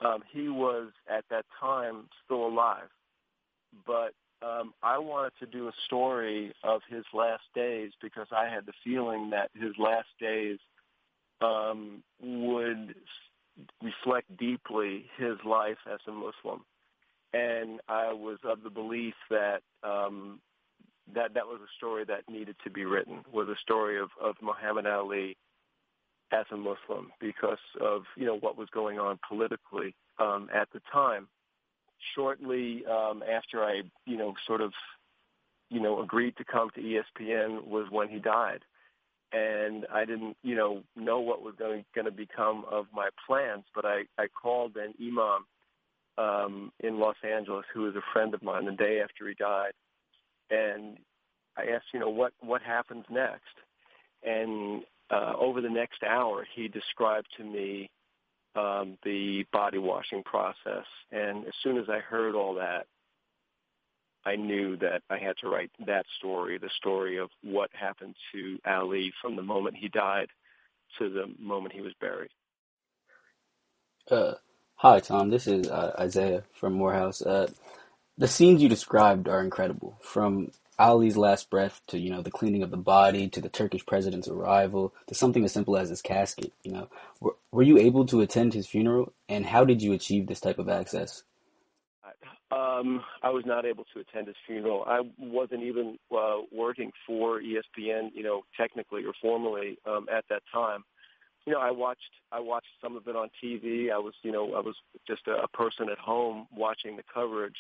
Um, 0.04 0.24
he 0.32 0.50
was 0.50 0.92
at 1.10 1.26
that 1.30 1.46
time 1.60 2.08
still 2.26 2.46
alive, 2.48 2.90
but 3.86 4.14
um, 4.46 4.74
I 4.84 5.00
wanted 5.00 5.34
to 5.40 5.46
do 5.48 5.68
a 5.68 5.72
story 5.86 6.54
of 6.64 6.82
his 6.90 7.04
last 7.14 7.44
days 7.56 7.92
because 8.02 8.28
I 8.32 8.48
had 8.48 8.66
the 8.66 8.74
feeling 8.84 9.32
that 9.32 9.50
his 9.56 9.74
last 9.80 10.10
days 10.20 10.60
um, 11.42 12.04
would 12.22 12.94
reflect 13.82 14.38
deeply 14.38 15.06
his 15.18 15.38
life 15.46 15.78
as 15.92 16.00
a 16.08 16.12
Muslim. 16.12 16.64
And 17.34 17.80
I 17.88 18.14
was 18.14 18.38
of 18.44 18.64
the 18.64 18.70
belief 18.70 19.16
that 19.30 19.62
um, 19.84 20.40
that 21.14 21.34
that 21.34 21.46
was 21.46 21.60
a 21.62 21.72
story 21.78 22.06
that 22.06 22.30
needed 22.30 22.56
to 22.64 22.70
be 22.70 22.86
written, 22.86 23.24
was 23.32 23.48
a 23.50 23.56
story 23.62 24.00
of, 24.00 24.10
of 24.22 24.36
Muhammad 24.42 24.86
Ali 24.86 25.38
as 26.32 26.46
a 26.52 26.58
Muslim 26.58 27.12
because 27.20 27.58
of 27.82 28.04
you 28.16 28.26
know 28.26 28.38
what 28.38 28.58
was 28.58 28.70
going 28.74 29.00
on 29.00 29.20
politically 29.28 29.96
um, 30.20 30.50
at 30.54 30.70
the 30.74 30.82
time. 30.92 31.28
Shortly 32.16 32.84
um, 32.86 33.24
after 33.24 33.64
I 33.64 33.82
you 34.06 34.18
know 34.18 34.34
sort 34.46 34.62
of 34.62 34.74
you 35.70 35.80
know 35.80 36.02
agreed 36.02 36.36
to 36.38 36.46
come 36.46 36.70
to 36.76 36.82
ESPN 36.82 37.66
was 37.66 37.88
when 37.90 38.10
he 38.10 38.20
died 38.20 38.64
and 39.34 39.86
I 39.94 40.06
didn't, 40.06 40.38
you 40.44 40.56
know, 40.56 40.84
know 40.96 41.20
what 41.20 41.42
was 41.42 41.56
going 41.58 41.84
to 41.96 42.12
become 42.12 42.64
of 42.72 42.86
my 42.94 43.10
plans. 43.26 43.66
But 43.76 43.86
I, 43.86 44.04
I 44.18 44.28
called 44.28 44.78
an 44.78 44.94
imam 45.02 45.46
um, 46.18 46.72
in 46.80 47.00
Los 47.00 47.18
Angeles 47.24 47.66
who 47.74 47.82
was 47.82 47.96
a 47.96 48.14
friend 48.14 48.34
of 48.34 48.42
mine 48.42 48.66
the 48.66 48.72
day 48.72 49.02
after 49.02 49.28
he 49.28 49.34
died, 49.36 49.72
and 50.50 50.98
I 51.58 51.74
asked, 51.74 51.86
you 51.94 52.00
know, 52.00 52.10
what 52.10 52.34
what 52.42 52.62
happens 52.62 53.06
next? 53.10 53.44
And 54.24 54.84
uh, 55.10 55.34
over 55.40 55.62
the 55.62 55.70
next 55.70 56.04
hour, 56.04 56.46
he 56.56 56.68
described 56.68 57.28
to 57.38 57.44
me 57.44 57.90
um, 58.56 58.98
the 59.04 59.46
body 59.54 59.78
washing 59.78 60.24
process. 60.24 60.86
And 61.12 61.46
as 61.46 61.54
soon 61.64 61.78
as 61.78 61.86
I 61.90 62.00
heard 62.00 62.36
all 62.36 62.56
that, 62.56 62.88
I 64.26 64.36
knew 64.36 64.76
that 64.78 65.04
I 65.10 65.18
had 65.18 65.38
to 65.42 65.50
write 65.50 65.72
that 65.86 66.06
story, 66.18 66.58
the 66.58 66.70
story 66.78 67.18
of 67.18 67.30
what 67.44 67.70
happened 67.74 68.16
to 68.34 68.60
Ali 68.66 69.14
from 69.22 69.36
the 69.36 69.42
moment 69.42 69.78
he 69.78 69.88
died 69.88 70.28
to 71.00 71.10
the 71.10 71.26
moment 71.40 71.74
he 71.74 71.82
was 71.82 71.94
buried. 72.02 72.32
Uh, 74.10 74.34
hi, 74.76 75.00
Tom. 75.00 75.30
This 75.30 75.48
is 75.48 75.68
uh, 75.70 75.94
Isaiah 76.00 76.44
from 76.54 76.74
Morehouse. 76.74 77.22
Uh, 77.22 77.50
the 78.18 78.28
scenes 78.28 78.62
you 78.62 78.70
described 78.70 79.28
are 79.28 79.42
incredible. 79.42 79.98
From 80.02 80.52
Ali's 80.80 81.18
last 81.18 81.50
breath 81.50 81.82
to 81.88 81.98
you 81.98 82.10
know 82.10 82.22
the 82.22 82.32
cleaning 82.32 82.64
of 82.64 82.72
the 82.72 82.78
body 82.78 83.28
to 83.30 83.42
the 83.42 83.50
Turkish 83.50 83.86
president's 83.86 84.28
arrival 84.28 84.94
to 85.08 85.16
something 85.16 85.44
as 85.44 85.52
simple 85.52 85.78
as 85.78 85.90
his 85.90 86.02
casket. 86.02 86.52
You 86.64 86.72
know, 86.72 86.90
were, 87.20 87.36
were 87.52 87.64
you 87.64 87.78
able 87.78 88.06
to 88.08 88.22
attend 88.22 88.54
his 88.54 88.68
funeral, 88.68 89.14
and 89.28 89.46
how 89.46 89.66
did 89.66 89.82
you 89.82 89.94
achieve 89.94 90.28
this 90.28 90.40
type 90.40 90.60
of 90.60 90.70
access? 90.70 91.24
Um, 92.50 93.04
I 93.22 93.30
was 93.30 93.44
not 93.46 93.66
able 93.66 93.86
to 93.94 94.00
attend 94.00 94.28
his 94.28 94.38
funeral. 94.46 94.86
I 94.88 95.02
wasn't 95.18 95.64
even 95.64 96.00
uh, 96.16 96.38
working 96.50 96.92
for 97.06 97.42
ESPN, 97.42 98.12
you 98.14 98.24
know, 98.24 98.44
technically 98.56 99.04
or 99.04 99.12
formally 99.22 99.78
um, 99.86 100.08
at 100.10 100.24
that 100.30 100.44
time. 100.54 100.86
You 101.46 101.54
know, 101.54 101.60
I 101.60 101.72
watched 101.72 102.12
I 102.32 102.40
watched 102.40 102.68
some 102.82 102.96
of 102.96 103.08
it 103.08 103.16
on 103.16 103.30
TV. 103.44 103.92
I 103.92 103.98
was, 103.98 104.14
you 104.22 104.32
know, 104.32 104.54
I 104.54 104.60
was 104.60 104.76
just 105.06 105.28
a, 105.28 105.44
a 105.44 105.48
person 105.48 105.90
at 105.90 105.98
home 105.98 106.48
watching 106.56 106.96
the 106.96 107.04
coverage. 107.14 107.56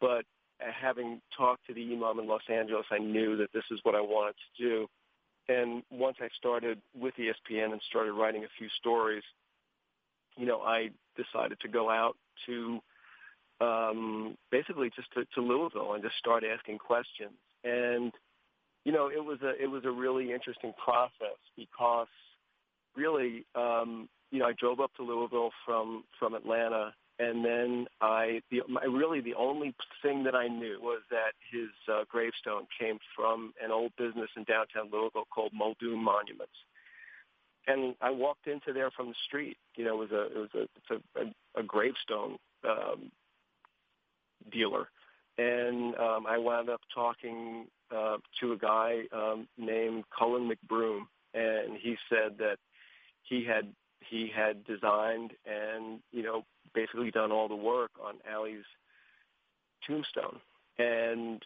But 0.00 0.24
having 0.58 1.20
talked 1.36 1.66
to 1.66 1.74
the 1.74 1.92
imam 1.92 2.18
in 2.18 2.26
Los 2.26 2.42
Angeles, 2.48 2.86
I 2.90 2.98
knew 2.98 3.36
that 3.36 3.52
this 3.52 3.64
is 3.70 3.80
what 3.82 3.94
I 3.94 4.00
wanted 4.00 4.34
to 4.56 4.62
do. 4.62 4.86
And 5.48 5.82
once 5.90 6.16
I 6.20 6.28
started 6.38 6.80
with 6.98 7.14
ESPN 7.14 7.72
and 7.72 7.80
started 7.88 8.12
writing 8.12 8.44
a 8.44 8.48
few 8.58 8.68
stories, 8.78 9.22
you 10.36 10.46
know, 10.46 10.60
I 10.60 10.90
decided 11.16 11.58
to 11.60 11.68
go 11.68 11.90
out 11.90 12.16
to 12.46 12.80
um, 13.60 14.36
basically 14.50 14.90
just 14.94 15.12
to, 15.14 15.24
to 15.34 15.40
Louisville 15.40 15.94
and 15.94 16.02
just 16.02 16.16
start 16.16 16.44
asking 16.44 16.78
questions. 16.78 17.36
And 17.64 18.12
you 18.84 18.92
know, 18.92 19.08
it 19.08 19.22
was 19.22 19.38
a 19.42 19.62
it 19.62 19.66
was 19.66 19.84
a 19.84 19.90
really 19.90 20.32
interesting 20.32 20.72
process 20.82 21.36
because 21.56 22.08
really, 22.96 23.44
um, 23.54 24.08
you 24.30 24.38
know, 24.38 24.46
I 24.46 24.52
drove 24.58 24.80
up 24.80 24.94
to 24.96 25.02
Louisville 25.02 25.50
from 25.66 26.04
from 26.18 26.34
Atlanta, 26.34 26.94
and 27.20 27.44
then 27.44 27.86
I 28.00 28.40
the 28.50 28.62
my, 28.68 28.82
really 28.84 29.20
the 29.20 29.34
only 29.34 29.74
thing 30.02 30.24
that 30.24 30.34
I 30.34 30.48
knew 30.48 30.78
was 30.80 31.02
that 31.10 31.32
his 31.52 31.68
uh, 31.92 32.04
gravestone 32.08 32.66
came 32.78 32.98
from 33.14 33.52
an 33.62 33.70
old 33.70 33.92
business 33.98 34.30
in 34.36 34.44
downtown 34.44 34.90
Louisville 34.90 35.28
called 35.32 35.52
Muldoon 35.52 36.02
Monuments. 36.02 36.52
And 37.66 37.94
I 38.00 38.10
walked 38.10 38.46
into 38.46 38.72
there 38.72 38.90
from 38.90 39.08
the 39.08 39.14
street. 39.26 39.58
You 39.76 39.84
know, 39.84 40.00
it 40.02 40.10
was 40.10 40.12
a 40.12 40.22
it 40.26 40.38
was 40.38 40.50
a 40.54 40.62
it's 40.62 41.04
a, 41.16 41.20
a, 41.20 41.60
a 41.60 41.62
gravestone 41.62 42.38
um, 42.66 43.12
dealer. 44.50 44.88
And 45.36 45.94
um, 45.96 46.26
I 46.26 46.38
wound 46.38 46.70
up 46.70 46.80
talking 46.94 47.66
uh, 47.94 48.16
to 48.40 48.52
a 48.52 48.56
guy 48.56 49.02
um, 49.12 49.46
named 49.58 50.04
Cullen 50.16 50.50
McBroom, 50.50 51.02
and 51.34 51.76
he 51.78 51.96
said 52.08 52.38
that 52.38 52.56
he 53.22 53.44
had 53.44 53.72
he 54.08 54.30
had 54.34 54.64
designed 54.64 55.32
and 55.46 56.00
you 56.12 56.22
know 56.22 56.44
basically 56.74 57.10
done 57.10 57.32
all 57.32 57.48
the 57.48 57.56
work 57.56 57.90
on 58.02 58.14
Ali's 58.32 58.64
tombstone. 59.86 60.40
And 60.78 61.42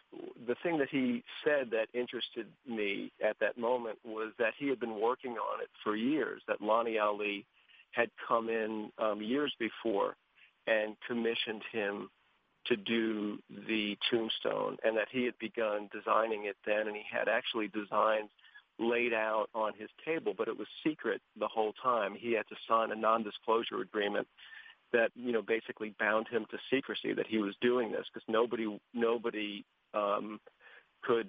the 0.47 0.55
thing 0.63 0.77
that 0.77 0.87
he 0.89 1.23
said 1.43 1.71
that 1.71 1.87
interested 1.93 2.47
me 2.67 3.11
at 3.23 3.37
that 3.41 3.57
moment 3.57 3.97
was 4.05 4.31
that 4.39 4.53
he 4.57 4.69
had 4.69 4.79
been 4.79 5.01
working 5.01 5.33
on 5.33 5.61
it 5.61 5.69
for 5.83 5.95
years, 5.95 6.41
that 6.47 6.61
Lonnie 6.61 6.97
Ali 6.97 7.45
had 7.91 8.09
come 8.27 8.49
in 8.49 8.91
um, 8.97 9.21
years 9.21 9.53
before 9.59 10.15
and 10.67 10.95
commissioned 11.07 11.63
him 11.71 12.09
to 12.67 12.75
do 12.75 13.37
the 13.67 13.97
tombstone 14.09 14.77
and 14.83 14.97
that 14.97 15.07
he 15.11 15.25
had 15.25 15.37
begun 15.39 15.89
designing 15.93 16.45
it 16.45 16.55
then 16.65 16.87
and 16.87 16.95
he 16.95 17.03
had 17.09 17.27
actually 17.27 17.67
designs 17.67 18.29
laid 18.79 19.13
out 19.13 19.47
on 19.53 19.71
his 19.77 19.89
table, 20.03 20.33
but 20.37 20.47
it 20.47 20.57
was 20.57 20.67
secret 20.83 21.21
the 21.39 21.47
whole 21.47 21.73
time. 21.81 22.15
He 22.17 22.33
had 22.33 22.47
to 22.49 22.55
sign 22.67 22.91
a 22.91 22.95
non-disclosure 22.95 23.81
agreement 23.81 24.27
that 24.95 25.11
you 25.15 25.33
know 25.33 25.41
basically 25.41 25.93
bound 25.99 26.27
him 26.29 26.45
to 26.49 26.57
secrecy 26.73 27.13
that 27.13 27.27
he 27.27 27.37
was 27.37 27.53
doing 27.61 27.91
this 27.91 28.05
because 28.11 28.25
nobody 28.29 28.79
nobody 28.93 29.65
um, 29.93 30.39
could 31.03 31.27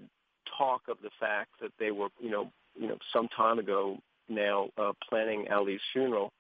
talk 0.56 0.82
of 0.88 0.98
the 1.02 1.10
fact 1.18 1.50
that 1.60 1.72
they 1.78 1.90
were 1.90 2.08
you 2.20 2.30
know 2.30 2.50
you 2.78 2.86
know 2.88 2.96
some 3.12 3.28
time 3.36 3.58
ago 3.58 3.98
now 4.28 4.68
uh, 4.78 4.92
planning 5.08 5.46
Ali's 5.50 5.80
funeral, 5.92 6.32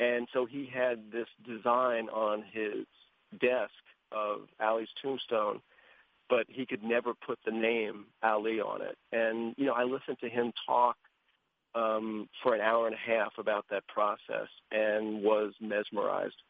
and 0.00 0.26
so 0.32 0.44
he 0.44 0.68
had 0.72 1.12
this 1.12 1.28
design 1.46 2.08
on 2.08 2.44
his 2.52 2.84
desk 3.40 3.70
of 4.10 4.48
Ali's 4.60 4.88
tombstone, 5.00 5.60
but 6.28 6.46
he 6.48 6.66
could 6.66 6.82
never 6.82 7.14
put 7.14 7.38
the 7.44 7.52
name 7.52 8.06
Ali 8.24 8.60
on 8.60 8.82
it. 8.82 8.96
And 9.12 9.54
you 9.56 9.66
know 9.66 9.74
I 9.74 9.84
listened 9.84 10.18
to 10.20 10.28
him 10.28 10.52
talk 10.66 10.96
um, 11.76 12.28
for 12.42 12.56
an 12.56 12.60
hour 12.60 12.86
and 12.86 12.94
a 12.96 13.12
half 13.12 13.34
about 13.38 13.66
that 13.70 13.86
process 13.86 14.48
and 14.72 15.22
was 15.22 15.52
mesmerized. 15.60 16.42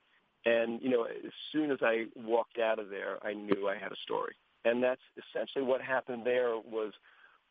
And, 0.47 0.81
you 0.81 0.91
know, 0.91 1.05
as 1.05 1.33
soon 1.51 1.73
as 1.73 1.79
I 1.83 2.05
walked 2.15 2.59
out 2.59 2.79
of 2.79 2.89
there, 2.89 3.19
I 3.27 3.35
knew 3.35 3.69
I 3.69 3.77
had 3.77 3.91
a 3.91 3.97
story. 4.05 4.35
And 4.65 4.81
that's 4.83 5.01
essentially 5.17 5.65
what 5.65 5.81
happened 5.81 6.25
there 6.25 6.57
was 6.57 6.93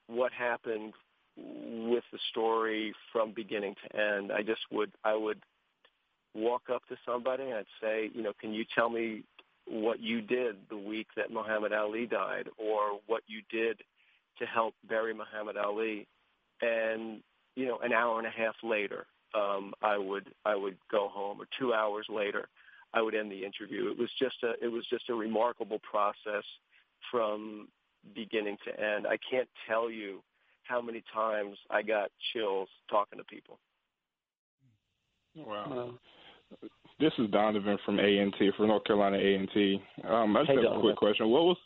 what 0.07 0.31
happened 0.31 0.93
with 1.37 2.05
the 2.13 2.19
story 2.31 2.93
from 3.11 3.33
beginning 3.33 3.75
to 3.83 3.99
end. 3.99 4.31
I 4.31 4.41
just 4.41 4.61
would, 4.71 4.91
I 5.03 5.13
would 5.13 5.39
walk 6.33 6.63
up 6.73 6.83
to 6.87 6.95
somebody 7.05 7.43
and 7.43 7.55
I'd 7.55 7.65
say, 7.81 8.09
you 8.13 8.23
know, 8.23 8.31
can 8.39 8.53
you 8.53 8.63
tell 8.73 8.89
me 8.89 9.23
what 9.67 9.99
you 9.99 10.21
did 10.21 10.55
the 10.69 10.77
week 10.77 11.07
that 11.17 11.31
Muhammad 11.31 11.73
Ali 11.73 12.05
died 12.05 12.47
or 12.57 12.99
what 13.07 13.23
you 13.27 13.41
did 13.49 13.81
to 14.39 14.45
help 14.45 14.73
bury 14.87 15.13
Muhammad 15.13 15.57
Ali? 15.57 16.07
And, 16.61 17.21
you 17.57 17.65
know, 17.65 17.79
an 17.79 17.91
hour 17.91 18.19
and 18.19 18.27
a 18.27 18.31
half 18.31 18.55
later, 18.63 19.05
um, 19.33 19.73
I 19.81 19.97
would, 19.97 20.29
I 20.45 20.55
would 20.55 20.77
go 20.89 21.09
home 21.09 21.41
or 21.41 21.47
two 21.59 21.73
hours 21.73 22.05
later 22.09 22.47
I 22.95 23.01
would 23.01 23.13
end 23.13 23.31
the 23.31 23.43
interview. 23.43 23.91
It 23.91 23.97
was 23.97 24.09
just 24.17 24.35
a 24.43 24.53
it 24.63 24.71
was 24.71 24.85
just 24.89 25.09
a 25.09 25.13
remarkable 25.13 25.79
process 25.79 26.43
from 27.11 27.67
beginning 28.15 28.57
to 28.65 28.79
end. 28.79 29.05
I 29.05 29.17
can't 29.29 29.49
tell 29.67 29.91
you 29.91 30.21
how 30.63 30.81
many 30.81 31.03
times 31.13 31.57
I 31.69 31.81
got 31.83 32.09
chills 32.33 32.69
talking 32.89 33.19
to 33.19 33.25
people. 33.25 33.59
Wow. 35.35 35.93
This 36.99 37.11
is 37.19 37.29
Donovan 37.29 37.77
from 37.85 37.99
A&T, 37.99 38.51
from 38.55 38.67
North 38.67 38.85
Carolina 38.85 39.17
A&T. 39.17 39.81
Um, 40.07 40.37
I 40.37 40.41
just 40.41 40.51
hey, 40.51 40.55
have 40.55 40.63
Donovan. 40.63 40.79
a 40.79 40.81
quick 40.81 40.95
question. 40.95 41.29
What 41.29 41.43
was 41.43 41.57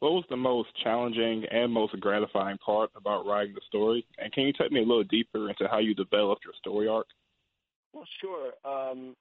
what 0.00 0.12
was 0.12 0.24
the 0.28 0.36
most 0.36 0.68
challenging 0.82 1.44
and 1.50 1.72
most 1.72 1.98
gratifying 2.00 2.58
part 2.58 2.90
about 2.96 3.26
writing 3.26 3.54
the 3.54 3.60
story? 3.68 4.04
And 4.18 4.32
can 4.32 4.42
you 4.44 4.52
take 4.52 4.72
me 4.72 4.80
a 4.80 4.82
little 4.82 5.04
deeper 5.04 5.48
into 5.48 5.68
how 5.68 5.78
you 5.78 5.94
developed 5.94 6.44
your 6.44 6.52
story 6.58 6.88
arc? 6.88 7.06
Well, 7.92 8.04
sure. 8.20 8.52
Um, 8.64 9.14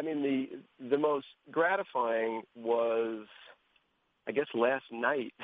I 0.00 0.02
mean, 0.02 0.22
the 0.22 0.88
the 0.88 0.96
most 0.96 1.26
gratifying 1.50 2.42
was, 2.56 3.26
I 4.26 4.32
guess, 4.32 4.46
last 4.54 4.86
night 4.90 5.34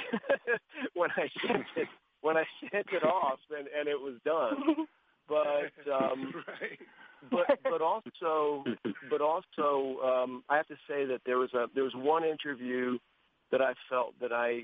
when 0.94 1.10
I 1.10 1.28
sent 1.46 1.66
it 1.76 1.88
when 2.22 2.38
I 2.38 2.44
sent 2.60 2.86
it 2.90 3.04
off 3.04 3.38
and, 3.50 3.68
and 3.78 3.86
it 3.86 4.00
was 4.00 4.14
done. 4.24 4.86
But 5.28 5.92
um, 5.92 6.32
right. 6.48 6.78
but 7.30 7.58
but 7.64 7.82
also 7.82 8.64
but 9.10 9.20
also 9.20 10.00
um, 10.02 10.42
I 10.48 10.56
have 10.56 10.68
to 10.68 10.76
say 10.88 11.04
that 11.04 11.20
there 11.26 11.36
was 11.36 11.52
a 11.52 11.66
there 11.74 11.84
was 11.84 11.94
one 11.94 12.24
interview 12.24 12.96
that 13.52 13.60
I 13.60 13.74
felt 13.90 14.14
that 14.22 14.32
I 14.32 14.62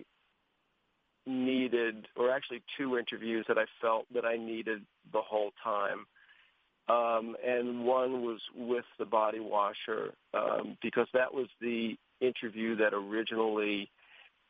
needed, 1.27 2.09
or 2.17 2.31
actually 2.31 2.63
two 2.79 2.97
interviews 2.97 3.45
that 3.47 3.59
I 3.59 3.67
felt 3.81 4.07
that 4.15 4.25
I 4.25 4.39
needed 4.39 4.81
the 5.13 5.21
whole 5.21 5.51
time 5.63 6.07
um, 6.89 7.37
and 7.47 7.85
one 7.85 8.23
was 8.23 8.41
with 8.57 8.85
the 8.99 9.05
body 9.05 9.41
washer 9.41 10.13
um, 10.35 10.77
because 10.83 11.07
that 11.15 11.33
was 11.33 11.47
the 11.61 11.97
interview 12.21 12.77
that 12.77 12.93
originally 12.95 13.91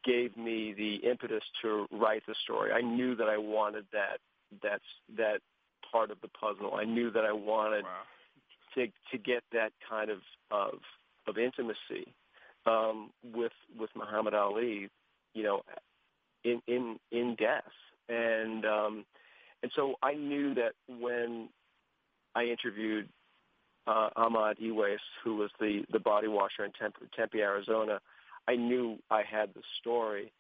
gave 0.04 0.36
me 0.36 0.74
the 0.76 0.96
impetus 1.08 1.44
to 1.62 1.86
write 1.92 2.22
the 2.26 2.34
story. 2.42 2.72
I 2.72 2.80
knew 2.80 3.14
that 3.16 3.28
I 3.28 3.38
wanted 3.38 3.84
that 3.92 4.18
that's 4.62 4.82
that 5.16 5.38
part 5.90 6.10
of 6.10 6.18
the 6.20 6.28
puzzle. 6.28 6.74
I 6.74 6.84
knew 6.84 7.10
that 7.10 7.24
I 7.24 7.32
wanted 7.32 7.84
Wow. 7.84 8.02
to 8.74 8.86
to 9.10 9.18
get 9.18 9.42
that 9.52 9.72
kind 9.88 10.10
of 10.10 10.18
of 10.50 10.80
of 11.26 11.38
intimacy 11.38 12.12
um, 12.66 13.10
with 13.34 13.52
with 13.78 13.90
Muhammad 13.94 14.34
Ali, 14.34 14.88
you 15.34 15.42
know, 15.42 15.62
in 16.44 16.60
in 16.66 16.98
in 17.10 17.34
death, 17.36 17.72
and 18.08 18.64
um, 18.64 19.04
and 19.62 19.70
so 19.74 19.94
I 20.02 20.14
knew 20.14 20.54
that 20.54 20.72
when 20.88 21.48
I 22.34 22.44
interviewed 22.44 23.08
uh, 23.86 24.10
Ahmad 24.16 24.58
Iwais, 24.58 24.96
who 25.24 25.36
was 25.36 25.50
the, 25.60 25.82
the 25.92 25.98
body 25.98 26.28
washer 26.28 26.64
in 26.64 26.72
Tempe, 26.72 27.00
Tempe, 27.16 27.40
Arizona. 27.40 28.00
I 28.48 28.56
knew 28.56 28.98
I 29.10 29.22
had 29.22 29.50
the 29.54 29.62
story. 29.80 30.32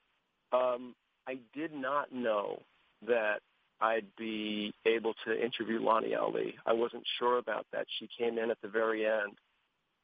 Um, 0.52 0.94
I 1.26 1.38
did 1.54 1.72
not 1.72 2.12
know 2.12 2.62
that 3.06 3.40
I'd 3.80 4.06
be 4.16 4.72
able 4.86 5.14
to 5.26 5.44
interview 5.44 5.80
Lonnie 5.80 6.14
Ali. 6.14 6.54
I 6.66 6.72
wasn't 6.72 7.04
sure 7.18 7.38
about 7.38 7.66
that. 7.72 7.86
She 7.98 8.08
came 8.18 8.38
in 8.38 8.50
at 8.50 8.60
the 8.62 8.68
very 8.68 9.04
end. 9.06 9.32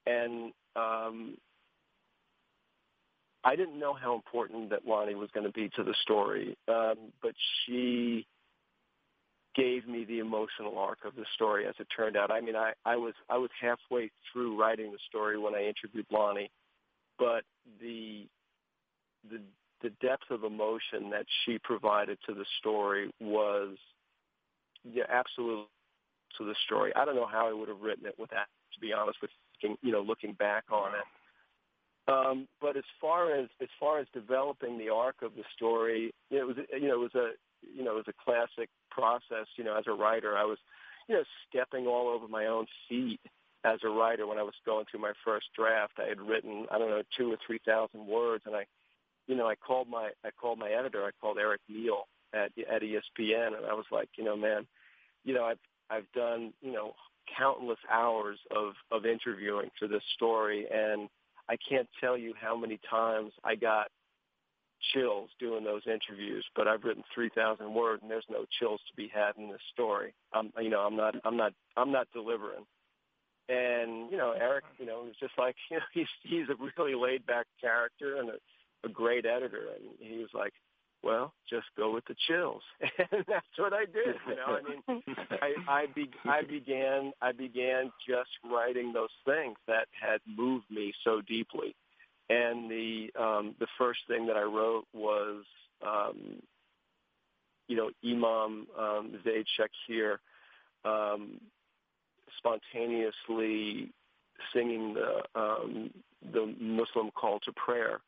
And 0.06 0.52
um, 0.74 1.36
I 3.44 3.56
didn't 3.56 3.78
know 3.78 3.94
how 3.94 4.14
important 4.14 4.70
that 4.70 4.86
Lonnie 4.86 5.14
was 5.14 5.30
going 5.32 5.46
to 5.46 5.52
be 5.52 5.68
to 5.76 5.84
the 5.84 5.94
story, 6.02 6.56
um, 6.66 7.12
but 7.22 7.32
she 7.64 8.26
gave 9.58 9.88
me 9.88 10.04
the 10.04 10.20
emotional 10.20 10.78
arc 10.78 10.98
of 11.04 11.16
the 11.16 11.24
story 11.34 11.66
as 11.66 11.74
it 11.80 11.88
turned 11.94 12.16
out. 12.16 12.30
I 12.30 12.40
mean, 12.40 12.54
I, 12.54 12.72
I 12.84 12.96
was 12.96 13.14
I 13.28 13.36
was 13.36 13.50
halfway 13.60 14.10
through 14.32 14.58
writing 14.58 14.92
the 14.92 14.98
story 15.08 15.38
when 15.38 15.54
I 15.54 15.64
interviewed 15.64 16.06
Lonnie, 16.10 16.50
but 17.18 17.42
the 17.80 18.26
the 19.30 19.40
the 19.82 19.90
depth 20.00 20.30
of 20.30 20.44
emotion 20.44 21.10
that 21.10 21.26
she 21.44 21.58
provided 21.58 22.18
to 22.26 22.34
the 22.34 22.44
story 22.60 23.10
was 23.20 23.76
yeah, 24.84 25.04
absolute 25.08 25.66
to 26.36 26.44
the 26.44 26.54
story. 26.66 26.92
I 26.94 27.04
don't 27.04 27.16
know 27.16 27.26
how 27.26 27.48
I 27.48 27.52
would 27.52 27.68
have 27.68 27.80
written 27.80 28.06
it 28.06 28.14
without, 28.18 28.46
to 28.74 28.80
be 28.80 28.92
honest 28.92 29.18
with 29.20 29.30
you, 29.60 29.76
you 29.82 29.92
know, 29.92 30.00
looking 30.00 30.34
back 30.34 30.64
on 30.70 30.92
it. 30.94 32.12
Um, 32.12 32.48
but 32.60 32.76
as 32.76 32.84
far 33.00 33.34
as 33.34 33.48
as 33.60 33.68
far 33.80 33.98
as 33.98 34.06
developing 34.14 34.78
the 34.78 34.88
arc 34.88 35.16
of 35.22 35.32
the 35.34 35.42
story, 35.56 36.14
it 36.30 36.46
was 36.46 36.56
you 36.72 36.88
know 36.88 36.94
it 36.94 37.12
was 37.12 37.14
a 37.16 37.30
you 37.62 37.84
know, 37.84 37.92
it 37.92 38.06
was 38.06 38.08
a 38.08 38.24
classic 38.24 38.68
process. 38.90 39.46
You 39.56 39.64
know, 39.64 39.76
as 39.76 39.84
a 39.86 39.92
writer, 39.92 40.36
I 40.36 40.44
was, 40.44 40.58
you 41.08 41.14
know, 41.16 41.24
stepping 41.48 41.86
all 41.86 42.08
over 42.08 42.28
my 42.28 42.46
own 42.46 42.66
feet 42.88 43.20
as 43.64 43.80
a 43.84 43.88
writer 43.88 44.26
when 44.26 44.38
I 44.38 44.42
was 44.42 44.54
going 44.64 44.84
through 44.90 45.00
my 45.00 45.12
first 45.24 45.46
draft. 45.56 45.94
I 45.98 46.08
had 46.08 46.20
written, 46.20 46.66
I 46.70 46.78
don't 46.78 46.90
know, 46.90 47.02
two 47.16 47.32
or 47.32 47.36
three 47.46 47.60
thousand 47.66 48.06
words, 48.06 48.44
and 48.46 48.54
I, 48.54 48.66
you 49.26 49.36
know, 49.36 49.46
I 49.46 49.54
called 49.54 49.88
my, 49.88 50.10
I 50.24 50.30
called 50.30 50.58
my 50.58 50.70
editor. 50.70 51.04
I 51.04 51.10
called 51.20 51.38
Eric 51.38 51.60
Neel 51.68 52.06
at 52.32 52.50
at 52.70 52.82
ESPN, 52.82 53.56
and 53.56 53.66
I 53.68 53.74
was 53.74 53.86
like, 53.90 54.08
you 54.16 54.24
know, 54.24 54.36
man, 54.36 54.66
you 55.24 55.34
know, 55.34 55.44
I've 55.44 55.58
I've 55.90 56.10
done, 56.14 56.52
you 56.60 56.72
know, 56.72 56.92
countless 57.36 57.78
hours 57.90 58.38
of 58.50 58.74
of 58.90 59.06
interviewing 59.06 59.70
for 59.78 59.88
this 59.88 60.02
story, 60.14 60.66
and 60.72 61.08
I 61.48 61.56
can't 61.68 61.88
tell 62.00 62.16
you 62.16 62.34
how 62.40 62.56
many 62.56 62.78
times 62.88 63.32
I 63.44 63.54
got 63.54 63.88
chills 64.92 65.30
doing 65.38 65.64
those 65.64 65.82
interviews, 65.86 66.44
but 66.54 66.68
I've 66.68 66.84
written 66.84 67.04
3,000 67.14 67.72
words 67.72 68.02
and 68.02 68.10
there's 68.10 68.24
no 68.30 68.44
chills 68.58 68.80
to 68.88 68.96
be 68.96 69.10
had 69.12 69.32
in 69.36 69.48
this 69.50 69.60
story. 69.72 70.14
I'm, 70.32 70.52
you 70.60 70.70
know, 70.70 70.80
I'm 70.80 70.96
not, 70.96 71.14
I'm 71.24 71.36
not, 71.36 71.52
I'm 71.76 71.92
not 71.92 72.08
delivering. 72.12 72.64
And, 73.48 74.10
you 74.10 74.18
know, 74.18 74.34
Eric, 74.38 74.64
you 74.78 74.86
know, 74.86 75.02
was 75.04 75.14
just 75.18 75.32
like, 75.38 75.56
you 75.70 75.78
know, 75.78 75.84
he's, 75.92 76.08
he's 76.22 76.48
a 76.48 76.54
really 76.76 76.94
laid 76.94 77.26
back 77.26 77.46
character 77.60 78.16
and 78.16 78.30
a, 78.30 78.86
a 78.86 78.88
great 78.88 79.26
editor. 79.26 79.66
And 79.74 79.90
he 79.98 80.18
was 80.18 80.30
like, 80.34 80.52
well, 81.02 81.32
just 81.48 81.66
go 81.76 81.92
with 81.92 82.04
the 82.06 82.16
chills. 82.26 82.62
And 83.10 83.24
that's 83.26 83.46
what 83.56 83.72
I 83.72 83.84
did. 83.86 84.16
You 84.28 84.36
know, 84.36 84.58
I 84.58 84.62
mean, 84.68 85.02
I, 85.30 85.54
I, 85.68 85.86
be, 85.94 86.10
I 86.24 86.42
began, 86.42 87.12
I 87.22 87.32
began 87.32 87.90
just 88.06 88.30
writing 88.44 88.92
those 88.92 89.08
things 89.24 89.56
that 89.66 89.86
had 89.92 90.20
moved 90.26 90.66
me 90.70 90.92
so 91.04 91.22
deeply 91.22 91.74
and 92.28 92.70
the 92.70 93.10
um, 93.18 93.54
the 93.58 93.66
first 93.78 94.00
thing 94.08 94.26
that 94.26 94.36
I 94.36 94.42
wrote 94.42 94.84
was 94.92 95.44
um, 95.86 96.42
you 97.68 97.76
know 97.76 97.90
Imam 98.04 98.66
um, 98.78 99.20
Zaid 99.24 99.46
Shakir 99.58 100.16
um, 100.84 101.40
spontaneously 102.36 103.90
singing 104.54 104.94
the 104.94 105.40
um, 105.40 105.90
the 106.32 106.54
Muslim 106.60 107.10
call 107.10 107.40
to 107.40 107.52
prayer 107.52 108.00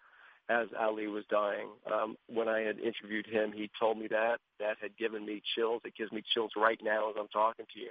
as 0.49 0.67
Ali 0.79 1.07
was 1.07 1.25
dying. 1.31 1.69
Um, 1.93 2.17
when 2.29 2.49
I 2.49 2.61
had 2.61 2.79
interviewed 2.81 3.27
him, 3.27 3.53
he 3.53 3.71
told 3.79 3.99
me 3.99 4.09
that. 4.09 4.39
That 4.59 4.77
had 4.83 4.97
given 4.99 5.25
me 5.25 5.43
chills. 5.55 5.81
It 5.85 5.95
gives 5.97 6.11
me 6.11 6.23
chills 6.35 6.51
right 6.57 6.81
now 6.83 7.11
as 7.11 7.17
I'm 7.19 7.29
talking 7.29 7.67
to 7.73 7.81
you. 7.81 7.91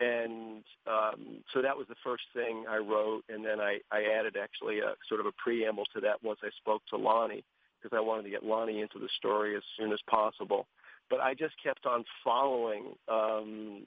And 0.00 0.62
um, 0.86 1.42
so 1.52 1.60
that 1.62 1.76
was 1.76 1.86
the 1.88 1.96
first 2.04 2.22
thing 2.32 2.64
I 2.68 2.76
wrote, 2.76 3.24
and 3.28 3.44
then 3.44 3.60
I, 3.60 3.80
I 3.90 4.04
added 4.18 4.36
actually 4.40 4.78
a 4.78 4.94
sort 5.08 5.20
of 5.20 5.26
a 5.26 5.32
preamble 5.32 5.86
to 5.94 6.00
that 6.02 6.22
once 6.22 6.38
I 6.42 6.50
spoke 6.56 6.82
to 6.90 6.96
Lonnie 6.96 7.44
because 7.80 7.96
I 7.96 8.00
wanted 8.00 8.22
to 8.24 8.30
get 8.30 8.44
Lonnie 8.44 8.80
into 8.80 8.98
the 8.98 9.08
story 9.18 9.56
as 9.56 9.62
soon 9.76 9.92
as 9.92 9.98
possible. 10.08 10.66
But 11.10 11.20
I 11.20 11.34
just 11.34 11.54
kept 11.62 11.86
on 11.86 12.04
following 12.22 12.94
um, 13.08 13.86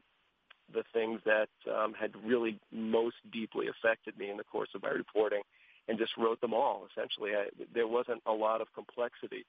the 0.73 0.83
things 0.93 1.21
that 1.25 1.49
um, 1.69 1.93
had 1.93 2.11
really 2.25 2.59
most 2.71 3.17
deeply 3.31 3.67
affected 3.67 4.17
me 4.17 4.29
in 4.29 4.37
the 4.37 4.43
course 4.43 4.69
of 4.75 4.83
my 4.83 4.89
reporting 4.89 5.41
and 5.87 5.97
just 5.97 6.11
wrote 6.17 6.41
them 6.41 6.53
all. 6.53 6.87
Essentially, 6.91 7.31
I, 7.31 7.47
there 7.73 7.87
wasn't 7.87 8.21
a 8.25 8.31
lot 8.31 8.61
of 8.61 8.67
complexity 8.73 9.45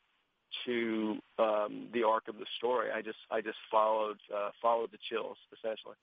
to 0.66 1.18
um, 1.38 1.88
the 1.92 2.02
arc 2.02 2.28
of 2.28 2.36
the 2.36 2.46
story. 2.58 2.90
I 2.94 3.02
just 3.02 3.18
I 3.30 3.40
just 3.40 3.58
followed 3.70 4.18
uh, 4.34 4.50
followed 4.60 4.90
the 4.92 4.98
chills 5.08 5.38
essentially. 5.52 5.96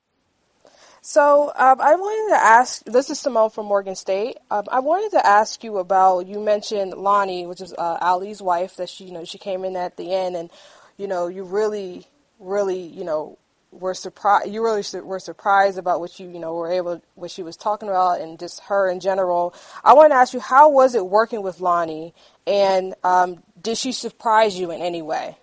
So 1.01 1.51
um, 1.55 1.79
I 1.79 1.95
wanted 1.95 2.35
to 2.35 2.43
ask. 2.43 2.83
This 2.83 3.09
is 3.09 3.19
Simone 3.19 3.49
from 3.49 3.67
Morgan 3.67 3.95
State. 3.95 4.37
Um, 4.51 4.65
I 4.69 4.79
wanted 4.79 5.11
to 5.17 5.25
ask 5.25 5.63
you 5.63 5.77
about. 5.77 6.27
You 6.27 6.39
mentioned 6.39 6.93
Lonnie, 6.93 7.45
which 7.45 7.61
is 7.61 7.73
uh, 7.73 7.97
Ali's 8.01 8.41
wife. 8.41 8.75
That 8.75 8.89
she, 8.89 9.05
you 9.05 9.11
know, 9.11 9.23
she 9.23 9.37
came 9.37 9.63
in 9.63 9.75
at 9.75 9.95
the 9.95 10.13
end, 10.13 10.35
and 10.35 10.49
you 10.97 11.07
know, 11.07 11.27
you 11.27 11.43
really, 11.43 12.05
really, 12.39 12.81
you 12.81 13.05
know, 13.05 13.37
were 13.71 13.93
surprised. 13.93 14.51
You 14.51 14.61
really 14.63 14.83
were 15.01 15.19
surprised 15.19 15.77
about 15.77 16.01
what 16.01 16.19
you, 16.19 16.29
you 16.29 16.39
know, 16.39 16.53
were 16.55 16.71
able, 16.71 17.01
what 17.15 17.31
she 17.31 17.43
was 17.43 17.55
talking 17.55 17.87
about, 17.87 18.19
and 18.19 18.37
just 18.37 18.59
her 18.61 18.89
in 18.89 18.99
general. 18.99 19.53
I 19.83 19.93
want 19.93 20.11
to 20.11 20.15
ask 20.15 20.33
you, 20.33 20.41
how 20.41 20.69
was 20.69 20.95
it 20.95 21.05
working 21.05 21.41
with 21.41 21.61
Lonnie, 21.61 22.13
and 22.45 22.93
um, 23.05 23.41
did 23.61 23.77
she 23.77 23.93
surprise 23.93 24.59
you 24.59 24.71
in 24.71 24.81
any 24.81 25.01
way? 25.01 25.37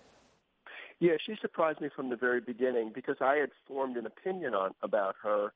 Yeah, 0.99 1.13
she 1.23 1.35
surprised 1.41 1.79
me 1.79 1.89
from 1.95 2.09
the 2.09 2.15
very 2.15 2.41
beginning 2.41 2.91
because 2.93 3.17
I 3.21 3.35
had 3.35 3.49
formed 3.67 3.97
an 3.97 4.07
opinion 4.07 4.55
on 4.55 4.71
about 4.81 5.15
her 5.21 5.53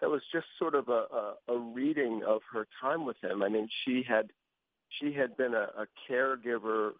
that 0.00 0.08
was 0.08 0.22
just 0.32 0.46
sort 0.58 0.74
of 0.74 0.88
a, 0.88 1.04
a, 1.12 1.34
a 1.54 1.58
reading 1.58 2.22
of 2.26 2.40
her 2.52 2.66
time 2.80 3.04
with 3.04 3.16
him. 3.22 3.42
I 3.42 3.48
mean, 3.48 3.68
she 3.84 4.02
had 4.06 4.30
she 4.88 5.12
had 5.12 5.36
been 5.36 5.54
a, 5.54 5.68
a 5.76 5.86
caregiver 6.08 6.92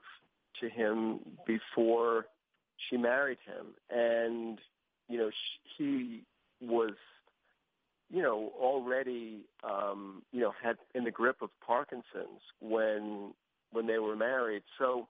to 0.61 0.69
him 0.69 1.21
before 1.47 2.27
she 2.89 2.97
married 2.97 3.39
him, 3.47 3.67
and 3.91 4.59
you 5.09 5.17
know 5.19 5.31
she, 5.77 6.23
he 6.61 6.67
was 6.67 6.95
you 8.11 8.23
know 8.23 8.53
already 8.61 9.47
um, 9.65 10.23
you 10.33 10.41
know 10.41 10.53
had 10.63 10.77
in 10.95 11.05
the 11.05 11.11
grip 11.11 11.41
of 11.41 11.49
Parkinson's 11.67 12.43
when 12.61 13.33
when 13.73 13.87
they 13.87 13.99
were 13.99 14.17
married. 14.17 14.63
So 14.79 15.09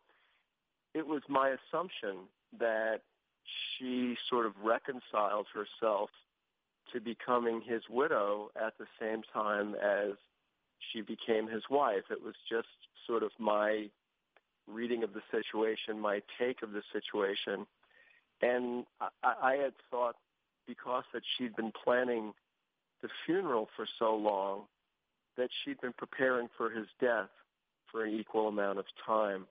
it 0.94 1.06
was 1.06 1.22
my 1.28 1.48
assumption 1.48 2.18
that 2.58 3.00
she 3.76 4.16
sort 4.28 4.46
of 4.46 4.52
reconciled 4.62 5.46
herself 5.52 6.10
to 6.92 7.00
becoming 7.00 7.60
his 7.60 7.82
widow 7.90 8.50
at 8.56 8.74
the 8.78 8.86
same 9.00 9.22
time 9.32 9.74
as 9.74 10.12
she 10.92 11.00
became 11.00 11.48
his 11.48 11.64
wife. 11.70 12.04
It 12.10 12.22
was 12.22 12.34
just 12.48 12.68
sort 13.06 13.22
of 13.22 13.30
my 13.38 13.90
reading 14.66 15.02
of 15.02 15.12
the 15.12 15.22
situation, 15.30 15.98
my 15.98 16.22
take 16.38 16.62
of 16.62 16.72
the 16.72 16.82
situation. 16.92 17.66
And 18.40 18.84
I, 19.00 19.34
I 19.42 19.54
had 19.56 19.72
thought 19.90 20.16
because 20.66 21.04
that 21.12 21.22
she'd 21.36 21.56
been 21.56 21.72
planning 21.72 22.32
the 23.02 23.08
funeral 23.24 23.68
for 23.76 23.86
so 23.98 24.14
long 24.14 24.62
that 25.36 25.48
she'd 25.64 25.80
been 25.80 25.94
preparing 25.96 26.48
for 26.56 26.68
his 26.70 26.86
death 27.00 27.30
for 27.90 28.04
an 28.04 28.12
equal 28.12 28.48
amount 28.48 28.78
of 28.78 28.84
time 29.06 29.46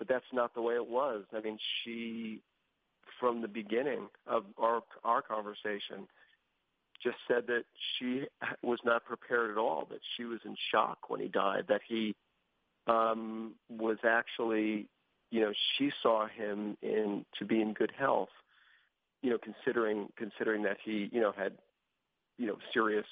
but 0.00 0.08
that's 0.08 0.24
not 0.32 0.54
the 0.54 0.62
way 0.62 0.74
it 0.74 0.88
was. 0.88 1.24
I 1.36 1.40
mean, 1.42 1.58
she, 1.84 2.40
from 3.20 3.42
the 3.42 3.48
beginning 3.48 4.08
of 4.26 4.44
our 4.58 4.80
our 5.04 5.20
conversation, 5.20 6.08
just 7.02 7.18
said 7.28 7.46
that 7.48 7.64
she 7.98 8.24
was 8.62 8.78
not 8.82 9.04
prepared 9.04 9.50
at 9.50 9.58
all. 9.58 9.86
That 9.90 10.00
she 10.16 10.24
was 10.24 10.40
in 10.46 10.56
shock 10.72 11.10
when 11.10 11.20
he 11.20 11.28
died. 11.28 11.66
That 11.68 11.82
he 11.86 12.16
um, 12.86 13.52
was 13.68 13.98
actually, 14.08 14.88
you 15.30 15.42
know, 15.42 15.52
she 15.76 15.90
saw 16.02 16.26
him 16.26 16.78
in 16.80 17.26
to 17.38 17.44
be 17.44 17.60
in 17.60 17.74
good 17.74 17.92
health. 17.96 18.30
You 19.22 19.28
know, 19.28 19.38
considering 19.38 20.08
considering 20.16 20.62
that 20.62 20.78
he, 20.82 21.10
you 21.12 21.20
know, 21.20 21.32
had, 21.36 21.52
you 22.38 22.46
know, 22.46 22.56
serious 22.72 23.04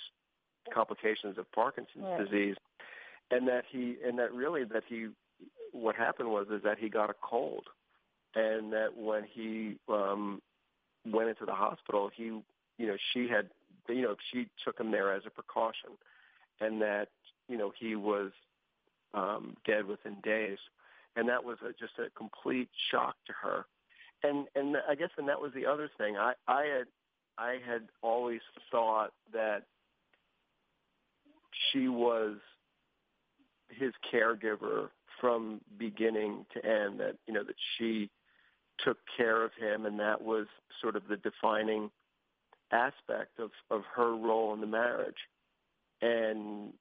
complications 0.73 1.37
of 1.37 1.53
Parkinson's 1.53 2.03
yeah. 2.03 2.25
disease, 2.25 2.57
and 3.31 3.47
that 3.47 3.65
he, 3.71 3.97
and 4.03 4.19
that 4.19 4.33
really 4.33 4.65
that 4.65 4.85
he 4.89 5.09
what 5.73 5.95
happened 5.95 6.31
was 6.31 6.47
is 6.51 6.63
that 6.65 6.79
he 6.79 6.89
got 6.89 7.11
a 7.11 7.15
cold, 7.23 7.65
and 8.35 8.73
that 8.73 8.97
when 8.97 9.25
he 9.25 9.77
um, 9.89 10.41
went 11.07 11.29
into 11.29 11.45
the 11.45 11.53
hospital, 11.53 12.11
he, 12.15 12.25
you 12.25 12.87
know, 12.87 12.97
she 13.13 13.29
had, 13.29 13.49
you 13.89 14.03
know, 14.03 14.17
she 14.33 14.49
took 14.65 14.79
him 14.79 14.91
there 14.91 15.13
as 15.13 15.23
a 15.27 15.31
precaution, 15.31 15.91
and 16.61 16.81
that 16.83 17.09
you 17.49 17.57
know 17.57 17.73
he 17.79 17.97
was 17.97 18.31
um, 19.15 19.57
dead 19.67 19.87
within 19.87 20.17
days, 20.23 20.59
and 21.17 21.29
that 21.29 21.43
was 21.43 21.59
a, 21.63 21.71
just 21.73 21.99
a 21.99 22.11
complete 22.17 22.69
shock 22.91 23.17
to 23.27 23.33
her, 23.41 23.65
and 24.23 24.47
and 24.55 24.77
I 24.89 24.95
guess 24.95 25.11
and 25.17 25.29
that 25.29 25.41
was 25.41 25.53
the 25.55 25.67
other 25.67 25.91
thing. 25.99 26.17
I 26.17 26.33
I 26.47 26.65
had 26.65 26.87
I 27.39 27.59
had 27.65 27.89
always 28.03 28.41
thought 28.71 29.13
that 29.33 29.63
she 31.73 31.89
was 31.89 32.37
his 33.69 33.93
caregiver 34.13 34.89
from 35.21 35.61
beginning 35.79 36.47
to 36.55 36.65
end 36.65 37.01
that 37.01 37.17
you 37.27 37.35
know 37.35 37.45
that 37.45 37.57
she 37.77 38.11
took 38.85 38.99
care 39.17 39.45
of 39.45 39.51
him 39.59 39.87
and 39.87 39.99
that 40.01 40.23
was 40.23 40.47
sort 40.81 40.97
of 40.97 41.09
the 41.09 41.17
defining 41.17 41.91
aspect 42.71 43.39
of 43.39 43.51
of 43.71 43.83
her 43.95 44.15
role 44.15 44.55
in 44.55 44.61
the 44.61 44.67
marriage. 44.67 45.17
And 46.01 46.73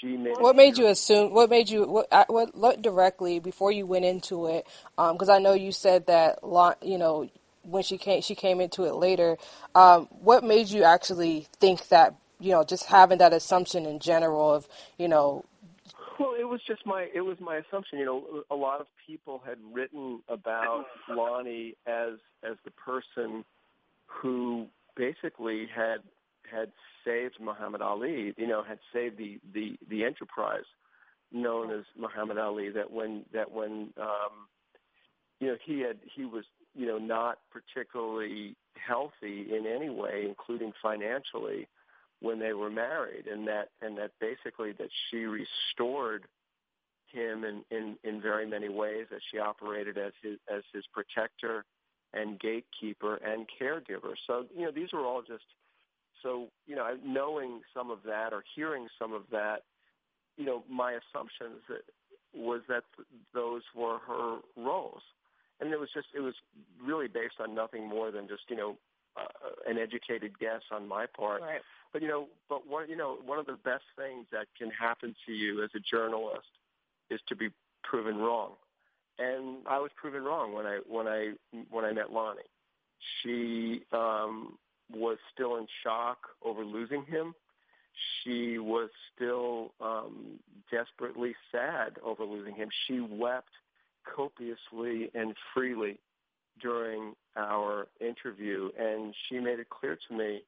she 0.00 0.16
made 0.16 0.36
what 0.38 0.56
made 0.56 0.78
you 0.78 0.86
assume 0.86 1.32
what 1.32 1.50
made 1.50 1.68
you 1.68 1.86
what 1.86 2.06
what, 2.28 2.54
what 2.54 2.82
directly 2.82 3.38
before 3.38 3.72
you 3.72 3.86
went 3.86 4.04
into 4.04 4.46
it 4.46 4.66
because 4.96 5.28
um, 5.28 5.34
I 5.34 5.38
know 5.38 5.52
you 5.52 5.72
said 5.72 6.06
that 6.06 6.38
you 6.82 6.98
know 6.98 7.28
when 7.62 7.82
she 7.82 7.98
came 7.98 8.22
she 8.22 8.34
came 8.34 8.60
into 8.60 8.84
it 8.84 8.94
later 8.94 9.38
um, 9.74 10.08
what 10.10 10.44
made 10.44 10.68
you 10.68 10.84
actually 10.84 11.46
think 11.58 11.88
that 11.88 12.14
you 12.38 12.52
know 12.52 12.64
just 12.64 12.84
having 12.86 13.18
that 13.18 13.32
assumption 13.32 13.86
in 13.86 13.98
general 13.98 14.52
of 14.52 14.68
you 14.98 15.08
know 15.08 15.44
well, 16.18 16.34
it 16.38 16.44
was 16.44 16.60
just 16.66 16.84
my 16.86 17.08
it 17.14 17.20
was 17.20 17.36
my 17.40 17.56
assumption. 17.56 17.98
You 17.98 18.04
know, 18.04 18.24
a 18.50 18.54
lot 18.54 18.80
of 18.80 18.86
people 19.06 19.42
had 19.44 19.58
written 19.72 20.22
about 20.28 20.84
Lonnie 21.08 21.74
as 21.86 22.14
as 22.42 22.56
the 22.64 22.70
person 22.72 23.44
who 24.06 24.66
basically 24.96 25.66
had 25.74 25.98
had 26.50 26.72
saved 27.04 27.34
Muhammad 27.40 27.82
Ali. 27.82 28.34
You 28.36 28.46
know, 28.46 28.62
had 28.62 28.78
saved 28.92 29.18
the 29.18 29.38
the 29.52 29.76
the 29.88 30.04
enterprise 30.04 30.64
known 31.32 31.70
as 31.70 31.84
Muhammad 31.98 32.38
Ali. 32.38 32.70
That 32.70 32.90
when 32.90 33.24
that 33.32 33.50
when 33.50 33.92
um, 34.00 34.48
you 35.40 35.48
know 35.48 35.56
he 35.64 35.80
had 35.80 35.98
he 36.14 36.24
was 36.24 36.44
you 36.74 36.86
know 36.86 36.98
not 36.98 37.38
particularly 37.50 38.56
healthy 38.74 39.46
in 39.54 39.66
any 39.66 39.90
way, 39.90 40.24
including 40.26 40.72
financially 40.82 41.68
when 42.22 42.38
they 42.38 42.52
were 42.52 42.70
married 42.70 43.26
and 43.26 43.46
that 43.48 43.68
and 43.82 43.98
that 43.98 44.12
basically 44.20 44.72
that 44.72 44.88
she 45.10 45.24
restored 45.24 46.24
him 47.12 47.44
in, 47.44 47.62
in, 47.70 47.96
in 48.04 48.22
very 48.22 48.46
many 48.46 48.68
ways 48.68 49.06
that 49.10 49.20
she 49.30 49.38
operated 49.38 49.98
as 49.98 50.12
his 50.22 50.38
as 50.50 50.62
his 50.72 50.84
protector 50.92 51.64
and 52.14 52.38
gatekeeper 52.38 53.16
and 53.16 53.46
caregiver. 53.60 54.14
So, 54.26 54.44
you 54.56 54.64
know, 54.64 54.70
these 54.70 54.92
are 54.92 55.00
all 55.00 55.22
just 55.22 55.44
so, 56.22 56.48
you 56.66 56.76
know, 56.76 56.96
knowing 57.04 57.60
some 57.74 57.90
of 57.90 57.98
that 58.06 58.32
or 58.32 58.44
hearing 58.54 58.86
some 58.98 59.12
of 59.12 59.22
that, 59.32 59.62
you 60.36 60.44
know, 60.44 60.62
my 60.70 60.92
assumptions 60.92 61.60
that 61.68 61.82
was 62.34 62.60
that 62.68 62.84
those 63.34 63.62
were 63.74 63.98
her 64.06 64.38
roles. 64.56 65.02
And 65.60 65.72
it 65.72 65.80
was 65.80 65.88
just, 65.94 66.08
it 66.14 66.20
was 66.20 66.34
really 66.82 67.08
based 67.08 67.40
on 67.40 67.54
nothing 67.54 67.88
more 67.88 68.10
than 68.10 68.28
just, 68.28 68.42
you 68.48 68.56
know, 68.56 68.76
uh, 69.16 69.70
an 69.70 69.78
educated 69.78 70.38
guess 70.38 70.62
on 70.70 70.88
my 70.88 71.06
part. 71.06 71.42
Right. 71.42 71.60
But 71.92 72.02
you 72.02 72.08
know, 72.08 72.28
but 72.48 72.66
one 72.66 72.88
you 72.88 72.96
know, 72.96 73.18
one 73.24 73.38
of 73.38 73.46
the 73.46 73.58
best 73.64 73.84
things 73.96 74.26
that 74.32 74.46
can 74.56 74.70
happen 74.70 75.14
to 75.26 75.32
you 75.32 75.62
as 75.62 75.70
a 75.74 75.80
journalist 75.80 76.48
is 77.10 77.20
to 77.28 77.36
be 77.36 77.50
proven 77.82 78.16
wrong. 78.16 78.52
And 79.18 79.58
I 79.68 79.78
was 79.78 79.90
proven 79.96 80.22
wrong 80.22 80.54
when 80.54 80.66
I 80.66 80.78
when 80.88 81.06
I 81.06 81.32
when 81.70 81.84
I 81.84 81.92
met 81.92 82.12
Lonnie. 82.12 82.40
She 83.22 83.82
um, 83.92 84.58
was 84.94 85.18
still 85.34 85.56
in 85.56 85.66
shock 85.82 86.18
over 86.44 86.64
losing 86.64 87.04
him. 87.04 87.34
She 88.22 88.58
was 88.58 88.88
still 89.14 89.72
um, 89.80 90.38
desperately 90.70 91.34
sad 91.50 91.98
over 92.02 92.24
losing 92.24 92.54
him. 92.54 92.68
She 92.86 93.00
wept 93.00 93.50
copiously 94.04 95.10
and 95.14 95.34
freely 95.52 95.98
during 96.60 97.14
our 97.36 97.86
interview, 98.00 98.70
and 98.78 99.14
she 99.28 99.38
made 99.38 99.58
it 99.58 99.68
clear 99.70 99.98
to 100.08 100.14
me 100.16 100.42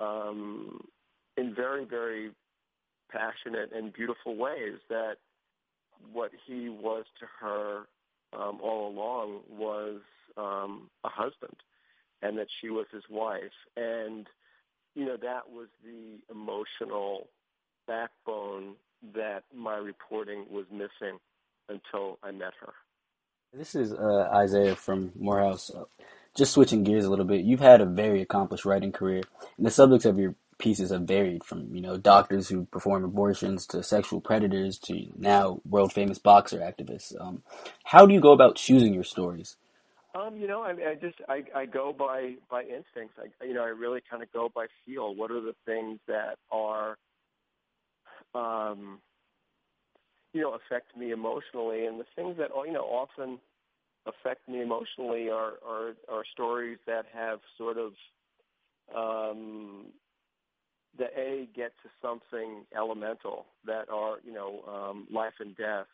um, 0.00 0.80
in 1.36 1.54
very, 1.54 1.84
very 1.84 2.30
passionate 3.10 3.70
and 3.74 3.92
beautiful 3.92 4.36
ways 4.36 4.78
that 4.88 5.16
what 6.12 6.30
he 6.46 6.68
was 6.68 7.04
to 7.20 7.26
her 7.40 7.86
um, 8.32 8.58
all 8.62 8.88
along 8.88 9.40
was 9.50 10.00
um, 10.36 10.90
a 11.04 11.08
husband, 11.08 11.56
and 12.22 12.36
that 12.38 12.48
she 12.60 12.68
was 12.68 12.86
his 12.92 13.04
wife, 13.08 13.52
and 13.76 14.26
you 14.94 15.04
know 15.04 15.16
that 15.16 15.48
was 15.50 15.68
the 15.84 16.18
emotional 16.32 17.28
backbone 17.86 18.74
that 19.14 19.44
my 19.54 19.76
reporting 19.76 20.46
was 20.50 20.64
missing 20.72 21.18
until 21.68 22.18
I 22.22 22.30
met 22.32 22.52
her. 22.60 22.72
This 23.56 23.76
is 23.76 23.92
uh, 23.92 24.28
Isaiah 24.34 24.74
from 24.74 25.12
Morehouse. 25.16 25.70
Uh, 25.70 25.84
just 26.36 26.52
switching 26.52 26.82
gears 26.82 27.04
a 27.04 27.10
little 27.10 27.24
bit, 27.24 27.44
you've 27.44 27.60
had 27.60 27.80
a 27.80 27.86
very 27.86 28.20
accomplished 28.20 28.64
writing 28.64 28.90
career, 28.90 29.22
and 29.56 29.64
the 29.64 29.70
subjects 29.70 30.04
of 30.04 30.18
your 30.18 30.34
pieces 30.58 30.90
have 30.90 31.02
varied 31.02 31.44
from 31.44 31.74
you 31.74 31.80
know 31.80 31.96
doctors 31.96 32.48
who 32.48 32.64
perform 32.66 33.04
abortions 33.04 33.66
to 33.66 33.82
sexual 33.82 34.20
predators 34.20 34.78
to 34.78 35.06
now 35.16 35.60
world 35.68 35.92
famous 35.92 36.18
boxer 36.18 36.58
activists. 36.58 37.14
Um, 37.20 37.42
how 37.84 38.06
do 38.06 38.12
you 38.14 38.20
go 38.20 38.32
about 38.32 38.56
choosing 38.56 38.92
your 38.92 39.04
stories? 39.04 39.56
Um, 40.14 40.36
you 40.36 40.48
know, 40.48 40.62
I, 40.62 40.70
I 40.70 40.94
just 41.00 41.20
I, 41.28 41.44
I 41.54 41.66
go 41.66 41.92
by 41.92 42.34
by 42.50 42.62
instincts. 42.62 43.18
I 43.20 43.44
you 43.44 43.54
know 43.54 43.62
I 43.62 43.68
really 43.68 44.00
kind 44.10 44.22
of 44.22 44.32
go 44.32 44.48
by 44.52 44.66
feel. 44.84 45.14
What 45.14 45.30
are 45.30 45.40
the 45.40 45.54
things 45.64 46.00
that 46.08 46.38
are, 46.50 46.96
um, 48.34 48.98
you 50.34 50.42
know, 50.42 50.54
affect 50.54 50.96
me 50.96 51.12
emotionally, 51.12 51.86
and 51.86 51.98
the 51.98 52.04
things 52.14 52.36
that 52.36 52.50
you 52.66 52.72
know 52.72 52.84
often 52.84 53.38
affect 54.06 54.46
me 54.48 54.60
emotionally 54.60 55.30
are 55.30 55.54
are, 55.66 55.94
are 56.10 56.24
stories 56.32 56.78
that 56.86 57.06
have 57.14 57.38
sort 57.56 57.78
of 57.78 57.92
um, 58.94 59.86
the 60.98 61.06
A 61.18 61.48
get 61.54 61.72
to 61.82 61.88
something 62.02 62.64
elemental 62.76 63.46
that 63.66 63.88
are, 63.88 64.18
you 64.24 64.32
know, 64.32 64.62
um, 64.68 65.06
life 65.10 65.34
and 65.40 65.56
death, 65.56 65.86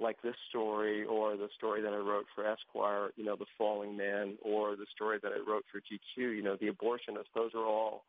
like 0.00 0.20
this 0.22 0.36
story 0.48 1.04
or 1.04 1.36
the 1.36 1.48
story 1.56 1.82
that 1.82 1.92
I 1.92 1.96
wrote 1.96 2.26
for 2.34 2.46
Esquire, 2.46 3.10
you 3.16 3.24
know, 3.24 3.36
The 3.36 3.46
Falling 3.58 3.96
Man, 3.96 4.36
or 4.42 4.76
the 4.76 4.86
story 4.94 5.18
that 5.22 5.32
I 5.32 5.50
wrote 5.50 5.64
for 5.70 5.80
GQ, 5.80 6.36
you 6.36 6.42
know, 6.42 6.56
The 6.60 6.68
Abortionist. 6.68 7.32
Those 7.34 7.50
are 7.54 7.64
all, 7.64 8.04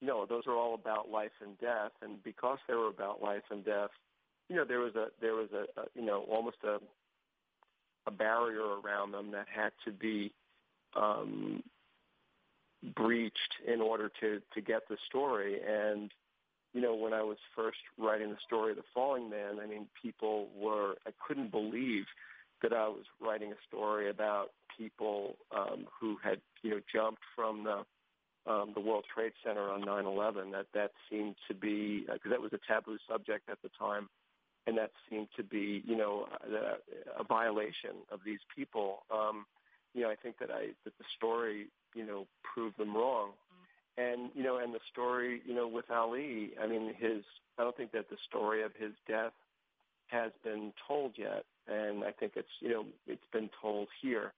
you 0.00 0.06
know, 0.06 0.26
those 0.26 0.42
are 0.46 0.54
all 0.54 0.74
about 0.74 1.08
life 1.08 1.32
and 1.42 1.58
death. 1.58 1.92
And 2.02 2.22
because 2.22 2.58
they 2.68 2.74
were 2.74 2.88
about 2.88 3.22
life 3.22 3.44
and 3.50 3.64
death, 3.64 3.90
you 4.48 4.56
know, 4.56 4.64
there 4.64 4.80
was 4.80 4.94
a, 4.94 5.06
there 5.20 5.34
was 5.34 5.48
a, 5.52 5.80
a 5.80 5.84
you 5.94 6.04
know, 6.04 6.24
almost 6.30 6.58
a, 6.64 6.78
a 8.06 8.10
barrier 8.10 8.80
around 8.84 9.12
them 9.12 9.30
that 9.32 9.46
had 9.54 9.72
to 9.84 9.92
be, 9.92 10.32
um, 10.96 11.62
breached 12.94 13.54
in 13.66 13.80
order 13.80 14.10
to 14.20 14.40
to 14.54 14.60
get 14.60 14.82
the 14.88 14.96
story. 15.08 15.58
And 15.60 16.12
you 16.74 16.80
know 16.80 16.94
when 16.94 17.12
i 17.12 17.22
was 17.22 17.38
first 17.56 17.78
writing 17.98 18.30
the 18.30 18.36
story 18.46 18.70
of 18.70 18.76
the 18.76 18.84
falling 18.94 19.28
man 19.30 19.58
i 19.62 19.66
mean 19.66 19.86
people 20.00 20.48
were 20.56 20.94
i 21.06 21.10
couldn't 21.26 21.50
believe 21.50 22.04
that 22.62 22.72
i 22.72 22.86
was 22.88 23.04
writing 23.20 23.52
a 23.52 23.66
story 23.66 24.10
about 24.10 24.50
people 24.76 25.36
um 25.56 25.86
who 26.00 26.16
had 26.22 26.40
you 26.62 26.70
know 26.70 26.80
jumped 26.92 27.22
from 27.34 27.64
the 27.64 27.84
um 28.50 28.72
the 28.74 28.80
world 28.80 29.04
trade 29.12 29.32
center 29.44 29.70
on 29.70 29.82
9/11 29.82 30.52
that 30.52 30.66
that 30.74 30.90
seemed 31.10 31.36
to 31.48 31.54
be 31.54 32.00
because 32.00 32.20
uh, 32.26 32.30
that 32.30 32.40
was 32.40 32.52
a 32.52 32.60
taboo 32.66 32.98
subject 33.08 33.48
at 33.48 33.60
the 33.62 33.70
time 33.78 34.08
and 34.68 34.78
that 34.78 34.92
seemed 35.08 35.28
to 35.36 35.42
be 35.42 35.82
you 35.84 35.96
know 35.96 36.28
a, 36.44 37.20
a 37.20 37.24
violation 37.24 37.96
of 38.12 38.20
these 38.24 38.44
people 38.54 39.02
um 39.10 39.46
you 39.94 40.02
know, 40.02 40.10
I 40.10 40.16
think 40.16 40.38
that 40.38 40.50
I 40.50 40.68
that 40.84 40.96
the 40.98 41.04
story, 41.16 41.66
you 41.94 42.06
know, 42.06 42.26
proved 42.42 42.78
them 42.78 42.94
wrong. 42.94 43.30
And 43.96 44.30
you 44.34 44.44
know, 44.44 44.58
and 44.58 44.72
the 44.72 44.80
story, 44.92 45.42
you 45.44 45.54
know, 45.54 45.66
with 45.66 45.90
Ali, 45.90 46.52
I 46.62 46.66
mean, 46.66 46.94
his 46.96 47.24
I 47.58 47.64
don't 47.64 47.76
think 47.76 47.92
that 47.92 48.08
the 48.08 48.16
story 48.28 48.62
of 48.62 48.72
his 48.78 48.92
death 49.08 49.32
has 50.08 50.30
been 50.44 50.72
told 50.86 51.12
yet, 51.16 51.44
and 51.66 52.04
I 52.04 52.12
think 52.12 52.32
it's 52.36 52.48
you 52.60 52.68
know 52.68 52.84
it's 53.06 53.26
been 53.32 53.50
told 53.60 53.88
here. 54.00 54.32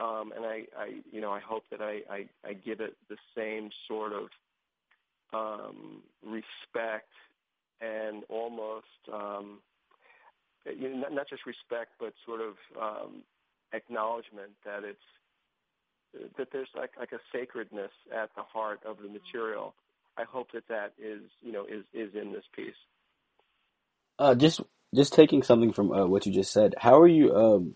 Um, 0.00 0.32
and 0.34 0.44
I, 0.44 0.64
I, 0.76 1.00
you 1.12 1.20
know, 1.20 1.30
I 1.30 1.38
hope 1.38 1.62
that 1.70 1.80
I, 1.80 2.00
I, 2.10 2.28
I 2.44 2.54
give 2.54 2.80
it 2.80 2.96
the 3.08 3.16
same 3.36 3.70
sort 3.86 4.12
of 4.12 4.28
um, 5.32 6.02
respect 6.26 7.10
and 7.84 8.24
almost, 8.28 8.86
um, 9.12 9.58
you 10.64 10.88
know, 10.88 10.96
not, 10.96 11.12
not 11.12 11.28
just 11.28 11.46
respect, 11.46 11.92
but 11.98 12.14
sort 12.24 12.40
of 12.40 12.54
um, 12.80 13.22
acknowledgement 13.72 14.52
that 14.64 14.84
it's 14.84 14.98
that 16.38 16.48
there's 16.52 16.68
like 16.76 16.92
like 16.98 17.12
a 17.12 17.18
sacredness 17.32 17.90
at 18.14 18.30
the 18.36 18.42
heart 18.42 18.80
of 18.86 18.98
the 18.98 19.08
material. 19.08 19.74
I 20.16 20.24
hope 20.24 20.52
that 20.52 20.68
that 20.68 20.92
is 20.98 21.22
you 21.42 21.52
know 21.52 21.64
is 21.64 21.84
is 21.92 22.14
in 22.14 22.32
this 22.32 22.44
piece. 22.54 22.74
Uh, 24.18 24.34
just 24.34 24.60
just 24.94 25.12
taking 25.12 25.42
something 25.42 25.72
from 25.72 25.90
uh, 25.92 26.06
what 26.06 26.24
you 26.24 26.32
just 26.32 26.52
said, 26.52 26.74
how 26.78 27.00
are 27.00 27.08
you 27.08 27.34
um, 27.34 27.74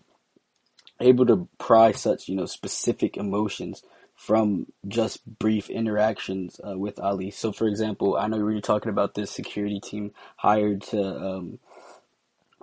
able 1.01 1.25
to 1.25 1.49
pry 1.57 1.91
such 1.91 2.29
you 2.29 2.35
know 2.35 2.45
specific 2.45 3.17
emotions 3.17 3.83
from 4.19 4.67
just 4.87 5.25
brief 5.39 5.71
interactions 5.71 6.61
uh, 6.67 6.77
with 6.79 6.99
Ali? 6.99 7.31
So, 7.31 7.53
for 7.53 7.67
example, 7.67 8.17
I 8.17 8.27
know 8.27 8.37
we 8.39 8.55
were 8.55 8.61
talking 8.61 8.91
about 8.91 9.15
this 9.15 9.31
security 9.31 9.81
team 9.81 10.13
hired 10.37 10.83
to 10.83 11.03
um, 11.03 11.59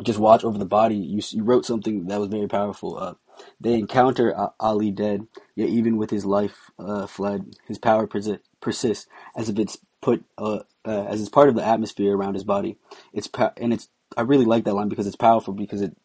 just 0.04 0.18
watch 0.18 0.44
over 0.44 0.58
the 0.58 0.66
body. 0.66 0.96
You 0.96 1.20
you 1.32 1.44
wrote 1.44 1.66
something 1.66 2.06
that 2.08 2.20
was 2.20 2.28
very 2.28 2.48
powerful. 2.48 2.98
Uh, 2.98 3.14
they 3.60 3.74
encounter 3.74 4.34
Ali 4.60 4.90
dead, 4.92 5.26
yet 5.56 5.68
even 5.70 5.96
with 5.96 6.10
his 6.10 6.24
life 6.26 6.70
uh, 6.78 7.06
fled, 7.06 7.54
his 7.68 7.78
power 7.78 8.06
persi- 8.06 8.40
persists 8.60 9.06
as 9.36 9.48
if 9.48 9.58
it's 9.58 9.78
put 10.02 10.24
uh, 10.38 10.60
uh, 10.86 11.04
as 11.06 11.20
it's 11.20 11.30
part 11.30 11.48
of 11.48 11.56
the 11.56 11.64
atmosphere 11.66 12.16
around 12.16 12.34
his 12.34 12.44
body. 12.44 12.78
It's 13.12 13.28
pa- 13.28 13.54
and 13.58 13.72
it's 13.72 13.88
I 14.16 14.22
really 14.22 14.46
like 14.46 14.64
that 14.64 14.74
line 14.74 14.88
because 14.90 15.06
it's 15.06 15.16
powerful 15.16 15.54
because 15.54 15.82
it 15.82 15.96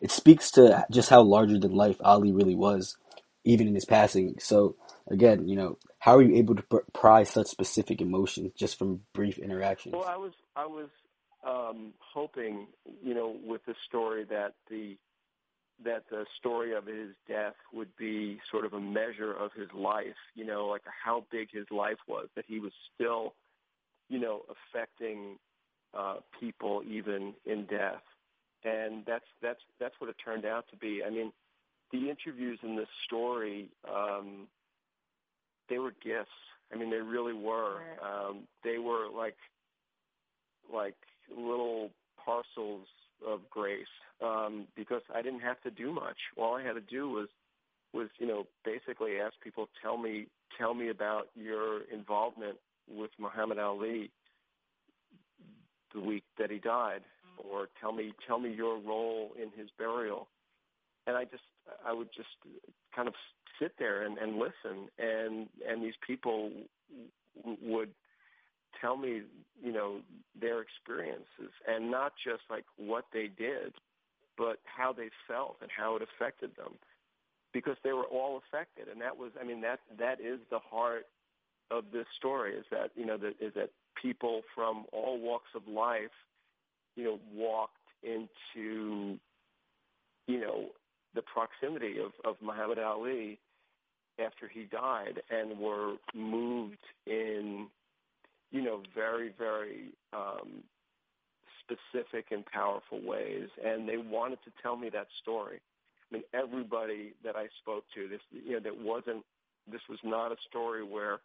it 0.00 0.10
speaks 0.10 0.50
to 0.52 0.86
just 0.90 1.10
how 1.10 1.22
larger 1.22 1.58
than 1.58 1.72
life 1.74 1.96
Ali 2.04 2.32
really 2.32 2.54
was, 2.56 2.96
even 3.44 3.68
in 3.68 3.74
his 3.74 3.86
passing. 3.86 4.36
So 4.40 4.76
again, 5.10 5.48
you 5.48 5.56
know, 5.56 5.76
how 5.98 6.16
are 6.16 6.22
you 6.22 6.36
able 6.36 6.54
to 6.54 6.62
pr- 6.62 6.78
pry 6.94 7.24
such 7.24 7.48
specific 7.48 8.00
emotions 8.00 8.52
just 8.56 8.78
from 8.78 9.00
brief 9.12 9.38
interactions? 9.38 9.94
Well, 9.94 10.06
I 10.08 10.16
was 10.16 10.32
I 10.56 10.66
was 10.66 10.88
um, 11.46 11.92
hoping, 11.98 12.68
you 13.02 13.14
know, 13.14 13.36
with 13.44 13.64
the 13.66 13.74
story 13.86 14.24
that 14.30 14.54
the 14.70 14.96
that 15.84 16.04
the 16.10 16.26
story 16.38 16.74
of 16.74 16.86
his 16.86 17.08
death 17.26 17.54
would 17.72 17.94
be 17.96 18.38
sort 18.50 18.64
of 18.64 18.74
a 18.74 18.80
measure 18.80 19.32
of 19.32 19.50
his 19.52 19.68
life, 19.74 20.16
you 20.34 20.44
know, 20.44 20.66
like 20.66 20.82
how 21.04 21.24
big 21.30 21.48
his 21.50 21.64
life 21.70 21.96
was, 22.06 22.28
that 22.36 22.44
he 22.46 22.60
was 22.60 22.72
still, 22.94 23.34
you 24.10 24.18
know, 24.18 24.42
affecting 24.50 25.38
uh, 25.96 26.16
people 26.38 26.82
even 26.86 27.34
in 27.46 27.64
death. 27.64 28.02
And 28.62 29.04
that's 29.06 29.24
that's 29.42 29.60
that's 29.78 29.94
what 29.98 30.10
it 30.10 30.16
turned 30.22 30.44
out 30.44 30.66
to 30.70 30.76
be. 30.76 31.02
I 31.04 31.10
mean, 31.10 31.32
the 31.92 32.10
interviews 32.10 32.58
in 32.62 32.76
this 32.76 32.88
story, 33.06 33.70
um, 33.88 34.46
they 35.70 35.78
were 35.78 35.92
gifts. 36.04 36.28
I 36.72 36.76
mean, 36.76 36.90
they 36.90 36.98
really 36.98 37.32
were. 37.32 37.80
Um, 38.04 38.40
they 38.62 38.78
were 38.78 39.08
like 39.08 39.36
like 40.72 40.96
little 41.34 41.90
parcels 42.22 42.86
of 43.26 43.40
grace 43.50 43.86
um, 44.22 44.66
because 44.76 45.02
I 45.14 45.22
didn't 45.22 45.40
have 45.40 45.60
to 45.62 45.70
do 45.70 45.92
much. 45.92 46.16
All 46.36 46.56
I 46.56 46.62
had 46.62 46.74
to 46.74 46.80
do 46.80 47.08
was 47.08 47.28
was 47.92 48.08
you 48.18 48.26
know 48.26 48.46
basically 48.64 49.18
ask 49.18 49.34
people 49.42 49.68
tell 49.82 49.96
me 49.96 50.26
tell 50.58 50.74
me 50.74 50.90
about 50.90 51.28
your 51.34 51.82
involvement 51.92 52.56
with 52.88 53.10
Muhammad 53.18 53.58
Ali 53.58 54.10
the 55.94 56.00
week 56.00 56.24
that 56.38 56.50
he 56.50 56.58
died, 56.58 57.02
or 57.50 57.68
tell 57.80 57.92
me 57.92 58.12
tell 58.26 58.38
me 58.38 58.52
your 58.52 58.78
role 58.78 59.32
in 59.36 59.50
his 59.58 59.68
burial. 59.78 60.28
And 61.06 61.16
I 61.16 61.24
just 61.24 61.42
I 61.84 61.92
would 61.92 62.08
just 62.14 62.28
kind 62.94 63.08
of 63.08 63.14
sit 63.60 63.72
there 63.78 64.02
and, 64.02 64.18
and 64.18 64.36
listen, 64.36 64.88
and 64.98 65.48
and 65.68 65.82
these 65.82 65.94
people 66.06 66.50
would 67.62 67.90
tell 68.80 68.96
me, 68.96 69.22
you 69.62 69.72
know, 69.72 70.00
their 70.40 70.60
experiences 70.60 71.52
and 71.68 71.90
not 71.90 72.12
just 72.24 72.42
like 72.50 72.64
what 72.76 73.04
they 73.12 73.28
did, 73.38 73.72
but 74.36 74.58
how 74.64 74.92
they 74.92 75.10
felt 75.28 75.56
and 75.60 75.70
how 75.76 75.96
it 75.96 76.02
affected 76.02 76.50
them 76.56 76.72
because 77.52 77.76
they 77.84 77.92
were 77.92 78.04
all 78.04 78.40
affected. 78.46 78.88
And 78.88 79.00
that 79.00 79.16
was, 79.16 79.32
I 79.40 79.44
mean, 79.44 79.60
that, 79.62 79.80
that 79.98 80.20
is 80.20 80.38
the 80.50 80.58
heart 80.58 81.06
of 81.70 81.84
this 81.92 82.06
story 82.16 82.54
is 82.54 82.64
that, 82.70 82.90
you 82.96 83.06
know, 83.06 83.16
that 83.18 83.34
is 83.40 83.52
that 83.54 83.70
people 84.00 84.42
from 84.54 84.84
all 84.92 85.20
walks 85.20 85.50
of 85.54 85.62
life, 85.68 86.14
you 86.96 87.04
know, 87.04 87.20
walked 87.34 87.76
into, 88.02 89.18
you 90.26 90.40
know, 90.40 90.66
the 91.14 91.22
proximity 91.22 91.96
of, 91.98 92.12
of 92.24 92.36
Muhammad 92.40 92.78
Ali 92.78 93.38
after 94.24 94.48
he 94.48 94.64
died 94.64 95.22
and 95.30 95.58
were 95.58 95.94
moved 96.14 96.78
in 97.06 97.68
you 98.50 98.62
know, 98.62 98.82
very, 98.94 99.32
very 99.38 99.90
um, 100.12 100.62
specific 101.60 102.26
and 102.30 102.44
powerful 102.46 103.00
ways. 103.02 103.48
And 103.64 103.88
they 103.88 103.96
wanted 103.96 104.38
to 104.44 104.50
tell 104.62 104.76
me 104.76 104.90
that 104.90 105.06
story. 105.22 105.60
I 106.10 106.14
mean, 106.14 106.24
everybody 106.34 107.14
that 107.24 107.36
I 107.36 107.46
spoke 107.62 107.84
to, 107.94 108.08
this, 108.08 108.20
you 108.32 108.52
know, 108.52 108.60
that 108.60 108.76
wasn't, 108.76 109.24
this 109.70 109.80
was 109.88 109.98
not 110.02 110.32
a 110.32 110.36
story 110.48 110.82
where, 110.82 111.20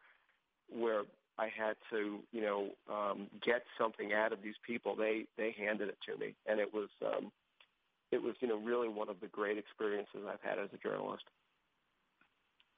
where 0.72 1.02
I 1.40 1.46
had 1.46 1.76
to, 1.92 2.20
you 2.32 2.42
know, 2.42 2.70
um, 2.92 3.28
get 3.44 3.64
something 3.78 4.14
out 4.14 4.32
of 4.32 4.42
these 4.44 4.56
people. 4.66 4.96
They 4.96 5.26
they 5.38 5.54
handed 5.58 5.90
it 5.90 5.98
to 6.08 6.18
me, 6.18 6.34
and 6.48 6.62
it 6.62 6.74
was 6.74 6.88
um, 7.06 7.30
it 8.12 8.22
was, 8.22 8.36
you 8.40 8.48
know, 8.48 8.58
really 8.58 8.88
one 8.88 9.10
of 9.10 9.20
the 9.20 9.28
great 9.28 9.58
experiences 9.58 10.22
I've 10.26 10.42
had 10.42 10.60
as 10.60 10.70
a 10.74 10.78
journalist. 10.78 11.26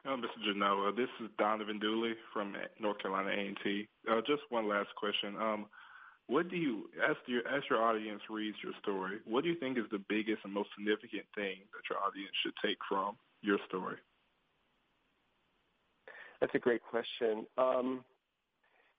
Oh, 0.06 0.16
Mr. 0.16 0.56
Junod, 0.56 0.96
this 0.96 1.10
is 1.22 1.30
Donovan 1.38 1.80
Dooley 1.80 2.14
from 2.34 2.56
North 2.80 3.00
Carolina 3.00 3.30
A&T. 3.30 3.88
Uh, 4.10 4.22
just 4.26 4.42
one 4.50 4.68
last 4.68 4.90
question. 4.96 5.36
Um, 5.36 5.66
what 6.28 6.50
do 6.50 6.56
you, 6.58 6.90
as 7.10 7.16
your 7.26 7.48
as 7.48 7.64
your 7.70 7.82
audience 7.82 8.22
reads 8.30 8.58
your 8.64 8.74
story, 8.82 9.20
what 9.26 9.44
do 9.44 9.50
you 9.50 9.56
think 9.56 9.78
is 9.78 9.86
the 9.92 10.04
biggest 10.10 10.40
and 10.44 10.54
most 10.54 10.70
significant 10.78 11.26
thing 11.36 11.60
that 11.72 11.90
your 11.90 12.00
audience 12.00 12.32
should 12.44 12.54
take 12.64 12.78
from 12.88 13.16
your 13.42 13.58
story? 13.68 13.96
That's 16.42 16.54
a 16.54 16.60
great 16.60 16.82
question. 16.84 17.46
Um, 17.58 18.04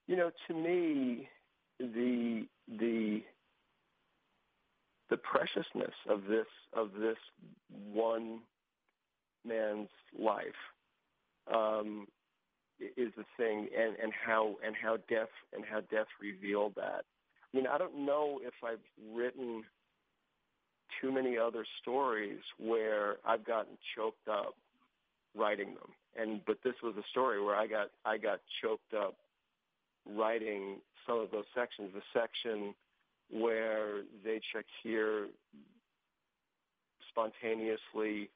you 0.07 0.17
know, 0.17 0.31
to 0.49 0.55
me, 0.55 1.29
the 1.79 2.47
the 2.79 3.23
the 5.11 5.17
preciousness 5.19 5.95
of 6.09 6.25
this 6.25 6.47
of 6.75 6.93
this 6.99 7.19
one 7.93 8.41
man's 9.45 9.89
life 10.19 10.45
um, 11.55 12.07
is 12.81 13.13
the 13.17 13.25
thing, 13.37 13.69
and, 13.77 13.97
and 14.03 14.13
how 14.13 14.57
and 14.65 14.75
how 14.81 14.97
death 15.09 15.29
and 15.53 15.65
how 15.65 15.81
death 15.81 16.07
revealed 16.21 16.75
that. 16.77 17.05
I 17.53 17.57
mean, 17.57 17.67
I 17.67 17.79
don't 17.79 18.05
know 18.07 18.41
if 18.43 18.55
I've 18.65 18.79
written 19.15 19.65
too 21.01 21.13
many 21.13 21.37
other 21.39 21.65
stories 21.81 22.39
where 22.59 23.17
I've 23.25 23.45
gotten 23.45 23.77
choked 23.97 24.29
up 24.29 24.55
writing 25.37 25.75
them, 25.75 25.91
and 26.17 26.41
but 26.47 26.59
this 26.63 26.75
was 26.83 26.95
a 26.97 27.07
story 27.11 27.43
where 27.43 27.57
I 27.57 27.67
got 27.67 27.89
I 28.05 28.19
got 28.19 28.41
choked 28.63 28.95
up 28.95 29.17
writing 30.07 30.77
some 31.07 31.19
of 31.19 31.31
those 31.31 31.45
sections. 31.55 31.91
The 31.95 32.03
section 32.13 32.75
where 33.31 34.03
Zaid 34.25 34.43
Shakir 34.55 35.27
spontaneously 37.11 38.31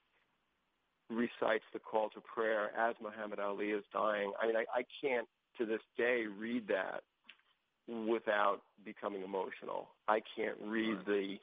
recites 1.10 1.64
the 1.72 1.78
call 1.78 2.08
to 2.10 2.20
prayer 2.20 2.70
as 2.76 2.94
Muhammad 3.02 3.38
Ali 3.38 3.70
is 3.70 3.84
dying. 3.92 4.32
I 4.40 4.46
mean, 4.46 4.56
I, 4.56 4.64
I 4.74 4.84
can't 5.00 5.28
to 5.58 5.66
this 5.66 5.80
day 5.96 6.24
read 6.26 6.66
that 6.68 7.02
without 8.08 8.60
becoming 8.84 9.22
emotional. 9.22 9.88
I 10.08 10.20
can't 10.36 10.56
read 10.64 10.98
the 11.06 11.36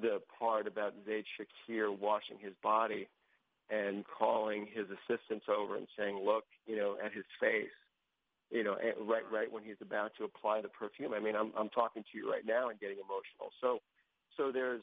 the 0.00 0.20
part 0.38 0.66
about 0.66 0.92
Zaid 1.06 1.24
Shakir 1.38 1.96
washing 1.96 2.36
his 2.40 2.52
body 2.64 3.08
and 3.70 4.04
calling 4.18 4.66
his 4.72 4.86
assistants 4.90 5.46
over 5.48 5.76
and 5.76 5.86
saying, 5.96 6.18
"Look, 6.24 6.44
you 6.66 6.76
know, 6.76 6.96
at 7.04 7.12
his 7.12 7.24
face, 7.40 7.70
you 8.50 8.64
know, 8.64 8.76
right 9.00 9.24
right 9.30 9.50
when 9.50 9.64
he's 9.64 9.80
about 9.80 10.12
to 10.18 10.24
apply 10.24 10.60
the 10.62 10.68
perfume. 10.68 11.12
I 11.14 11.20
mean, 11.20 11.36
I'm 11.36 11.52
I'm 11.58 11.68
talking 11.68 12.02
to 12.10 12.18
you 12.18 12.30
right 12.30 12.46
now 12.46 12.70
and 12.70 12.80
getting 12.80 12.96
emotional. 12.98 13.50
So 13.60 13.80
so 14.36 14.52
there's 14.52 14.82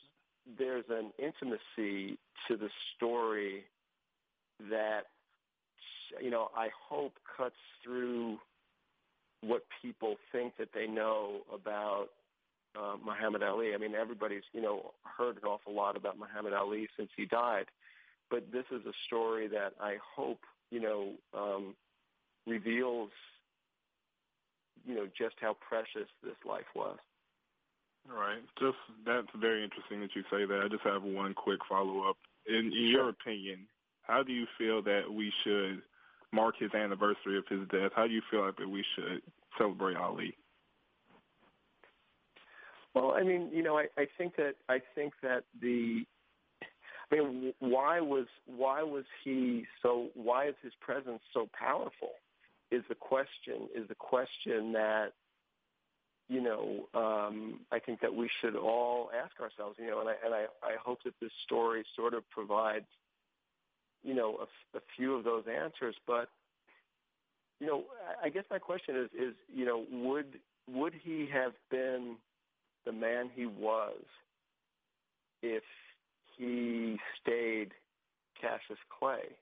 there's 0.57 0.85
an 0.89 1.11
intimacy 1.19 2.17
to 2.47 2.57
the 2.57 2.69
story 2.95 3.63
that 4.69 5.03
you 6.21 6.29
know 6.29 6.49
I 6.55 6.69
hope 6.89 7.13
cuts 7.37 7.55
through 7.83 8.37
what 9.41 9.63
people 9.81 10.15
think 10.31 10.53
that 10.57 10.69
they 10.73 10.87
know 10.87 11.41
about 11.53 12.07
uh, 12.77 12.95
Muhammad 13.03 13.43
Ali. 13.43 13.73
I 13.73 13.77
mean, 13.77 13.95
everybody's 13.95 14.43
you 14.53 14.61
know 14.61 14.91
heard 15.03 15.37
an 15.37 15.43
awful 15.43 15.73
lot 15.73 15.95
about 15.95 16.17
Muhammad 16.17 16.53
Ali 16.53 16.87
since 16.97 17.09
he 17.15 17.25
died, 17.25 17.65
but 18.29 18.51
this 18.51 18.65
is 18.71 18.85
a 18.85 18.93
story 19.07 19.47
that 19.47 19.73
I 19.79 19.97
hope 20.15 20.39
you 20.69 20.79
know 20.79 21.13
um, 21.33 21.75
reveals 22.47 23.09
you 24.85 24.95
know 24.95 25.07
just 25.17 25.35
how 25.39 25.55
precious 25.67 26.09
this 26.23 26.37
life 26.47 26.69
was. 26.75 26.97
All 28.09 28.17
right, 28.17 28.41
just 28.59 28.77
that's 29.05 29.27
very 29.39 29.63
interesting 29.63 30.01
that 30.01 30.15
you 30.15 30.23
say 30.31 30.45
that. 30.45 30.61
I 30.63 30.67
just 30.67 30.83
have 30.83 31.03
one 31.03 31.33
quick 31.33 31.59
follow 31.69 32.09
up. 32.09 32.17
In, 32.47 32.71
in 32.73 32.87
your 32.87 33.09
opinion, 33.09 33.67
how 34.11 34.23
do 34.23 34.33
you 34.33 34.45
feel 34.57 34.81
that 34.83 35.03
we 35.11 35.31
should 35.43 35.81
mark 36.31 36.55
his 36.59 36.73
anniversary 36.73 37.37
of 37.37 37.45
his 37.49 37.67
death? 37.69 37.91
How 37.95 38.07
do 38.07 38.13
you 38.13 38.21
feel 38.29 38.45
that 38.45 38.69
we 38.69 38.83
should 38.95 39.21
celebrate 39.57 39.95
Ali? 39.95 40.35
Well, 42.93 43.13
I 43.17 43.23
mean, 43.23 43.49
you 43.53 43.63
know, 43.63 43.77
I, 43.77 43.85
I 43.97 44.05
think 44.17 44.35
that 44.35 44.55
I 44.67 44.79
think 44.95 45.13
that 45.23 45.43
the 45.61 46.03
I 47.11 47.15
mean, 47.15 47.53
why 47.59 48.01
was 48.01 48.27
why 48.45 48.83
was 48.83 49.05
he 49.23 49.65
so? 49.81 50.09
Why 50.13 50.47
is 50.47 50.55
his 50.61 50.73
presence 50.81 51.21
so 51.33 51.49
powerful? 51.57 52.11
is 52.71 52.83
the 52.87 52.95
question 52.95 53.67
is 53.75 53.87
the 53.89 53.95
question 53.95 54.71
that 54.71 55.11
you 56.29 56.41
know 56.41 56.87
um, 56.95 57.59
I 57.71 57.79
think 57.79 57.99
that 58.01 58.13
we 58.13 58.29
should 58.39 58.55
all 58.55 59.11
ask 59.13 59.39
ourselves. 59.41 59.77
You 59.77 59.87
know, 59.87 59.99
and 59.99 60.09
I 60.09 60.15
and 60.25 60.33
I, 60.33 60.45
I 60.63 60.75
hope 60.83 60.99
that 61.03 61.13
this 61.21 61.31
story 61.45 61.83
sort 61.95 62.13
of 62.13 62.27
provides 62.29 62.85
you 64.03 64.13
know 64.13 64.37
a, 64.73 64.79
few 64.95 65.15
of 65.15 65.23
those 65.23 65.43
answers. 65.47 65.95
But 66.07 66.29
you 67.59 67.67
know, 67.67 67.83
I 68.23 68.29
guess 68.29 68.43
my 68.49 68.59
question 68.59 68.95
is 68.95 69.09
is 69.13 69.35
you 69.53 69.65
know 69.65 69.85
would 69.91 70.39
would 70.69 70.93
he 71.03 71.27
have 71.31 71.53
been 71.69 72.15
the 72.85 72.91
man 72.91 73.29
he 73.33 73.45
was 73.45 74.03
if 75.41 75.63
he 76.37 76.97
stayed 77.21 77.71
Cassius 78.39 78.79
Clay? 78.99 79.35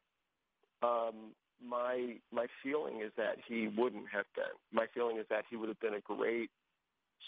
Um, 0.82 1.34
my 1.66 2.16
my 2.32 2.48
feeling 2.64 3.02
is 3.02 3.12
that 3.18 3.38
he 3.48 3.68
wouldn't 3.68 4.06
have 4.12 4.26
been. 4.36 4.56
My 4.72 4.86
feeling 4.94 5.18
is 5.18 5.26
that 5.30 5.44
he 5.50 5.56
would 5.56 5.70
have 5.70 5.80
been 5.80 5.96
a 5.96 6.02
great 6.02 6.50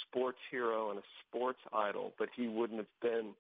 sports 0.08 0.38
hero 0.50 0.90
and 0.90 1.00
a 1.00 1.04
sports 1.28 1.60
idol, 1.74 2.14
but 2.18 2.30
he 2.36 2.48
wouldn't 2.48 2.80
have 2.80 3.02
been 3.02 3.34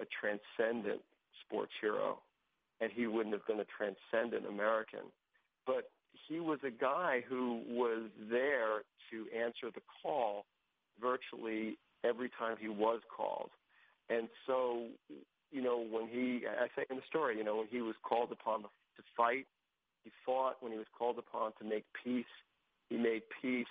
a 0.00 0.04
transcendent 0.20 1.00
sports 1.46 1.72
hero, 1.80 2.18
and 2.84 2.92
he 2.92 3.06
wouldn't 3.06 3.34
have 3.34 3.46
been 3.46 3.60
a 3.60 3.64
transcendent 3.64 4.46
American. 4.46 5.08
But 5.66 5.90
he 6.28 6.38
was 6.40 6.58
a 6.62 6.70
guy 6.70 7.24
who 7.26 7.62
was 7.66 8.10
there 8.30 8.84
to 9.10 9.26
answer 9.34 9.70
the 9.74 9.80
call 10.02 10.44
virtually 11.00 11.78
every 12.04 12.30
time 12.38 12.56
he 12.60 12.68
was 12.68 13.00
called. 13.14 13.50
And 14.10 14.28
so, 14.46 14.88
you 15.50 15.62
know, 15.62 15.82
when 15.90 16.08
he, 16.08 16.42
I 16.46 16.66
say 16.76 16.84
in 16.90 16.96
the 16.96 17.02
story, 17.08 17.38
you 17.38 17.44
know, 17.44 17.56
when 17.56 17.68
he 17.70 17.80
was 17.80 17.94
called 18.04 18.30
upon 18.30 18.62
to 18.62 19.02
fight 19.16 19.46
he 20.04 20.10
fought 20.24 20.56
when 20.60 20.70
he 20.70 20.78
was 20.78 20.86
called 20.96 21.18
upon 21.18 21.52
to 21.58 21.64
make 21.64 21.84
peace. 22.04 22.24
He 22.90 22.96
made 22.96 23.22
peace. 23.40 23.66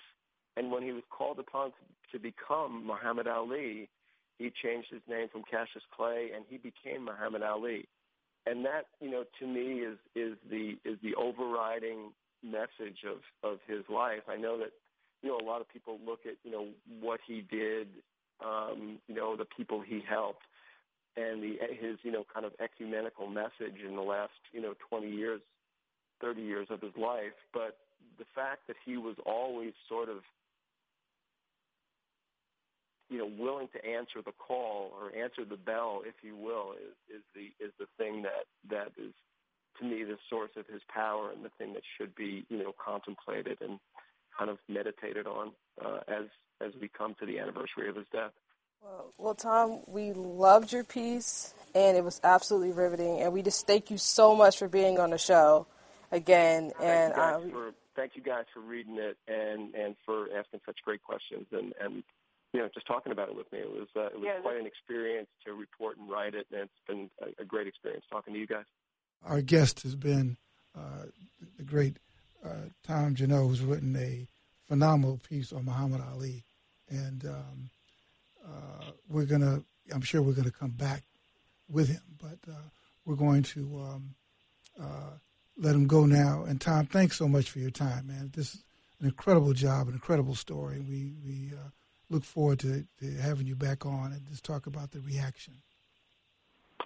And 0.57 0.71
when 0.71 0.83
he 0.83 0.91
was 0.91 1.03
called 1.09 1.39
upon 1.39 1.71
to, 2.11 2.19
become 2.19 2.85
Muhammad 2.85 3.27
Ali, 3.27 3.89
he 4.37 4.51
changed 4.63 4.89
his 4.91 5.01
name 5.09 5.29
from 5.31 5.41
Cassius 5.49 5.83
Clay 5.95 6.29
and 6.35 6.45
he 6.47 6.57
became 6.57 7.05
Muhammad 7.05 7.41
Ali. 7.41 7.87
And 8.45 8.65
that, 8.65 8.87
you 8.99 9.09
know, 9.09 9.23
to 9.39 9.47
me 9.47 9.81
is 9.81 9.97
is 10.15 10.37
the 10.49 10.77
is 10.83 10.97
the 11.01 11.15
overriding 11.15 12.11
message 12.43 13.05
of 13.07 13.19
of 13.49 13.59
his 13.67 13.83
life. 13.89 14.23
I 14.27 14.35
know 14.35 14.57
that 14.57 14.71
you 15.21 15.29
know 15.29 15.37
a 15.37 15.45
lot 15.45 15.61
of 15.61 15.69
people 15.69 15.97
look 16.05 16.21
at 16.25 16.33
you 16.43 16.51
know 16.51 16.67
what 16.99 17.21
he 17.25 17.41
did, 17.49 17.87
um, 18.45 18.99
you 19.07 19.15
know, 19.15 19.35
the 19.37 19.45
people 19.45 19.81
he 19.81 20.01
helped, 20.07 20.43
and 21.15 21.41
the 21.41 21.57
his 21.79 21.97
you 22.03 22.11
know 22.11 22.25
kind 22.33 22.45
of 22.45 22.51
ecumenical 22.59 23.27
message 23.27 23.79
in 23.87 23.95
the 23.95 24.01
last 24.01 24.31
you 24.51 24.61
know 24.61 24.73
20 24.89 25.09
years 25.09 25.41
30 26.21 26.41
years 26.41 26.67
of 26.69 26.81
his 26.81 26.95
life, 26.97 27.35
but 27.53 27.77
the 28.17 28.25
fact 28.35 28.67
that 28.67 28.75
he 28.85 28.97
was 28.97 29.15
always 29.25 29.73
sort 29.89 30.09
of 30.09 30.17
you 33.13 33.19
know 33.19 33.29
willing 33.37 33.67
to 33.73 33.85
answer 33.85 34.21
the 34.25 34.31
call 34.31 34.91
or 34.99 35.15
answer 35.15 35.45
the 35.47 35.55
bell 35.55 36.01
if 36.03 36.15
you 36.23 36.35
will 36.35 36.73
is 36.73 37.17
is 37.17 37.23
the 37.35 37.63
is 37.63 37.71
the 37.79 37.85
thing 37.97 38.23
that 38.23 38.45
that 38.67 38.91
is 38.97 39.13
to 39.79 39.85
me 39.85 40.03
the 40.03 40.17
source 40.29 40.49
of 40.57 40.65
his 40.65 40.81
power 40.93 41.29
and 41.31 41.45
the 41.45 41.51
thing 41.59 41.73
that 41.73 41.83
should 41.97 42.15
be 42.15 42.43
you 42.49 42.57
know 42.57 42.73
contemplated 42.83 43.59
and 43.61 43.79
kind 44.37 44.49
of 44.49 44.57
meditated 44.67 45.27
on 45.27 45.51
uh, 45.85 45.99
as 46.07 46.25
as 46.59 46.71
we 46.81 46.87
come 46.87 47.15
to 47.19 47.25
the 47.27 47.37
anniversary 47.37 47.87
of 47.87 47.95
his 47.95 48.07
death 48.11 48.31
well, 48.81 49.13
well, 49.17 49.33
Tom, 49.33 49.79
we 49.87 50.11
loved 50.11 50.73
your 50.73 50.83
piece, 50.83 51.53
and 51.73 51.95
it 51.95 52.03
was 52.03 52.19
absolutely 52.21 52.73
riveting. 52.73 53.21
And 53.21 53.31
we 53.31 53.41
just 53.41 53.65
thank 53.65 53.89
you 53.89 53.97
so 53.97 54.35
much 54.35 54.57
for 54.57 54.67
being 54.67 54.99
on 54.99 55.11
the 55.11 55.17
show 55.17 55.67
again. 56.11 56.73
And 56.81 57.13
thank 57.13 57.45
you, 57.45 57.51
guys 57.51 57.51
for, 57.53 57.73
thank 57.95 58.15
you 58.15 58.21
guys 58.21 58.43
for 58.53 58.59
reading 58.59 58.97
it 58.97 59.17
and 59.25 59.73
and 59.73 59.95
for 60.05 60.27
asking 60.37 60.59
such 60.65 60.79
great 60.83 61.01
questions 61.01 61.45
and 61.51 61.73
and 61.79 62.03
you 62.53 62.59
know 62.59 62.69
just 62.73 62.87
talking 62.87 63.11
about 63.11 63.29
it 63.29 63.35
with 63.35 63.51
me. 63.51 63.59
It 63.59 63.69
was 63.69 63.87
uh, 63.95 64.05
it 64.05 64.19
was 64.19 64.23
yeah, 64.25 64.39
quite 64.41 64.57
an 64.57 64.65
experience 64.65 65.27
to 65.45 65.53
report 65.53 65.97
and 65.97 66.09
write 66.09 66.35
it, 66.35 66.47
and 66.51 66.61
it's 66.61 66.71
been 66.87 67.09
a, 67.21 67.41
a 67.41 67.45
great 67.45 67.67
experience 67.67 68.05
talking 68.09 68.33
to 68.33 68.39
you 68.39 68.47
guys. 68.47 68.65
Our 69.25 69.41
guest 69.41 69.81
has 69.83 69.95
been 69.95 70.37
uh, 70.77 71.05
the 71.57 71.63
great 71.63 71.97
uh, 72.45 72.69
Tom 72.83 73.15
Junod, 73.15 73.47
who's 73.47 73.61
written 73.61 73.95
a 73.95 74.27
phenomenal 74.67 75.19
piece 75.27 75.51
on 75.51 75.65
Muhammad 75.65 76.01
Ali, 76.13 76.45
and 76.89 77.25
um, 77.25 77.69
uh, 78.45 78.91
we're 79.09 79.25
gonna. 79.25 79.63
I'm 79.93 80.01
sure 80.01 80.21
we're 80.21 80.33
gonna 80.33 80.51
come 80.51 80.71
back 80.71 81.03
with 81.67 81.89
him, 81.89 82.03
but 82.21 82.37
uh, 82.49 82.69
we're 83.05 83.15
going 83.15 83.43
to 83.43 83.81
um, 83.81 84.15
uh, 84.79 85.17
let 85.57 85.75
him 85.75 85.87
go 85.87 86.05
now. 86.05 86.43
And 86.43 86.59
Tom, 86.61 86.85
thanks 86.85 87.17
so 87.17 87.27
much 87.27 87.49
for 87.49 87.59
your 87.59 87.71
time, 87.71 88.07
man. 88.07 88.31
This 88.33 88.63
an 88.99 89.07
incredible 89.07 89.53
job, 89.53 89.87
an 89.87 89.93
incredible 89.93 90.35
story. 90.35 90.79
We 90.79 91.13
we 91.25 91.51
uh, 91.53 91.69
look 92.13 92.23
forward 92.23 92.59
to, 92.59 92.85
to 92.99 93.11
having 93.21 93.47
you 93.47 93.55
back 93.55 93.85
on 93.85 94.11
and 94.13 94.25
just 94.29 94.43
talk 94.43 94.67
about 94.67 94.91
the 94.91 94.99
reaction. 95.01 95.53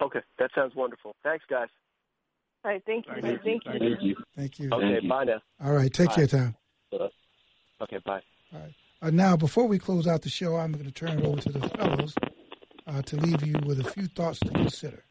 Okay, 0.00 0.20
that 0.38 0.50
sounds 0.54 0.74
wonderful. 0.74 1.14
Thanks, 1.22 1.44
guys. 1.48 1.68
All 2.64 2.72
right, 2.72 2.82
thank 2.86 3.06
you. 3.06 3.12
Thank 3.20 3.42
Thank, 3.42 3.44
you. 3.44 3.52
you. 3.52 3.60
Thank 3.86 4.02
you. 4.02 4.16
Thank 4.36 4.58
you. 4.58 4.70
Okay, 4.72 4.92
Thank 4.92 5.02
you. 5.04 5.08
bye 5.08 5.24
now. 5.24 5.40
All 5.64 5.72
right, 5.72 5.92
take 5.92 6.08
Bye. 6.08 6.14
care, 6.14 6.26
Tom. 6.26 6.56
Okay, 7.80 7.98
bye. 8.04 8.20
All 8.52 8.60
right. 8.60 8.74
Uh, 9.00 9.10
now, 9.10 9.36
before 9.36 9.66
we 9.66 9.78
close 9.78 10.08
out 10.08 10.22
the 10.22 10.28
show, 10.28 10.56
I'm 10.56 10.72
going 10.72 10.84
to 10.84 10.90
turn 10.90 11.18
it 11.20 11.24
over 11.24 11.40
to 11.40 11.52
the 11.52 11.68
fellows 11.68 12.14
uh, 12.86 13.02
to 13.02 13.16
leave 13.16 13.46
you 13.46 13.54
with 13.64 13.78
a 13.78 13.84
few 13.84 14.06
thoughts 14.08 14.40
to 14.40 14.50
consider. 14.50 15.04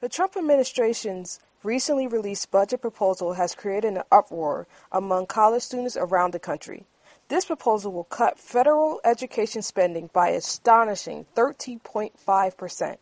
The 0.00 0.08
Trump 0.10 0.36
administration's 0.36 1.40
recently 1.62 2.06
released 2.06 2.50
budget 2.50 2.82
proposal 2.82 3.34
has 3.34 3.54
created 3.54 3.94
an 3.94 4.02
uproar 4.12 4.66
among 4.92 5.26
college 5.26 5.62
students 5.62 5.96
around 5.96 6.32
the 6.32 6.38
country. 6.38 6.84
This 7.30 7.44
proposal 7.44 7.92
will 7.92 8.04
cut 8.04 8.40
federal 8.40 9.00
education 9.04 9.62
spending 9.62 10.10
by 10.12 10.30
astonishing 10.30 11.26
13.5%. 11.36 12.96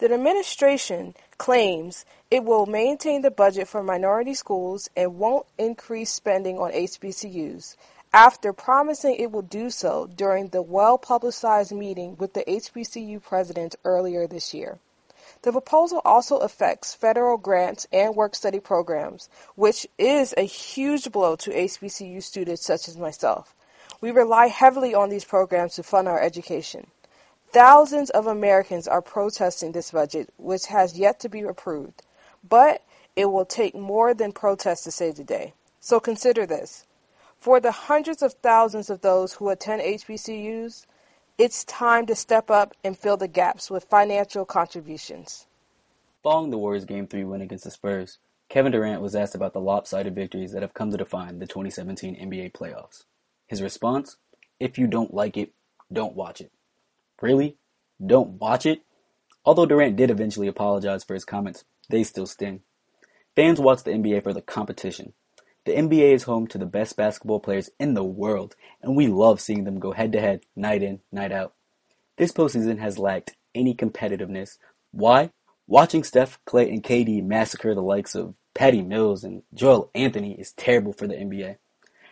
The 0.00 0.12
administration 0.12 1.14
claims 1.38 2.04
it 2.30 2.44
will 2.44 2.66
maintain 2.66 3.22
the 3.22 3.30
budget 3.30 3.66
for 3.66 3.82
minority 3.82 4.34
schools 4.34 4.90
and 4.94 5.18
won't 5.18 5.46
increase 5.56 6.12
spending 6.12 6.58
on 6.58 6.72
HBCUs 6.72 7.76
after 8.12 8.52
promising 8.52 9.14
it 9.14 9.32
will 9.32 9.40
do 9.40 9.70
so 9.70 10.10
during 10.14 10.48
the 10.48 10.60
well 10.60 10.98
publicized 10.98 11.72
meeting 11.72 12.16
with 12.18 12.34
the 12.34 12.44
HBCU 12.46 13.22
president 13.22 13.76
earlier 13.82 14.26
this 14.26 14.52
year. 14.52 14.78
The 15.44 15.52
proposal 15.52 16.00
also 16.06 16.38
affects 16.38 16.94
federal 16.94 17.36
grants 17.36 17.86
and 17.92 18.16
work 18.16 18.34
study 18.34 18.60
programs, 18.60 19.28
which 19.56 19.86
is 19.98 20.32
a 20.38 20.46
huge 20.46 21.12
blow 21.12 21.36
to 21.36 21.50
HBCU 21.50 22.22
students 22.22 22.64
such 22.64 22.88
as 22.88 22.96
myself. 22.96 23.54
We 24.00 24.10
rely 24.10 24.46
heavily 24.46 24.94
on 24.94 25.10
these 25.10 25.26
programs 25.26 25.74
to 25.74 25.82
fund 25.82 26.08
our 26.08 26.18
education. 26.18 26.86
Thousands 27.52 28.08
of 28.08 28.26
Americans 28.26 28.88
are 28.88 29.02
protesting 29.02 29.72
this 29.72 29.90
budget, 29.90 30.32
which 30.38 30.64
has 30.68 30.98
yet 30.98 31.20
to 31.20 31.28
be 31.28 31.42
approved. 31.42 32.02
But 32.42 32.82
it 33.14 33.26
will 33.26 33.44
take 33.44 33.74
more 33.74 34.14
than 34.14 34.32
protests 34.32 34.84
to 34.84 34.90
save 34.90 35.16
the 35.16 35.24
day. 35.24 35.52
So 35.78 36.00
consider 36.00 36.46
this. 36.46 36.86
For 37.38 37.60
the 37.60 37.70
hundreds 37.70 38.22
of 38.22 38.32
thousands 38.32 38.88
of 38.88 39.02
those 39.02 39.34
who 39.34 39.50
attend 39.50 39.82
HBCUs, 39.82 40.86
it's 41.36 41.64
time 41.64 42.06
to 42.06 42.14
step 42.14 42.50
up 42.50 42.74
and 42.84 42.96
fill 42.96 43.16
the 43.16 43.28
gaps 43.28 43.70
with 43.70 43.84
financial 43.84 44.44
contributions. 44.44 45.46
Following 46.22 46.50
the 46.50 46.58
Warriors' 46.58 46.84
Game 46.84 47.06
3 47.06 47.24
win 47.24 47.40
against 47.40 47.64
the 47.64 47.70
Spurs, 47.70 48.18
Kevin 48.48 48.72
Durant 48.72 49.02
was 49.02 49.16
asked 49.16 49.34
about 49.34 49.52
the 49.52 49.60
lopsided 49.60 50.14
victories 50.14 50.52
that 50.52 50.62
have 50.62 50.74
come 50.74 50.90
to 50.90 50.96
define 50.96 51.40
the 51.40 51.46
2017 51.46 52.16
NBA 52.16 52.52
playoffs. 52.52 53.04
His 53.48 53.62
response? 53.62 54.16
If 54.60 54.78
you 54.78 54.86
don't 54.86 55.12
like 55.12 55.36
it, 55.36 55.52
don't 55.92 56.14
watch 56.14 56.40
it. 56.40 56.52
Really? 57.20 57.56
Don't 58.04 58.40
watch 58.40 58.64
it? 58.64 58.82
Although 59.44 59.66
Durant 59.66 59.96
did 59.96 60.10
eventually 60.10 60.46
apologize 60.46 61.04
for 61.04 61.14
his 61.14 61.24
comments, 61.24 61.64
they 61.90 62.04
still 62.04 62.26
sting. 62.26 62.60
Fans 63.34 63.60
watch 63.60 63.82
the 63.82 63.90
NBA 63.90 64.22
for 64.22 64.32
the 64.32 64.40
competition. 64.40 65.14
The 65.64 65.72
NBA 65.72 66.12
is 66.12 66.24
home 66.24 66.46
to 66.48 66.58
the 66.58 66.66
best 66.66 66.94
basketball 66.94 67.40
players 67.40 67.70
in 67.80 67.94
the 67.94 68.04
world, 68.04 68.54
and 68.82 68.94
we 68.94 69.06
love 69.06 69.40
seeing 69.40 69.64
them 69.64 69.80
go 69.80 69.92
head 69.92 70.12
to 70.12 70.20
head, 70.20 70.42
night 70.54 70.82
in, 70.82 71.00
night 71.10 71.32
out. 71.32 71.54
This 72.16 72.32
postseason 72.32 72.78
has 72.80 72.98
lacked 72.98 73.34
any 73.54 73.74
competitiveness. 73.74 74.58
Why? 74.90 75.30
Watching 75.66 76.04
Steph, 76.04 76.38
Clay, 76.44 76.68
and 76.68 76.82
KD 76.82 77.24
massacre 77.24 77.74
the 77.74 77.80
likes 77.80 78.14
of 78.14 78.34
Patty 78.54 78.82
Mills 78.82 79.24
and 79.24 79.42
Joel 79.54 79.90
Anthony 79.94 80.32
is 80.38 80.52
terrible 80.52 80.92
for 80.92 81.06
the 81.06 81.14
NBA. 81.14 81.56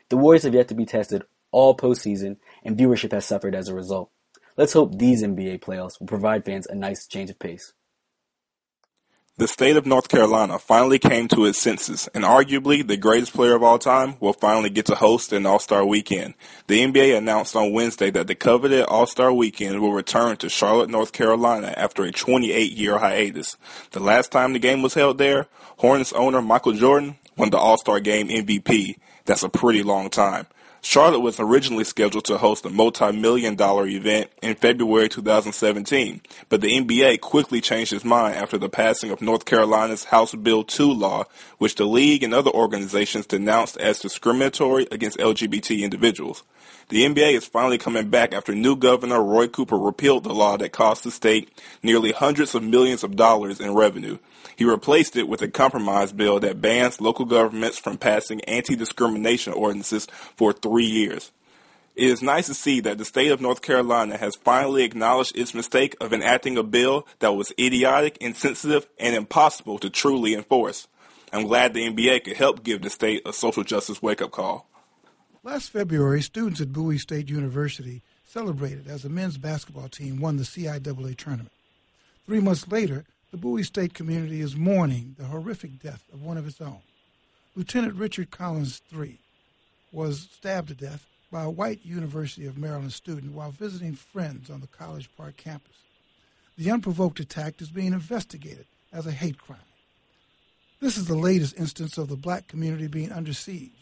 The 0.09 0.17
Warriors 0.17 0.45
have 0.45 0.55
yet 0.55 0.69
to 0.69 0.75
be 0.75 0.87
tested 0.87 1.23
all 1.51 1.77
postseason, 1.77 2.39
and 2.65 2.77
viewership 2.77 3.13
has 3.13 3.27
suffered 3.27 3.55
as 3.55 3.69
a 3.69 3.75
result. 3.75 4.11
Let's 4.57 4.73
hope 4.73 4.99
these 4.99 5.23
NBA 5.23 5.61
playoffs 5.61 6.01
will 6.01 6.07
provide 6.07 6.47
fans 6.47 6.67
a 6.67 6.75
nice 6.75 7.07
change 7.07 7.29
of 7.29 7.39
pace. 7.39 7.75
The 9.39 9.49
state 9.49 9.77
of 9.77 9.87
North 9.87 10.11
Carolina 10.11 10.59
finally 10.59 10.99
came 10.99 11.27
to 11.29 11.47
its 11.47 11.59
senses, 11.59 12.07
and 12.13 12.23
arguably 12.23 12.87
the 12.87 12.99
greatest 12.99 13.33
player 13.33 13.55
of 13.55 13.63
all 13.63 13.79
time 13.79 14.17
will 14.21 14.35
finally 14.35 14.69
get 14.69 14.85
to 14.87 14.95
host 14.95 15.33
an 15.33 15.47
All-Star 15.47 15.87
Weekend. 15.87 16.35
The 16.67 16.81
NBA 16.81 17.17
announced 17.17 17.57
on 17.57 17.73
Wednesday 17.73 18.11
that 18.11 18.27
the 18.27 18.35
coveted 18.35 18.85
All-Star 18.85 19.33
Weekend 19.33 19.81
will 19.81 19.95
return 19.95 20.37
to 20.37 20.51
Charlotte, 20.51 20.91
North 20.91 21.13
Carolina 21.13 21.73
after 21.79 22.05
a 22.05 22.13
28-year 22.13 22.99
hiatus. 22.99 23.57
The 23.93 24.01
last 24.01 24.33
time 24.33 24.53
the 24.53 24.59
game 24.59 24.83
was 24.83 24.93
held 24.93 25.17
there, 25.17 25.49
Hornets 25.79 26.13
owner 26.13 26.43
Michael 26.43 26.75
Jordan 26.75 27.17
won 27.39 27.49
the 27.49 27.57
All-Star 27.57 28.01
Game 28.01 28.29
MVP. 28.29 28.99
That's 29.25 29.43
a 29.43 29.49
pretty 29.49 29.83
long 29.83 30.11
time. 30.11 30.47
Charlotte 30.85 31.21
was 31.21 31.39
originally 31.39 31.85
scheduled 31.85 32.25
to 32.25 32.39
host 32.39 32.67
a 32.67 32.69
multi-million 32.69 33.55
dollar 33.55 33.87
event 33.87 34.33
in 34.43 34.57
February 34.57 35.09
2017, 35.09 36.21
but 36.49 36.61
the 36.61 36.77
NBA 36.77 37.21
quickly 37.21 37.61
changed 37.61 37.93
its 37.93 38.05
mind 38.05 38.35
after 38.35 38.59
the 38.59 38.69
passing 38.69 39.13
of 39.13 39.23
North 39.23 39.45
Carolina's 39.45 40.03
House 40.03 40.35
Bill 40.35 40.65
2 40.65 40.93
law, 40.93 41.27
which 41.59 41.77
the 41.77 41.85
league 41.85 42.25
and 42.25 42.35
other 42.35 42.51
organizations 42.51 43.27
denounced 43.27 43.77
as 43.77 44.01
discriminatory 44.01 44.89
against 44.91 45.19
LGBT 45.19 45.83
individuals. 45.83 46.43
The 46.93 47.07
NBA 47.07 47.33
is 47.33 47.47
finally 47.47 47.79
coming 47.79 48.11
back 48.11 48.35
after 48.35 48.55
new 48.55 48.77
governor 48.77 49.23
Roy 49.25 49.49
Cooper 49.49 49.79
repealed 49.79 50.25
the 50.25 50.35
law 50.35 50.59
that 50.59 50.73
cost 50.73 51.05
the 51.05 51.11
state 51.11 51.49
nearly 51.83 52.13
hundreds 52.13 52.55
of 52.55 52.63
millions 52.63 53.03
of 53.03 53.17
dollars 53.17 53.61
in 53.61 53.73
revenue. 53.73 54.19
He 54.57 54.67
replaced 54.67 55.17
it 55.17 55.27
with 55.27 55.41
a 55.41 55.49
compromise 55.49 56.13
bill 56.13 56.39
that 56.41 56.61
bans 56.61 57.01
local 57.01 57.25
governments 57.25 57.79
from 57.79 57.97
passing 57.97 58.43
anti-discrimination 58.43 59.55
ordinances 59.55 60.07
for 60.37 60.53
three 60.53 60.85
years. 60.85 61.33
It 61.97 62.11
is 62.11 62.21
nice 62.21 62.49
to 62.49 62.55
see 62.55 62.81
that 62.81 62.99
the 62.99 63.07
state 63.07 63.31
of 63.31 63.41
North 63.41 63.63
Carolina 63.63 64.19
has 64.19 64.37
finally 64.37 64.85
acknowledged 64.85 65.35
its 65.35 65.55
mistake 65.55 65.97
of 65.99 66.13
enacting 66.13 66.59
a 66.59 66.63
bill 66.63 67.09
that 67.21 67.33
was 67.33 67.55
idiotic, 67.59 68.19
insensitive, 68.19 68.87
and 69.01 69.17
impossible 69.17 69.79
to 69.79 69.89
truly 69.89 70.35
enforce. 70.35 70.89
I'm 71.33 71.47
glad 71.47 71.73
the 71.73 71.89
NBA 71.89 72.25
could 72.25 72.37
help 72.37 72.63
give 72.63 72.83
the 72.83 72.91
state 72.91 73.27
a 73.27 73.33
social 73.33 73.65
justice 73.65 74.03
wake-up 74.03 74.31
call. 74.31 74.69
Last 75.45 75.71
February, 75.71 76.23
students 76.23 76.61
at 76.61 76.73
Bowie 76.73 76.99
State 76.99 77.29
University 77.29 78.01
celebrated 78.25 78.87
as 78.87 79.03
the 79.03 79.09
men's 79.09 79.39
basketball 79.39 79.89
team 79.89 80.21
won 80.21 80.37
the 80.37 80.45
CIAA 80.45 81.17
tournament. 81.17 81.51
Three 82.27 82.39
months 82.39 82.71
later, 82.71 83.05
the 83.33 83.39
Bowie 83.39 83.65
State 83.65 83.93
community 83.93 84.41
is 84.41 84.55
mourning 84.55 85.17
the 85.19 85.25
horrific 85.25 85.83
death 85.83 86.05
of 86.13 86.23
one 86.23 86.37
of 86.37 86.47
its 86.47 86.61
own. 86.61 86.79
Lieutenant 87.57 87.95
Richard 87.95 88.31
Collins 88.31 88.83
III 88.97 89.19
was 89.91 90.29
stabbed 90.33 90.69
to 90.69 90.75
death 90.75 91.09
by 91.33 91.43
a 91.43 91.51
white 91.51 91.85
University 91.85 92.47
of 92.47 92.57
Maryland 92.57 92.93
student 92.93 93.33
while 93.33 93.51
visiting 93.51 93.97
friends 93.97 94.49
on 94.49 94.61
the 94.61 94.69
College 94.69 95.11
Park 95.17 95.37
campus. 95.37 95.77
The 96.57 96.71
unprovoked 96.71 97.19
attack 97.19 97.61
is 97.61 97.69
being 97.69 97.93
investigated 97.93 98.67
as 98.93 99.09
a 99.09 99.13
hate 99.13 99.39
crime. 99.39 99.59
This 100.79 100.97
is 100.97 101.09
the 101.09 101.17
latest 101.17 101.59
instance 101.59 101.99
of 101.99 102.09
the 102.09 102.17
black 102.17 102.47
community 102.47 102.87
being 102.87 103.11
under 103.11 103.33
siege 103.33 103.73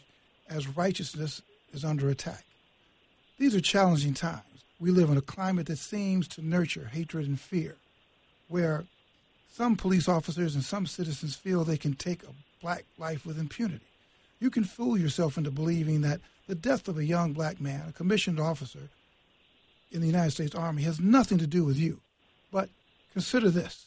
as 0.49 0.67
righteousness 0.75 1.43
is 1.73 1.85
under 1.85 2.09
attack. 2.09 2.45
These 3.37 3.55
are 3.55 3.61
challenging 3.61 4.13
times. 4.13 4.43
We 4.79 4.91
live 4.91 5.09
in 5.09 5.17
a 5.17 5.21
climate 5.21 5.67
that 5.67 5.77
seems 5.77 6.27
to 6.29 6.45
nurture 6.45 6.89
hatred 6.91 7.27
and 7.27 7.39
fear, 7.39 7.75
where 8.47 8.85
some 9.51 9.75
police 9.75 10.07
officers 10.07 10.55
and 10.55 10.63
some 10.63 10.85
citizens 10.85 11.35
feel 11.35 11.63
they 11.63 11.77
can 11.77 11.93
take 11.93 12.23
a 12.23 12.33
black 12.61 12.85
life 12.97 13.25
with 13.25 13.39
impunity. 13.39 13.85
You 14.39 14.49
can 14.49 14.63
fool 14.63 14.97
yourself 14.97 15.37
into 15.37 15.51
believing 15.51 16.01
that 16.01 16.21
the 16.47 16.55
death 16.55 16.87
of 16.87 16.97
a 16.97 17.05
young 17.05 17.33
black 17.33 17.61
man, 17.61 17.85
a 17.89 17.91
commissioned 17.91 18.39
officer 18.39 18.89
in 19.91 20.01
the 20.01 20.07
United 20.07 20.31
States 20.31 20.55
Army, 20.55 20.83
has 20.83 20.99
nothing 20.99 21.37
to 21.37 21.47
do 21.47 21.63
with 21.63 21.77
you. 21.77 21.99
But 22.51 22.69
consider 23.13 23.49
this 23.49 23.85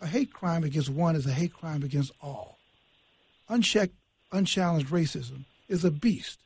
a 0.00 0.06
hate 0.06 0.32
crime 0.32 0.64
against 0.64 0.90
one 0.90 1.16
is 1.16 1.26
a 1.26 1.32
hate 1.32 1.54
crime 1.54 1.82
against 1.82 2.12
all. 2.20 2.58
Unchecked, 3.48 3.94
unchallenged 4.32 4.88
racism 4.88 5.44
is 5.68 5.84
a 5.84 5.90
beast 5.90 6.38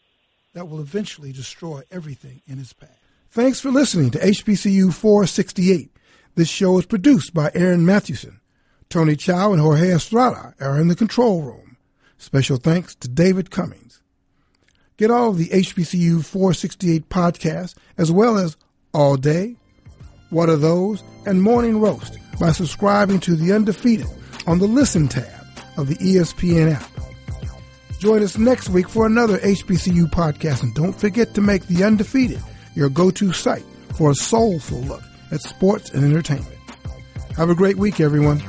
that 0.56 0.68
will 0.68 0.80
eventually 0.80 1.32
destroy 1.32 1.82
everything 1.90 2.40
in 2.46 2.58
its 2.58 2.72
path. 2.72 2.98
Thanks 3.30 3.60
for 3.60 3.70
listening 3.70 4.10
to 4.12 4.18
HBCU 4.18 4.94
468. 4.94 5.94
This 6.34 6.48
show 6.48 6.78
is 6.78 6.86
produced 6.86 7.34
by 7.34 7.50
Aaron 7.54 7.84
Mathewson. 7.84 8.40
Tony 8.88 9.16
Chow 9.16 9.52
and 9.52 9.60
Jorge 9.60 9.90
Estrada 9.90 10.54
are 10.58 10.80
in 10.80 10.88
the 10.88 10.96
control 10.96 11.42
room. 11.42 11.76
Special 12.16 12.56
thanks 12.56 12.94
to 12.94 13.08
David 13.08 13.50
Cummings. 13.50 14.00
Get 14.96 15.10
all 15.10 15.28
of 15.28 15.36
the 15.36 15.50
HBCU 15.50 16.24
468 16.24 17.10
podcasts 17.10 17.74
as 17.98 18.10
well 18.10 18.38
as 18.38 18.56
All 18.94 19.18
Day, 19.18 19.56
What 20.30 20.48
Are 20.48 20.56
Those, 20.56 21.02
and 21.26 21.42
Morning 21.42 21.80
Roast 21.80 22.16
by 22.40 22.52
subscribing 22.52 23.20
to 23.20 23.36
The 23.36 23.52
Undefeated 23.52 24.06
on 24.46 24.58
the 24.58 24.66
Listen 24.66 25.06
tab 25.06 25.44
of 25.76 25.88
the 25.88 25.96
ESPN 25.96 26.72
app. 26.72 26.95
Join 27.98 28.22
us 28.22 28.36
next 28.36 28.68
week 28.68 28.88
for 28.88 29.06
another 29.06 29.38
HBCU 29.38 30.10
podcast 30.10 30.62
and 30.62 30.74
don't 30.74 30.98
forget 30.98 31.34
to 31.34 31.40
make 31.40 31.66
The 31.66 31.84
Undefeated 31.84 32.42
your 32.74 32.90
go-to 32.90 33.32
site 33.32 33.64
for 33.94 34.10
a 34.10 34.14
soulful 34.14 34.80
look 34.80 35.02
at 35.32 35.40
sports 35.40 35.90
and 35.90 36.04
entertainment. 36.04 36.54
Have 37.36 37.50
a 37.50 37.54
great 37.54 37.76
week, 37.76 38.00
everyone. 38.00 38.42